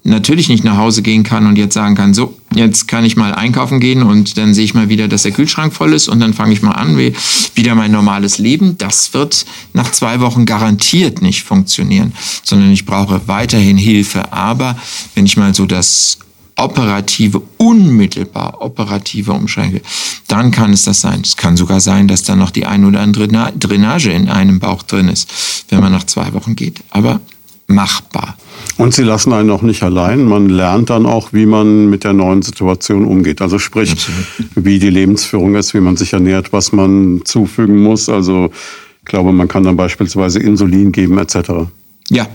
natürlich 0.03 0.49
nicht 0.49 0.65
nach 0.65 0.77
Hause 0.77 1.03
gehen 1.03 1.23
kann 1.23 1.47
und 1.47 1.57
jetzt 1.57 1.75
sagen 1.75 1.95
kann, 1.95 2.15
so, 2.15 2.37
jetzt 2.55 2.89
kann 2.89 3.05
ich 3.05 3.17
mal 3.17 3.35
einkaufen 3.35 3.81
gehen 3.81 4.03
und 4.03 4.37
dann 4.37 4.53
sehe 4.55 4.65
ich 4.65 4.75
mal 4.75 4.89
wieder, 4.89 5.09
dass 5.09 5.23
der 5.23 5.33
Kühlschrank 5.33 5.73
voll 5.73 5.95
ist 5.95 6.09
und 6.09 6.21
dann 6.21 6.35
fange 6.35 6.53
ich 6.53 6.63
mal 6.63 6.73
an, 6.73 6.99
wie, 6.99 7.15
wieder 7.55 7.75
mein 7.75 7.91
normales 7.91 8.39
Leben. 8.39 8.77
Das 8.79 9.15
wird 9.15 9.47
nach 9.73 9.91
zwei 9.93 10.21
Wochen 10.21 10.45
garantiert 10.45 11.23
nicht 11.23 11.43
funktionieren, 11.43 12.13
sondern 12.43 12.71
ich 12.71 12.85
brauche 12.85 13.27
weiterhin 13.27 13.79
Hilfe. 13.79 14.33
Aber 14.33 14.77
wenn 15.15 15.27
ich 15.27 15.37
mal 15.37 15.55
so 15.55 15.67
das 15.67 16.19
operative, 16.57 17.43
unmittelbar 17.57 18.61
operative 18.61 19.33
umschränke, 19.33 19.81
dann 20.29 20.51
kann 20.51 20.73
es 20.73 20.83
das 20.83 21.01
sein. 21.01 21.23
Es 21.23 21.37
kann 21.37 21.57
sogar 21.57 21.81
sein, 21.81 22.09
dass 22.09 22.23
da 22.23 22.37
noch 22.37 22.51
die 22.51 22.67
ein 22.67 22.85
oder 22.85 23.01
andere 23.01 23.29
Drainage 23.29 24.11
in 24.13 24.29
einem 24.29 24.61
Bauch 24.61 24.83
drin 24.83 25.09
ist, 25.09 25.29
wenn 25.69 25.81
man 25.81 25.93
nach 25.93 26.05
zwei 26.05 26.33
Wochen 26.33 26.55
geht. 26.55 26.81
Aber 26.91 27.21
machbar. 27.67 28.37
Und 28.77 28.95
sie 28.95 29.03
lassen 29.03 29.33
einen 29.33 29.51
auch 29.51 29.63
nicht 29.63 29.83
allein. 29.83 30.25
Man 30.25 30.49
lernt 30.49 30.91
dann 30.91 31.07
auch, 31.07 31.33
wie 31.33 31.47
man 31.47 31.89
mit 31.89 32.05
der 32.05 32.13
neuen 32.13 32.43
Situation 32.43 33.05
umgeht. 33.05 33.41
Also 33.41 33.59
sprich, 33.59 33.93
Absolut. 33.93 34.27
wie 34.55 34.79
die 34.79 34.91
Lebensführung 34.91 35.55
ist, 35.55 35.75
wie 35.75 35.81
man 35.81 35.97
sich 35.97 36.13
ernährt, 36.13 36.53
was 36.53 36.73
man 36.73 37.23
zufügen 37.25 37.83
muss. 37.83 38.09
Also 38.09 38.51
ich 39.01 39.05
glaube, 39.05 39.33
man 39.33 39.49
kann 39.49 39.65
dann 39.65 39.77
beispielsweise 39.77 40.41
Insulin 40.41 40.93
geben 40.93 41.19
etc. 41.19 41.69
Ja, 42.11 42.27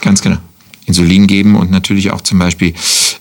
ganz 0.00 0.22
genau. 0.22 0.38
Insulin 0.86 1.26
geben 1.26 1.56
und 1.56 1.70
natürlich 1.70 2.10
auch 2.10 2.20
zum 2.20 2.38
Beispiel 2.38 2.74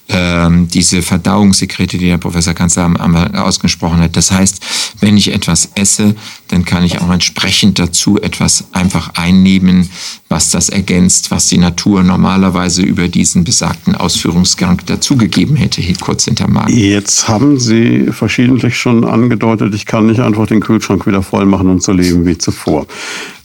ähm, 0.07 0.67
diese 0.67 1.01
Verdauungssekrete, 1.01 1.97
die 1.97 2.07
der 2.07 2.17
Professor 2.17 2.53
Kanzler 2.53 2.83
am, 2.83 3.15
ausgesprochen 3.15 3.99
hat. 3.99 4.15
Das 4.15 4.31
heißt, 4.31 4.61
wenn 5.01 5.17
ich 5.17 5.33
etwas 5.33 5.69
esse, 5.75 6.15
dann 6.49 6.63
kann 6.63 6.83
ich 6.83 7.01
auch 7.01 7.11
entsprechend 7.11 7.79
dazu 7.79 8.21
etwas 8.21 8.65
einfach 8.71 9.15
einnehmen, 9.15 9.89
was 10.29 10.51
das 10.51 10.69
ergänzt, 10.69 11.31
was 11.31 11.47
die 11.47 11.57
Natur 11.57 12.03
normalerweise 12.03 12.81
über 12.81 13.07
diesen 13.07 13.43
besagten 13.43 13.95
Ausführungsgang 13.95 14.81
dazugegeben 14.85 15.55
hätte, 15.55 15.81
kurz 15.99 16.25
hinter 16.25 16.47
Magen. 16.47 16.75
Jetzt 16.75 17.27
haben 17.27 17.59
Sie 17.59 18.07
verschiedentlich 18.11 18.77
schon 18.77 19.05
angedeutet, 19.05 19.73
ich 19.73 19.85
kann 19.85 20.07
nicht 20.07 20.19
einfach 20.19 20.45
den 20.47 20.59
Kühlschrank 20.59 21.07
wieder 21.07 21.23
voll 21.23 21.45
machen 21.45 21.69
und 21.69 21.81
so 21.81 21.91
leben 21.91 22.25
wie 22.25 22.37
zuvor. 22.37 22.85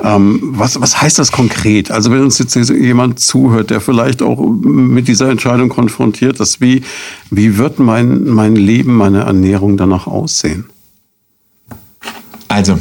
Ähm, 0.02 0.40
was, 0.42 0.80
was 0.80 1.00
heißt 1.00 1.18
das 1.18 1.32
konkret? 1.32 1.90
Also 1.90 2.10
wenn 2.10 2.22
uns 2.22 2.38
jetzt 2.38 2.54
jemand 2.54 3.20
zuhört, 3.20 3.70
der 3.70 3.80
vielleicht 3.80 4.09
auch 4.22 4.40
mit 4.40 5.08
dieser 5.08 5.30
Entscheidung 5.30 5.68
konfrontiert 5.68 6.40
ist, 6.40 6.60
wie, 6.60 6.82
wie 7.30 7.56
wird 7.56 7.78
mein, 7.78 8.24
mein 8.24 8.56
Leben, 8.56 8.94
meine 8.96 9.20
Ernährung 9.20 9.76
danach 9.76 10.06
aussehen? 10.06 10.66
Also, 12.48 12.78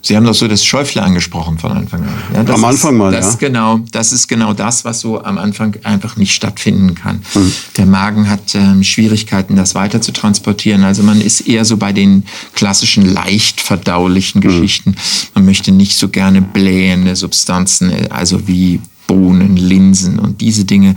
Sie 0.00 0.16
haben 0.16 0.24
doch 0.24 0.34
so 0.34 0.46
das 0.46 0.64
Schäufle 0.64 1.02
angesprochen 1.02 1.58
von 1.58 1.72
Anfang 1.72 2.02
an. 2.02 2.08
Ja, 2.32 2.54
am 2.54 2.64
Anfang 2.64 2.92
ist, 2.92 2.98
mal, 2.98 3.12
das 3.12 3.32
ja. 3.32 3.48
Genau, 3.48 3.80
das 3.90 4.12
ist 4.12 4.28
genau 4.28 4.54
das, 4.54 4.84
was 4.84 5.00
so 5.00 5.22
am 5.22 5.38
Anfang 5.38 5.76
einfach 5.82 6.16
nicht 6.16 6.32
stattfinden 6.32 6.94
kann. 6.94 7.22
Mhm. 7.34 7.52
Der 7.76 7.86
Magen 7.86 8.30
hat 8.30 8.54
ähm, 8.54 8.84
Schwierigkeiten, 8.84 9.56
das 9.56 9.74
weiter 9.74 10.00
zu 10.00 10.12
transportieren. 10.12 10.84
Also 10.84 11.02
man 11.02 11.20
ist 11.20 11.40
eher 11.40 11.64
so 11.64 11.76
bei 11.76 11.92
den 11.92 12.24
klassischen 12.54 13.04
leicht 13.04 13.60
verdaulichen 13.60 14.38
mhm. 14.38 14.42
Geschichten. 14.42 14.94
Man 15.34 15.44
möchte 15.44 15.72
nicht 15.72 15.98
so 15.98 16.08
gerne 16.08 16.42
blähende 16.42 17.16
Substanzen, 17.16 18.10
also 18.10 18.46
wie 18.46 18.80
Bohnen, 19.08 19.56
Linsen 19.56 20.20
und 20.20 20.40
diese 20.40 20.64
Dinge, 20.64 20.94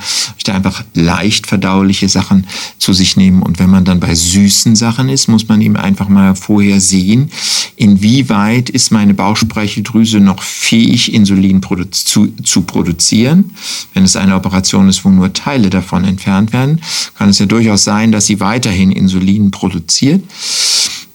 da 0.52 0.54
einfach 0.54 0.84
leicht 0.94 1.48
verdauliche 1.48 2.10
Sachen 2.10 2.46
zu 2.78 2.94
sich 2.94 3.18
nehmen. 3.18 3.42
Und 3.42 3.58
wenn 3.58 3.70
man 3.70 3.86
dann 3.86 4.00
bei 4.00 4.14
süßen 4.14 4.76
Sachen 4.76 5.10
ist, 5.10 5.28
muss 5.28 5.48
man 5.48 5.62
eben 5.62 5.78
einfach 5.78 6.10
mal 6.10 6.36
vorher 6.36 6.80
sehen, 6.80 7.32
inwieweit 7.78 8.70
ist 8.70 8.92
meine 8.92 9.14
Bauchspeicheldrüse 9.14 10.20
noch 10.20 10.44
fähig, 10.44 11.14
Insulin 11.14 11.62
zu, 11.92 12.28
zu 12.44 12.62
produzieren. 12.62 13.52
Wenn 13.94 14.04
es 14.04 14.16
eine 14.16 14.36
Operation 14.36 14.90
ist, 14.90 15.04
wo 15.06 15.10
nur 15.10 15.34
Teile 15.34 15.70
davon 15.70 16.04
entfernt 16.04 16.54
werden, 16.54 16.82
kann 17.18 17.30
es 17.30 17.40
ja 17.40 17.46
durchaus 17.46 17.84
sein, 17.84 18.12
dass 18.12 18.26
sie 18.26 18.40
weiterhin 18.40 18.92
Insulin 18.92 19.52
produziert. 19.52 20.22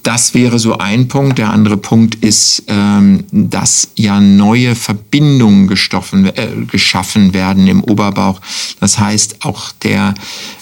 Das 0.06 0.34
wäre 0.34 0.60
so 0.60 0.78
ein 0.78 1.08
Punkt. 1.08 1.38
Der 1.38 1.50
andere 1.50 1.76
Punkt 1.76 2.14
ist, 2.14 2.62
ähm, 2.68 3.24
dass 3.32 3.88
ja 3.96 4.20
neue 4.20 4.76
Verbindungen 4.76 5.68
äh, 5.68 6.48
geschaffen 6.70 7.34
werden 7.34 7.66
im 7.66 7.82
Oberbauch. 7.82 8.40
Das 8.78 9.00
heißt, 9.00 9.44
auch 9.44 9.72
der, 9.82 10.14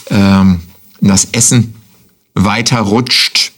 ähm, 0.09 0.61
das 1.03 1.26
Essen 1.32 1.74
weiter 2.32 2.80
rutscht. 2.80 3.53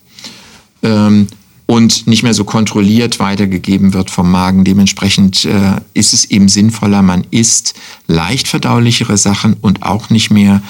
Ähm, 0.83 1.29
und 1.67 2.09
nicht 2.09 2.25
mehr 2.25 2.35
so 2.35 2.43
kontrolliert 2.43 3.21
weitergegeben 3.21 3.95
wird 3.95 4.11
vom 4.11 4.29
Magen. 4.29 4.65
Dementsprechend 4.65 5.45
äh, 5.45 5.77
ist 5.95 6.13
es 6.13 6.25
eben 6.25 6.49
sinnvoller, 6.49 7.03
man 7.03 7.25
isst 7.31 7.75
leicht 8.09 8.49
verdaulichere 8.49 9.17
Sachen 9.17 9.55
und 9.55 9.85
auch 9.85 10.11
nicht 10.11 10.33
mehr 10.33 10.63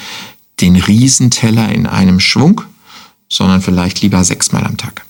den 0.61 0.75
Riesenteller 0.75 1.69
in 1.69 1.87
einem 1.87 2.19
Schwung, 2.19 2.61
sondern 3.29 3.63
vielleicht 3.63 4.01
lieber 4.01 4.23
sechsmal 4.23 4.63
am 4.63 4.77
Tag. 4.77 5.06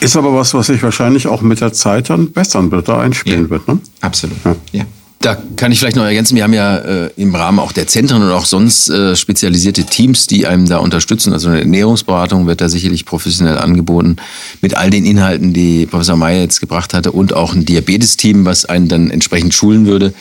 Ist 0.00 0.16
aber 0.16 0.34
was, 0.34 0.52
was 0.54 0.66
sich 0.66 0.82
wahrscheinlich 0.82 1.26
auch 1.26 1.42
mit 1.42 1.60
der 1.60 1.72
Zeit 1.72 2.10
dann 2.10 2.32
bessern 2.32 2.70
wird, 2.70 2.88
da 2.88 3.00
einspielen 3.00 3.44
ja, 3.44 3.50
wird. 3.50 3.68
Ne? 3.68 3.78
Absolut. 4.00 4.36
Ja. 4.44 4.56
ja. 4.72 4.84
Da 5.20 5.36
kann 5.56 5.72
ich 5.72 5.78
vielleicht 5.78 5.96
noch 5.96 6.04
ergänzen, 6.04 6.36
wir 6.36 6.44
haben 6.44 6.52
ja 6.52 6.76
äh, 6.76 7.10
im 7.16 7.34
Rahmen 7.34 7.58
auch 7.58 7.72
der 7.72 7.86
Zentren 7.86 8.22
und 8.22 8.30
auch 8.30 8.44
sonst 8.44 8.90
äh, 8.90 9.16
spezialisierte 9.16 9.84
Teams, 9.84 10.26
die 10.26 10.46
einem 10.46 10.68
da 10.68 10.78
unterstützen. 10.78 11.32
Also 11.32 11.48
eine 11.48 11.60
Ernährungsberatung 11.60 12.46
wird 12.46 12.60
da 12.60 12.68
sicherlich 12.68 13.06
professionell 13.06 13.56
angeboten 13.56 14.16
mit 14.60 14.76
all 14.76 14.90
den 14.90 15.06
Inhalten, 15.06 15.54
die 15.54 15.86
Professor 15.86 16.16
Meyer 16.16 16.42
jetzt 16.42 16.60
gebracht 16.60 16.92
hatte 16.92 17.12
und 17.12 17.32
auch 17.32 17.54
ein 17.54 17.64
Diabetes-Team, 17.64 18.44
was 18.44 18.66
einen 18.66 18.88
dann 18.88 19.10
entsprechend 19.10 19.54
schulen 19.54 19.86
würde, 19.86 20.12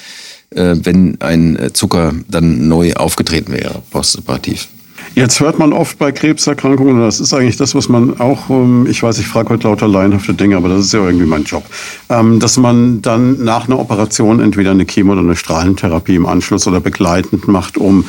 äh, 0.51 0.75
wenn 0.81 1.19
ein 1.21 1.69
Zucker 1.73 2.13
dann 2.29 2.69
neu 2.69 2.93
aufgetreten 2.93 3.51
wäre, 3.51 3.83
postoperativ. 3.91 4.69
Jetzt 5.13 5.39
hört 5.39 5.59
man 5.59 5.71
oft 5.71 5.97
bei 5.97 6.11
Krebserkrankungen, 6.11 6.95
und 6.95 7.01
das 7.01 7.19
ist 7.19 7.33
eigentlich 7.33 7.57
das, 7.57 7.75
was 7.75 7.89
man 7.89 8.19
auch, 8.19 8.49
ähm, 8.49 8.87
ich 8.89 9.03
weiß, 9.03 9.19
ich 9.19 9.27
frage 9.27 9.49
heute 9.49 9.67
lauter 9.67 9.87
laienhafte 9.87 10.33
Dinge, 10.33 10.57
aber 10.57 10.69
das 10.69 10.85
ist 10.85 10.93
ja 10.93 11.05
irgendwie 11.05 11.25
mein 11.25 11.43
Job, 11.43 11.63
ähm, 12.09 12.39
dass 12.39 12.57
man 12.57 13.01
dann 13.01 13.43
nach 13.43 13.67
einer 13.67 13.79
Operation 13.79 14.39
entweder 14.39 14.71
eine 14.71 14.85
Chemo- 14.85 15.13
oder 15.13 15.21
eine 15.21 15.35
Strahlentherapie 15.35 16.15
im 16.15 16.25
Anschluss 16.25 16.67
oder 16.67 16.79
begleitend 16.79 17.47
macht, 17.47 17.77
um 17.77 18.05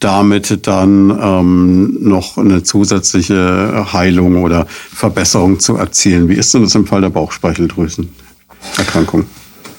damit 0.00 0.66
dann 0.66 1.16
ähm, 1.20 1.98
noch 2.00 2.38
eine 2.38 2.62
zusätzliche 2.62 3.86
Heilung 3.92 4.42
oder 4.42 4.66
Verbesserung 4.68 5.60
zu 5.60 5.76
erzielen. 5.76 6.28
Wie 6.28 6.34
ist 6.34 6.54
denn 6.54 6.62
das 6.62 6.74
im 6.74 6.86
Fall 6.86 7.00
der 7.00 7.10
Bauchspeicheldrüsenerkrankung? 7.10 9.26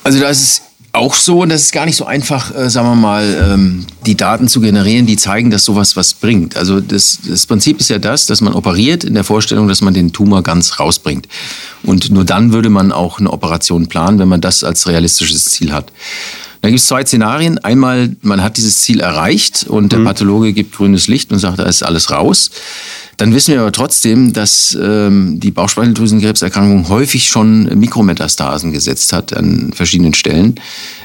Also 0.04 0.20
da 0.20 0.30
ist 0.30 0.42
es 0.42 0.62
auch 0.92 1.14
so, 1.14 1.42
und 1.44 1.50
das 1.50 1.64
ist 1.64 1.72
gar 1.72 1.86
nicht 1.86 1.96
so 1.96 2.06
einfach, 2.06 2.56
äh, 2.56 2.70
sagen 2.70 2.88
wir 2.88 2.96
mal, 2.96 3.52
ähm, 3.54 3.86
die 4.06 4.18
Daten 4.18 4.48
zu 4.48 4.60
generieren, 4.60 5.06
die 5.06 5.18
zeigen, 5.18 5.52
dass 5.52 5.64
sowas 5.64 5.96
was 5.96 6.16
bringt. 6.16 6.58
Also 6.58 6.82
das, 6.82 7.20
das 7.28 7.46
Prinzip 7.46 7.80
ist 7.80 7.90
ja 7.90 8.00
das, 8.00 8.26
dass 8.26 8.42
man 8.42 8.54
operiert 8.54 9.04
in 9.04 9.14
der 9.14 9.24
Vorstellung, 9.24 9.68
dass 9.68 9.82
man 9.82 9.94
den 9.94 10.12
Tumor 10.12 10.42
ganz 10.42 10.80
rausbringt. 10.80 11.28
Und 11.84 12.10
nur 12.10 12.26
dann 12.26 12.54
würde 12.54 12.70
man 12.70 12.92
auch 12.92 13.20
eine 13.20 13.32
Operation 13.32 13.88
planen, 13.88 14.18
wenn 14.18 14.28
man 14.28 14.42
das 14.42 14.64
als 14.64 14.88
realistisches 14.88 15.46
Ziel 15.46 15.72
hat. 15.72 15.92
Da 16.62 16.70
gibt 16.70 16.80
es 16.80 16.88
zwei 16.88 17.06
Szenarien. 17.06 17.58
Einmal, 17.60 18.16
man 18.22 18.44
hat 18.44 18.58
dieses 18.58 18.82
Ziel 18.82 19.00
erreicht 19.00 19.66
und 19.68 19.92
der 19.92 20.00
mhm. 20.00 20.06
Pathologe 20.06 20.54
gibt 20.54 20.76
grünes 20.76 21.08
Licht 21.08 21.32
und 21.32 21.40
sagt, 21.40 21.60
da 21.60 21.64
ist 21.64 21.84
alles 21.84 22.12
raus. 22.12 22.52
Dann 23.16 23.34
wissen 23.34 23.54
wir 23.54 23.62
aber 23.62 23.72
trotzdem, 23.72 24.32
dass 24.32 24.78
ähm, 24.82 25.40
die 25.40 25.52
Bauchspeicheldrüsenkrebserkrankung 25.52 26.88
häufig 26.88 27.28
schon 27.28 27.64
Mikrometastasen 27.78 28.72
gesetzt 28.72 29.12
hat 29.12 29.36
an 29.36 29.72
verschiedenen 29.74 30.14
Stellen, 30.14 30.56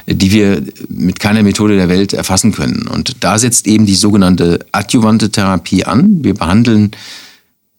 die 0.07 0.31
wir 0.31 0.63
mit 0.87 1.19
keiner 1.19 1.43
Methode 1.43 1.75
der 1.75 1.89
Welt 1.89 2.13
erfassen 2.13 2.53
können. 2.53 2.87
Und 2.87 3.17
da 3.21 3.37
setzt 3.37 3.67
eben 3.67 3.85
die 3.85 3.95
sogenannte 3.95 4.59
adjuvante 4.71 5.29
Therapie 5.29 5.83
an. 5.83 6.23
Wir 6.23 6.35
behandeln 6.35 6.91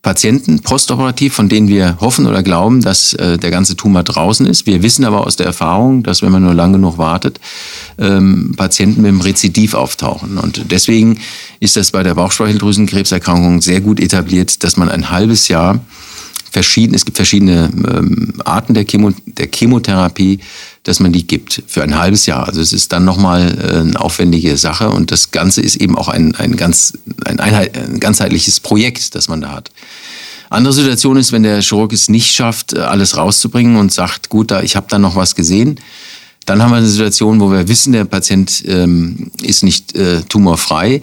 Patienten 0.06 0.60
postoperativ, 0.60 1.34
von 1.34 1.48
denen 1.48 1.66
wir 1.66 1.98
hoffen 2.00 2.28
oder 2.28 2.44
glauben, 2.44 2.80
dass 2.80 3.12
äh, 3.14 3.38
der 3.38 3.50
ganze 3.50 3.74
Tumor 3.74 4.04
draußen 4.04 4.46
ist. 4.46 4.64
Wir 4.64 4.84
wissen 4.84 5.04
aber 5.04 5.26
aus 5.26 5.34
der 5.34 5.46
Erfahrung, 5.46 6.04
dass 6.04 6.22
wenn 6.22 6.30
man 6.30 6.44
nur 6.44 6.54
lange 6.54 6.74
genug 6.74 6.96
wartet, 6.96 7.40
ähm, 7.98 8.54
Patienten 8.56 9.02
mit 9.02 9.08
dem 9.08 9.20
Rezidiv 9.20 9.74
auftauchen. 9.74 10.38
Und 10.38 10.70
deswegen 10.70 11.18
ist 11.58 11.74
das 11.74 11.90
bei 11.90 12.04
der 12.04 12.14
Bauchspeicheldrüsenkrebserkrankung 12.14 13.60
sehr 13.62 13.80
gut 13.80 13.98
etabliert, 13.98 14.62
dass 14.62 14.76
man 14.76 14.90
ein 14.90 15.10
halbes 15.10 15.48
Jahr 15.48 15.80
verschieden, 16.56 16.94
es 16.94 17.04
gibt 17.04 17.18
verschiedene 17.18 17.70
ähm, 17.86 18.32
Arten 18.46 18.72
der, 18.72 18.86
Chemo, 18.86 19.12
der 19.26 19.46
Chemotherapie, 19.54 20.40
dass 20.84 21.00
man 21.00 21.12
die 21.12 21.26
gibt 21.26 21.62
für 21.66 21.82
ein 21.82 21.98
halbes 21.98 22.24
Jahr. 22.24 22.48
Also 22.48 22.62
es 22.62 22.72
ist 22.72 22.92
dann 22.92 23.04
nochmal 23.04 23.58
äh, 23.58 23.80
eine 23.80 24.00
aufwendige 24.00 24.56
Sache 24.56 24.88
und 24.88 25.10
das 25.10 25.32
Ganze 25.32 25.60
ist 25.60 25.76
eben 25.76 25.98
auch 25.98 26.08
ein, 26.08 26.34
ein, 26.34 26.56
ganz, 26.56 26.96
ein, 27.26 27.40
Einheit, 27.40 27.76
ein 27.76 28.00
ganzheitliches 28.00 28.60
Projekt, 28.60 29.14
das 29.14 29.28
man 29.28 29.42
da 29.42 29.52
hat. 29.52 29.70
Andere 30.48 30.72
Situation 30.72 31.18
ist, 31.18 31.30
wenn 31.30 31.42
der 31.42 31.60
Chirurg 31.60 31.92
es 31.92 32.08
nicht 32.08 32.32
schafft, 32.32 32.72
äh, 32.72 32.78
alles 32.78 33.18
rauszubringen 33.18 33.76
und 33.76 33.92
sagt, 33.92 34.30
gut, 34.30 34.50
da, 34.50 34.62
ich 34.62 34.76
habe 34.76 34.86
da 34.88 34.98
noch 34.98 35.14
was 35.14 35.34
gesehen. 35.34 35.78
Dann 36.46 36.62
haben 36.62 36.70
wir 36.70 36.76
eine 36.76 36.86
Situation, 36.86 37.38
wo 37.38 37.50
wir 37.50 37.68
wissen, 37.68 37.92
der 37.92 38.06
Patient 38.06 38.64
ähm, 38.66 39.30
ist 39.42 39.62
nicht 39.62 39.94
äh, 39.94 40.22
tumorfrei 40.22 41.02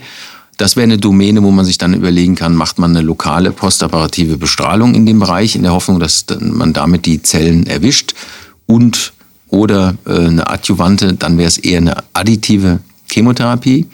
das 0.58 0.76
wäre 0.76 0.84
eine 0.84 0.98
Domäne, 0.98 1.44
wo 1.44 1.52
man 1.52 1.66
sich 1.66 1.78
dann 1.78 1.94
überlegen 1.94 2.36
kann, 2.36 2.56
macht 2.56 2.80
man 2.80 2.92
eine 2.92 3.02
lokale 3.02 3.52
postoperative 3.52 4.38
Bestrahlung 4.38 4.94
in 4.94 5.06
dem 5.06 5.20
Bereich, 5.20 5.56
in 5.56 5.64
der 5.64 5.74
Hoffnung, 5.74 6.00
dass 6.00 6.26
man 6.40 6.74
damit 6.74 7.06
die 7.06 7.22
Zellen 7.22 7.66
erwischt 7.66 8.14
und 8.66 9.14
oder 9.50 9.96
äh, 10.06 10.16
eine 10.16 10.50
adjuvante, 10.50 11.14
dann 11.14 11.38
wäre 11.38 11.48
es 11.48 11.60
eher 11.60 11.78
eine 11.78 11.96
additive 12.14 12.80
Chemotherapie. 13.12 13.86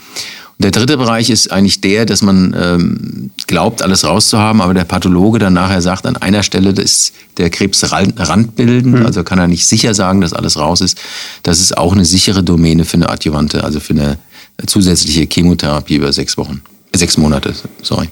Und 0.60 0.64
der 0.64 0.72
dritte 0.72 0.98
Bereich 0.98 1.30
ist 1.30 1.52
eigentlich 1.52 1.82
der, 1.82 2.06
dass 2.06 2.22
man 2.22 2.56
ähm, 2.58 3.32
glaubt, 3.48 3.82
alles 3.82 4.06
rauszuhaben, 4.06 4.62
aber 4.62 4.74
der 4.74 4.86
Pathologe 4.86 5.40
dann 5.40 5.54
nachher 5.54 5.82
sagt, 5.82 6.06
an 6.06 6.18
einer 6.18 6.44
Stelle 6.44 6.72
ist 6.72 7.14
der 7.38 7.50
Krebs 7.50 7.92
randbildend, 7.92 9.00
mhm. 9.00 9.06
also 9.06 9.24
kann 9.24 9.40
er 9.40 9.48
nicht 9.48 9.68
sicher 9.68 9.94
sagen, 9.94 10.22
dass 10.22 10.34
alles 10.34 10.58
raus 10.58 10.82
ist. 10.82 10.98
Das 11.44 11.60
ist 11.60 11.78
auch 11.78 11.94
eine 11.94 12.06
sichere 12.06 12.44
Domäne 12.44 12.86
für 12.86 12.96
eine 12.96 13.10
adjuvante, 13.10 13.64
also 13.64 13.80
für 13.80 13.94
eine 13.94 14.18
zusätzliche 14.66 15.28
Chemotherapie 15.32 15.96
über 15.96 16.12
sechs 16.14 16.38
Wochen, 16.38 16.62
sechs 16.94 17.18
Monate, 17.18 17.54
sorry. 17.82 18.10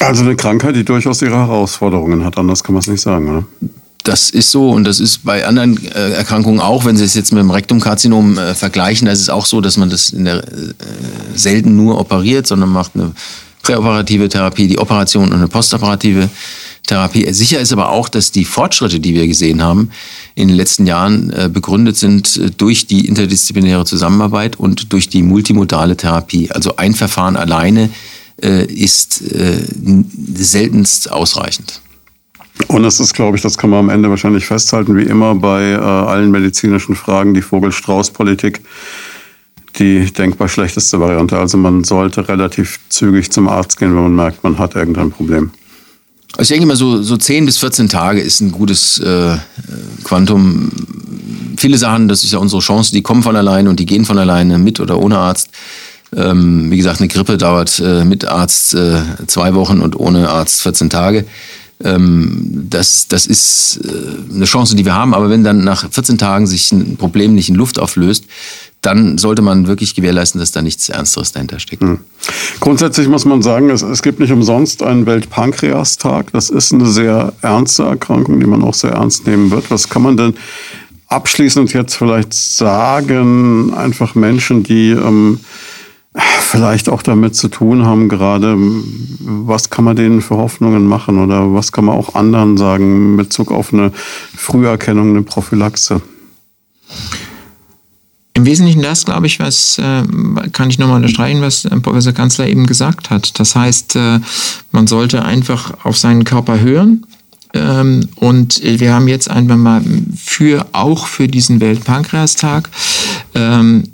Also 0.00 0.22
eine 0.22 0.36
Krankheit, 0.36 0.76
die 0.76 0.84
durchaus 0.84 1.22
ihre 1.22 1.36
Herausforderungen 1.36 2.24
hat, 2.24 2.36
anders 2.36 2.62
kann 2.62 2.74
man 2.74 2.80
es 2.80 2.88
nicht 2.88 3.00
sagen, 3.00 3.28
oder? 3.30 3.44
Das 4.02 4.28
ist 4.28 4.50
so 4.50 4.70
und 4.70 4.84
das 4.84 5.00
ist 5.00 5.24
bei 5.24 5.46
anderen 5.46 5.82
äh, 5.86 6.10
Erkrankungen 6.10 6.60
auch, 6.60 6.84
wenn 6.84 6.96
Sie 6.96 7.04
es 7.04 7.14
jetzt 7.14 7.32
mit 7.32 7.40
dem 7.40 7.50
Rektumkarzinom 7.50 8.36
äh, 8.36 8.54
vergleichen, 8.54 9.06
da 9.06 9.12
ist 9.12 9.20
es 9.20 9.30
auch 9.30 9.46
so, 9.46 9.62
dass 9.62 9.78
man 9.78 9.88
das 9.88 10.10
in 10.10 10.26
der, 10.26 10.44
äh, 10.44 10.74
selten 11.34 11.74
nur 11.74 11.98
operiert, 11.98 12.46
sondern 12.46 12.68
macht 12.68 12.92
eine 12.94 13.12
präoperative 13.62 14.28
Therapie, 14.28 14.68
die 14.68 14.78
Operation 14.78 15.28
und 15.28 15.32
eine 15.32 15.48
postoperative 15.48 16.28
Therapie. 16.86 17.32
Sicher 17.32 17.60
ist 17.60 17.72
aber 17.72 17.90
auch, 17.90 18.08
dass 18.08 18.30
die 18.30 18.44
Fortschritte, 18.44 19.00
die 19.00 19.14
wir 19.14 19.26
gesehen 19.26 19.62
haben 19.62 19.90
in 20.34 20.48
den 20.48 20.56
letzten 20.56 20.86
Jahren, 20.86 21.30
äh, 21.30 21.48
begründet 21.52 21.96
sind 21.96 22.36
äh, 22.36 22.50
durch 22.50 22.86
die 22.86 23.08
interdisziplinäre 23.08 23.86
Zusammenarbeit 23.86 24.56
und 24.56 24.92
durch 24.92 25.08
die 25.08 25.22
multimodale 25.22 25.96
Therapie. 25.96 26.50
Also 26.50 26.76
ein 26.76 26.94
Verfahren 26.94 27.36
alleine 27.36 27.88
äh, 28.42 28.66
ist 28.66 29.22
seltenst 30.36 31.10
ausreichend. 31.10 31.80
Und 32.68 32.84
es 32.84 33.00
ist, 33.00 33.14
glaube 33.14 33.36
ich, 33.36 33.42
das 33.42 33.56
kann 33.56 33.70
man 33.70 33.80
am 33.80 33.88
Ende 33.88 34.10
wahrscheinlich 34.10 34.44
festhalten, 34.46 34.96
wie 34.96 35.04
immer 35.04 35.34
bei 35.34 35.76
allen 35.76 36.30
medizinischen 36.30 36.94
Fragen, 36.94 37.34
die 37.34 37.42
Vogel-Strauß-Politik, 37.42 38.60
die 39.78 40.12
denkbar 40.12 40.48
schlechteste 40.48 41.00
Variante. 41.00 41.38
Also 41.38 41.58
man 41.58 41.84
sollte 41.84 42.28
relativ 42.28 42.78
zügig 42.88 43.30
zum 43.30 43.48
Arzt 43.48 43.78
gehen, 43.78 43.94
wenn 43.94 44.02
man 44.02 44.16
merkt, 44.16 44.44
man 44.44 44.58
hat 44.58 44.76
irgendein 44.76 45.10
Problem. 45.10 45.50
Also 46.36 46.42
ich 46.42 46.48
denke 46.48 46.66
mal, 46.66 46.76
so, 46.76 47.02
so 47.02 47.16
10 47.16 47.46
bis 47.46 47.58
14 47.58 47.88
Tage 47.88 48.20
ist 48.20 48.40
ein 48.40 48.50
gutes 48.50 48.98
äh, 48.98 49.36
Quantum. 50.02 50.70
Viele 51.56 51.78
Sachen, 51.78 52.08
das 52.08 52.24
ist 52.24 52.32
ja 52.32 52.38
unsere 52.38 52.60
Chance, 52.60 52.92
die 52.92 53.02
kommen 53.02 53.22
von 53.22 53.36
alleine 53.36 53.70
und 53.70 53.78
die 53.78 53.86
gehen 53.86 54.04
von 54.04 54.18
alleine, 54.18 54.58
mit 54.58 54.80
oder 54.80 54.98
ohne 54.98 55.18
Arzt. 55.18 55.50
Ähm, 56.14 56.70
wie 56.70 56.76
gesagt, 56.76 57.00
eine 57.00 57.08
Grippe 57.08 57.38
dauert 57.38 57.78
äh, 57.78 58.04
mit 58.04 58.24
Arzt 58.24 58.74
äh, 58.74 59.02
zwei 59.26 59.54
Wochen 59.54 59.80
und 59.80 59.98
ohne 59.98 60.28
Arzt 60.28 60.62
14 60.62 60.90
Tage. 60.90 61.24
Ähm, 61.82 62.66
das, 62.70 63.08
das 63.08 63.26
ist 63.26 63.80
äh, 63.84 64.34
eine 64.34 64.44
Chance, 64.44 64.76
die 64.76 64.84
wir 64.84 64.94
haben. 64.94 65.14
Aber 65.14 65.30
wenn 65.30 65.44
dann 65.44 65.64
nach 65.64 65.90
14 65.90 66.18
Tagen 66.18 66.46
sich 66.46 66.72
ein 66.72 66.96
Problem 66.96 67.34
nicht 67.34 67.48
in 67.48 67.54
Luft 67.54 67.78
auflöst, 67.78 68.24
dann 68.84 69.18
sollte 69.18 69.42
man 69.42 69.66
wirklich 69.66 69.94
gewährleisten, 69.94 70.38
dass 70.38 70.52
da 70.52 70.62
nichts 70.62 70.88
Ernsteres 70.88 71.32
dahinter 71.32 71.58
steckt. 71.58 71.82
Hm. 71.82 71.98
Grundsätzlich 72.60 73.08
muss 73.08 73.24
man 73.24 73.42
sagen, 73.42 73.70
es, 73.70 73.82
es 73.82 74.02
gibt 74.02 74.20
nicht 74.20 74.32
umsonst 74.32 74.82
einen 74.82 75.06
Weltpankreastag. 75.06 76.32
Das 76.32 76.50
ist 76.50 76.72
eine 76.72 76.86
sehr 76.86 77.32
ernste 77.42 77.84
Erkrankung, 77.84 78.40
die 78.40 78.46
man 78.46 78.62
auch 78.62 78.74
sehr 78.74 78.92
ernst 78.92 79.26
nehmen 79.26 79.50
wird. 79.50 79.70
Was 79.70 79.88
kann 79.88 80.02
man 80.02 80.16
denn 80.16 80.34
abschließend 81.08 81.72
jetzt 81.72 81.94
vielleicht 81.94 82.34
sagen, 82.34 83.72
einfach 83.74 84.14
Menschen, 84.14 84.62
die 84.62 84.90
ähm, 84.90 85.40
vielleicht 86.40 86.88
auch 86.88 87.02
damit 87.02 87.34
zu 87.34 87.48
tun 87.48 87.84
haben, 87.84 88.08
gerade 88.08 88.56
was 89.20 89.70
kann 89.70 89.84
man 89.84 89.96
denen 89.96 90.22
für 90.22 90.36
Hoffnungen 90.36 90.86
machen 90.86 91.22
oder 91.22 91.52
was 91.52 91.72
kann 91.72 91.86
man 91.86 91.96
auch 91.96 92.14
anderen 92.14 92.56
sagen 92.56 93.16
mit 93.16 93.28
Bezug 93.28 93.50
auf 93.50 93.72
eine 93.72 93.92
Früherkennung, 94.36 95.10
eine 95.10 95.22
Prophylaxe? 95.22 96.02
Im 98.36 98.46
Wesentlichen 98.46 98.82
das, 98.82 99.04
glaube 99.04 99.26
ich, 99.26 99.38
was 99.38 99.78
äh, 99.78 100.02
kann 100.50 100.68
ich 100.68 100.78
nochmal 100.78 100.96
unterstreichen, 100.96 101.40
was 101.40 101.64
äh, 101.64 101.80
Professor 101.80 102.12
Kanzler 102.12 102.48
eben 102.48 102.66
gesagt 102.66 103.10
hat. 103.10 103.38
Das 103.38 103.54
heißt, 103.54 103.94
äh, 103.94 104.20
man 104.72 104.88
sollte 104.88 105.24
einfach 105.24 105.84
auf 105.84 105.96
seinen 105.96 106.24
Körper 106.24 106.58
hören. 106.58 107.06
Ähm, 107.54 108.08
und 108.16 108.60
wir 108.62 108.92
haben 108.92 109.06
jetzt 109.06 109.30
einfach 109.30 109.56
mal 109.56 109.82
für 110.16 110.66
auch 110.72 111.06
für 111.06 111.28
diesen 111.28 111.60
Weltpankreastag 111.60 112.68
ähm, 113.36 113.84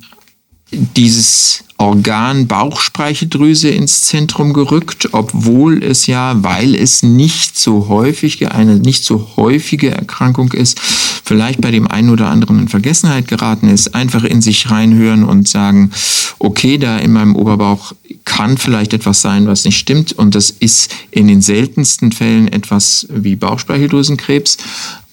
dieses 0.72 1.64
Organ 1.78 2.46
Bauchspeicheldrüse 2.46 3.70
ins 3.70 4.02
Zentrum 4.02 4.52
gerückt, 4.52 5.08
obwohl 5.12 5.82
es 5.82 6.06
ja, 6.06 6.42
weil 6.42 6.74
es 6.74 7.02
nicht 7.02 7.58
so 7.58 7.88
häufig, 7.88 8.52
eine 8.52 8.76
nicht 8.76 9.04
so 9.04 9.30
häufige 9.36 9.90
Erkrankung 9.90 10.52
ist, 10.52 10.78
vielleicht 10.78 11.60
bei 11.60 11.70
dem 11.70 11.86
einen 11.86 12.10
oder 12.10 12.28
anderen 12.28 12.58
in 12.58 12.68
Vergessenheit 12.68 13.28
geraten 13.28 13.68
ist, 13.68 13.94
einfach 13.94 14.24
in 14.24 14.42
sich 14.42 14.70
reinhören 14.70 15.24
und 15.24 15.48
sagen, 15.48 15.90
okay, 16.38 16.76
da 16.76 16.98
in 16.98 17.12
meinem 17.12 17.34
Oberbauch 17.34 17.92
kann 18.26 18.58
vielleicht 18.58 18.92
etwas 18.92 19.22
sein, 19.22 19.46
was 19.46 19.64
nicht 19.64 19.78
stimmt. 19.78 20.12
Und 20.12 20.34
das 20.34 20.50
ist 20.50 20.94
in 21.10 21.28
den 21.28 21.40
seltensten 21.40 22.12
Fällen 22.12 22.48
etwas 22.48 23.06
wie 23.10 23.36
Bauchspeicheldrüsenkrebs, 23.36 24.58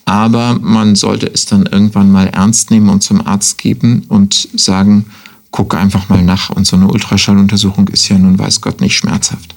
aber 0.03 0.57
man 0.61 0.95
sollte 0.95 1.27
es 1.27 1.45
dann 1.45 1.65
irgendwann 1.65 2.11
mal 2.11 2.27
ernst 2.27 2.71
nehmen 2.71 2.89
und 2.89 3.03
zum 3.03 3.25
Arzt 3.25 3.57
geben 3.57 4.03
und 4.07 4.47
sagen, 4.55 5.05
guck 5.51 5.75
einfach 5.75 6.09
mal 6.09 6.23
nach. 6.23 6.49
Und 6.49 6.67
so 6.67 6.75
eine 6.75 6.87
Ultraschalluntersuchung 6.87 7.87
ist 7.89 8.09
ja 8.09 8.17
nun 8.17 8.37
weiß 8.37 8.61
Gott 8.61 8.81
nicht 8.81 8.95
schmerzhaft. 8.95 9.55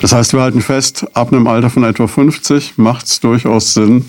Das 0.00 0.12
heißt, 0.12 0.32
wir 0.32 0.40
halten 0.40 0.62
fest, 0.62 1.06
ab 1.14 1.32
einem 1.32 1.46
Alter 1.46 1.70
von 1.70 1.84
etwa 1.84 2.06
50 2.06 2.76
macht 2.76 3.06
es 3.06 3.20
durchaus 3.20 3.74
Sinn, 3.74 4.04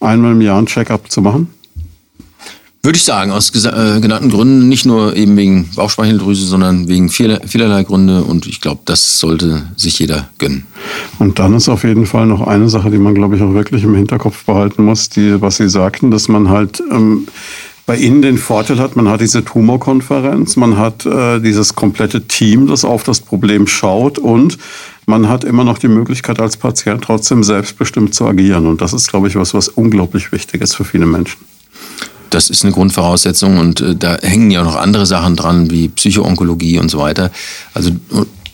einmal 0.00 0.32
im 0.32 0.40
Jahr 0.40 0.58
ein 0.58 0.66
Check-up 0.66 1.10
zu 1.10 1.20
machen? 1.20 1.48
Würde 2.82 2.96
ich 2.96 3.04
sagen, 3.04 3.30
aus 3.30 3.50
äh, 3.54 4.00
genannten 4.00 4.30
Gründen, 4.30 4.70
nicht 4.70 4.86
nur 4.86 5.14
eben 5.14 5.36
wegen 5.36 5.68
Bauchspeicheldrüse, 5.76 6.46
sondern 6.46 6.88
wegen 6.88 7.10
vieler, 7.10 7.42
vielerlei 7.46 7.82
Gründe. 7.82 8.24
Und 8.24 8.46
ich 8.46 8.62
glaube, 8.62 8.80
das 8.86 9.18
sollte 9.18 9.64
sich 9.76 9.98
jeder 9.98 10.30
gönnen. 10.38 10.66
Und 11.18 11.38
dann 11.38 11.52
ist 11.52 11.68
auf 11.68 11.84
jeden 11.84 12.06
Fall 12.06 12.24
noch 12.24 12.46
eine 12.46 12.70
Sache, 12.70 12.90
die 12.90 12.96
man, 12.96 13.14
glaube 13.14 13.36
ich, 13.36 13.42
auch 13.42 13.52
wirklich 13.52 13.84
im 13.84 13.94
Hinterkopf 13.94 14.46
behalten 14.46 14.82
muss, 14.82 15.10
die, 15.10 15.42
was 15.42 15.58
Sie 15.58 15.68
sagten, 15.68 16.10
dass 16.10 16.28
man 16.28 16.48
halt 16.48 16.82
ähm, 16.90 17.26
bei 17.90 17.96
Ihnen 17.96 18.22
den 18.22 18.38
Vorteil 18.38 18.78
hat, 18.78 18.94
man 18.94 19.08
hat 19.08 19.20
diese 19.20 19.44
Tumorkonferenz, 19.44 20.54
man 20.54 20.78
hat 20.78 21.04
äh, 21.06 21.40
dieses 21.40 21.74
komplette 21.74 22.22
Team, 22.22 22.68
das 22.68 22.84
auf 22.84 23.02
das 23.02 23.18
Problem 23.18 23.66
schaut 23.66 24.16
und 24.16 24.58
man 25.06 25.28
hat 25.28 25.42
immer 25.42 25.64
noch 25.64 25.76
die 25.76 25.88
Möglichkeit 25.88 26.38
als 26.38 26.56
Patient 26.56 27.02
trotzdem 27.02 27.42
selbstbestimmt 27.42 28.14
zu 28.14 28.28
agieren. 28.28 28.68
Und 28.68 28.80
das 28.80 28.92
ist, 28.92 29.10
glaube 29.10 29.26
ich, 29.26 29.34
was, 29.34 29.54
was 29.54 29.66
unglaublich 29.66 30.30
wichtig 30.30 30.62
ist 30.62 30.76
für 30.76 30.84
viele 30.84 31.04
Menschen. 31.04 31.40
Das 32.30 32.48
ist 32.48 32.62
eine 32.64 32.72
Grundvoraussetzung 32.72 33.58
und 33.58 33.80
äh, 33.80 33.96
da 33.96 34.18
hängen 34.22 34.52
ja 34.52 34.62
noch 34.62 34.76
andere 34.76 35.04
Sachen 35.04 35.34
dran, 35.34 35.72
wie 35.72 35.88
Psychoonkologie 35.88 36.78
und 36.78 36.92
so 36.92 37.00
weiter. 37.00 37.32
Also 37.74 37.90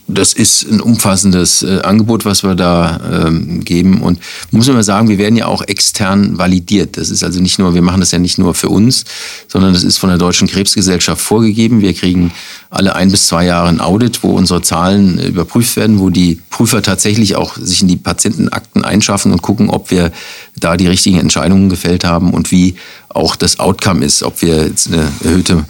das 0.08 0.32
ist 0.32 0.70
ein 0.70 0.80
umfassendes 0.80 1.62
äh, 1.62 1.80
Angebot, 1.80 2.24
was 2.24 2.44
wir 2.44 2.54
da 2.54 3.26
ähm, 3.26 3.64
geben. 3.64 4.02
Und 4.02 4.20
muss 4.52 4.66
man 4.68 4.76
mal 4.76 4.82
sagen, 4.84 5.08
wir 5.08 5.18
werden 5.18 5.36
ja 5.36 5.46
auch 5.46 5.62
extern 5.62 6.38
validiert. 6.38 6.96
Das 6.96 7.10
ist 7.10 7.24
also 7.24 7.40
nicht 7.40 7.58
nur, 7.58 7.74
wir 7.74 7.82
machen 7.82 8.00
das 8.00 8.12
ja 8.12 8.18
nicht 8.20 8.38
nur 8.38 8.54
für 8.54 8.68
uns, 8.68 9.04
sondern 9.48 9.72
das 9.72 9.82
ist 9.82 9.98
von 9.98 10.08
der 10.08 10.18
Deutschen 10.18 10.46
Krebsgesellschaft 10.46 11.20
vorgegeben. 11.20 11.80
Wir 11.80 11.92
kriegen 11.92 12.32
alle 12.70 12.94
ein 12.94 13.10
bis 13.10 13.26
zwei 13.26 13.46
Jahre 13.46 13.68
ein 13.68 13.80
Audit, 13.80 14.22
wo 14.22 14.30
unsere 14.30 14.62
Zahlen 14.62 15.18
äh, 15.18 15.26
überprüft 15.26 15.74
werden, 15.76 15.98
wo 15.98 16.10
die 16.10 16.40
Prüfer 16.50 16.82
tatsächlich 16.82 17.34
auch 17.34 17.56
sich 17.56 17.82
in 17.82 17.88
die 17.88 17.96
Patientenakten 17.96 18.84
einschaffen 18.84 19.32
und 19.32 19.42
gucken, 19.42 19.70
ob 19.70 19.90
wir 19.90 20.12
da 20.56 20.76
die 20.76 20.86
richtigen 20.86 21.18
Entscheidungen 21.18 21.68
gefällt 21.68 22.04
haben 22.04 22.32
und 22.32 22.52
wie 22.52 22.76
auch 23.08 23.34
das 23.34 23.58
Outcome 23.58 24.04
ist, 24.04 24.22
ob 24.22 24.40
wir 24.40 24.66
jetzt 24.66 24.86
eine 24.86 25.08
erhöhte 25.24 25.64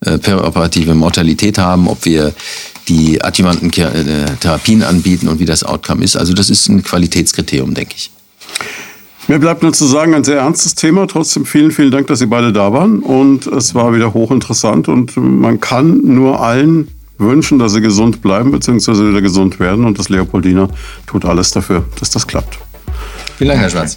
äh, 0.00 0.18
peroperative 0.18 0.94
Mortalität 0.94 1.58
haben, 1.58 1.88
ob 1.88 2.04
wir 2.04 2.34
die 2.88 3.22
adjuvanten 3.22 3.70
äh, 3.72 4.26
Therapien 4.40 4.82
anbieten 4.82 5.28
und 5.28 5.40
wie 5.40 5.44
das 5.44 5.64
Outcome 5.64 6.04
ist. 6.04 6.16
Also 6.16 6.34
das 6.34 6.50
ist 6.50 6.68
ein 6.68 6.82
Qualitätskriterium, 6.82 7.74
denke 7.74 7.94
ich. 7.96 8.10
Mir 9.26 9.38
bleibt 9.38 9.62
nur 9.62 9.72
zu 9.72 9.86
sagen, 9.86 10.14
ein 10.14 10.24
sehr 10.24 10.38
ernstes 10.38 10.74
Thema. 10.74 11.06
Trotzdem 11.06 11.46
vielen, 11.46 11.70
vielen 11.70 11.90
Dank, 11.90 12.08
dass 12.08 12.18
Sie 12.18 12.26
beide 12.26 12.52
da 12.52 12.72
waren. 12.72 13.00
Und 13.00 13.46
es 13.46 13.74
war 13.74 13.94
wieder 13.94 14.12
hochinteressant. 14.12 14.88
Und 14.88 15.16
man 15.16 15.60
kann 15.60 16.00
nur 16.02 16.42
allen 16.42 16.88
wünschen, 17.16 17.58
dass 17.58 17.72
sie 17.72 17.80
gesund 17.80 18.22
bleiben 18.22 18.50
bzw. 18.50 19.08
wieder 19.08 19.22
gesund 19.22 19.60
werden. 19.60 19.84
Und 19.84 19.98
das 19.98 20.08
Leopoldina 20.08 20.68
tut 21.06 21.24
alles 21.24 21.50
dafür, 21.52 21.84
dass 21.98 22.10
das 22.10 22.26
klappt. 22.26 22.58
Vielen 23.38 23.48
Dank, 23.48 23.60
Herr 23.60 23.70
Schwarz. 23.70 23.96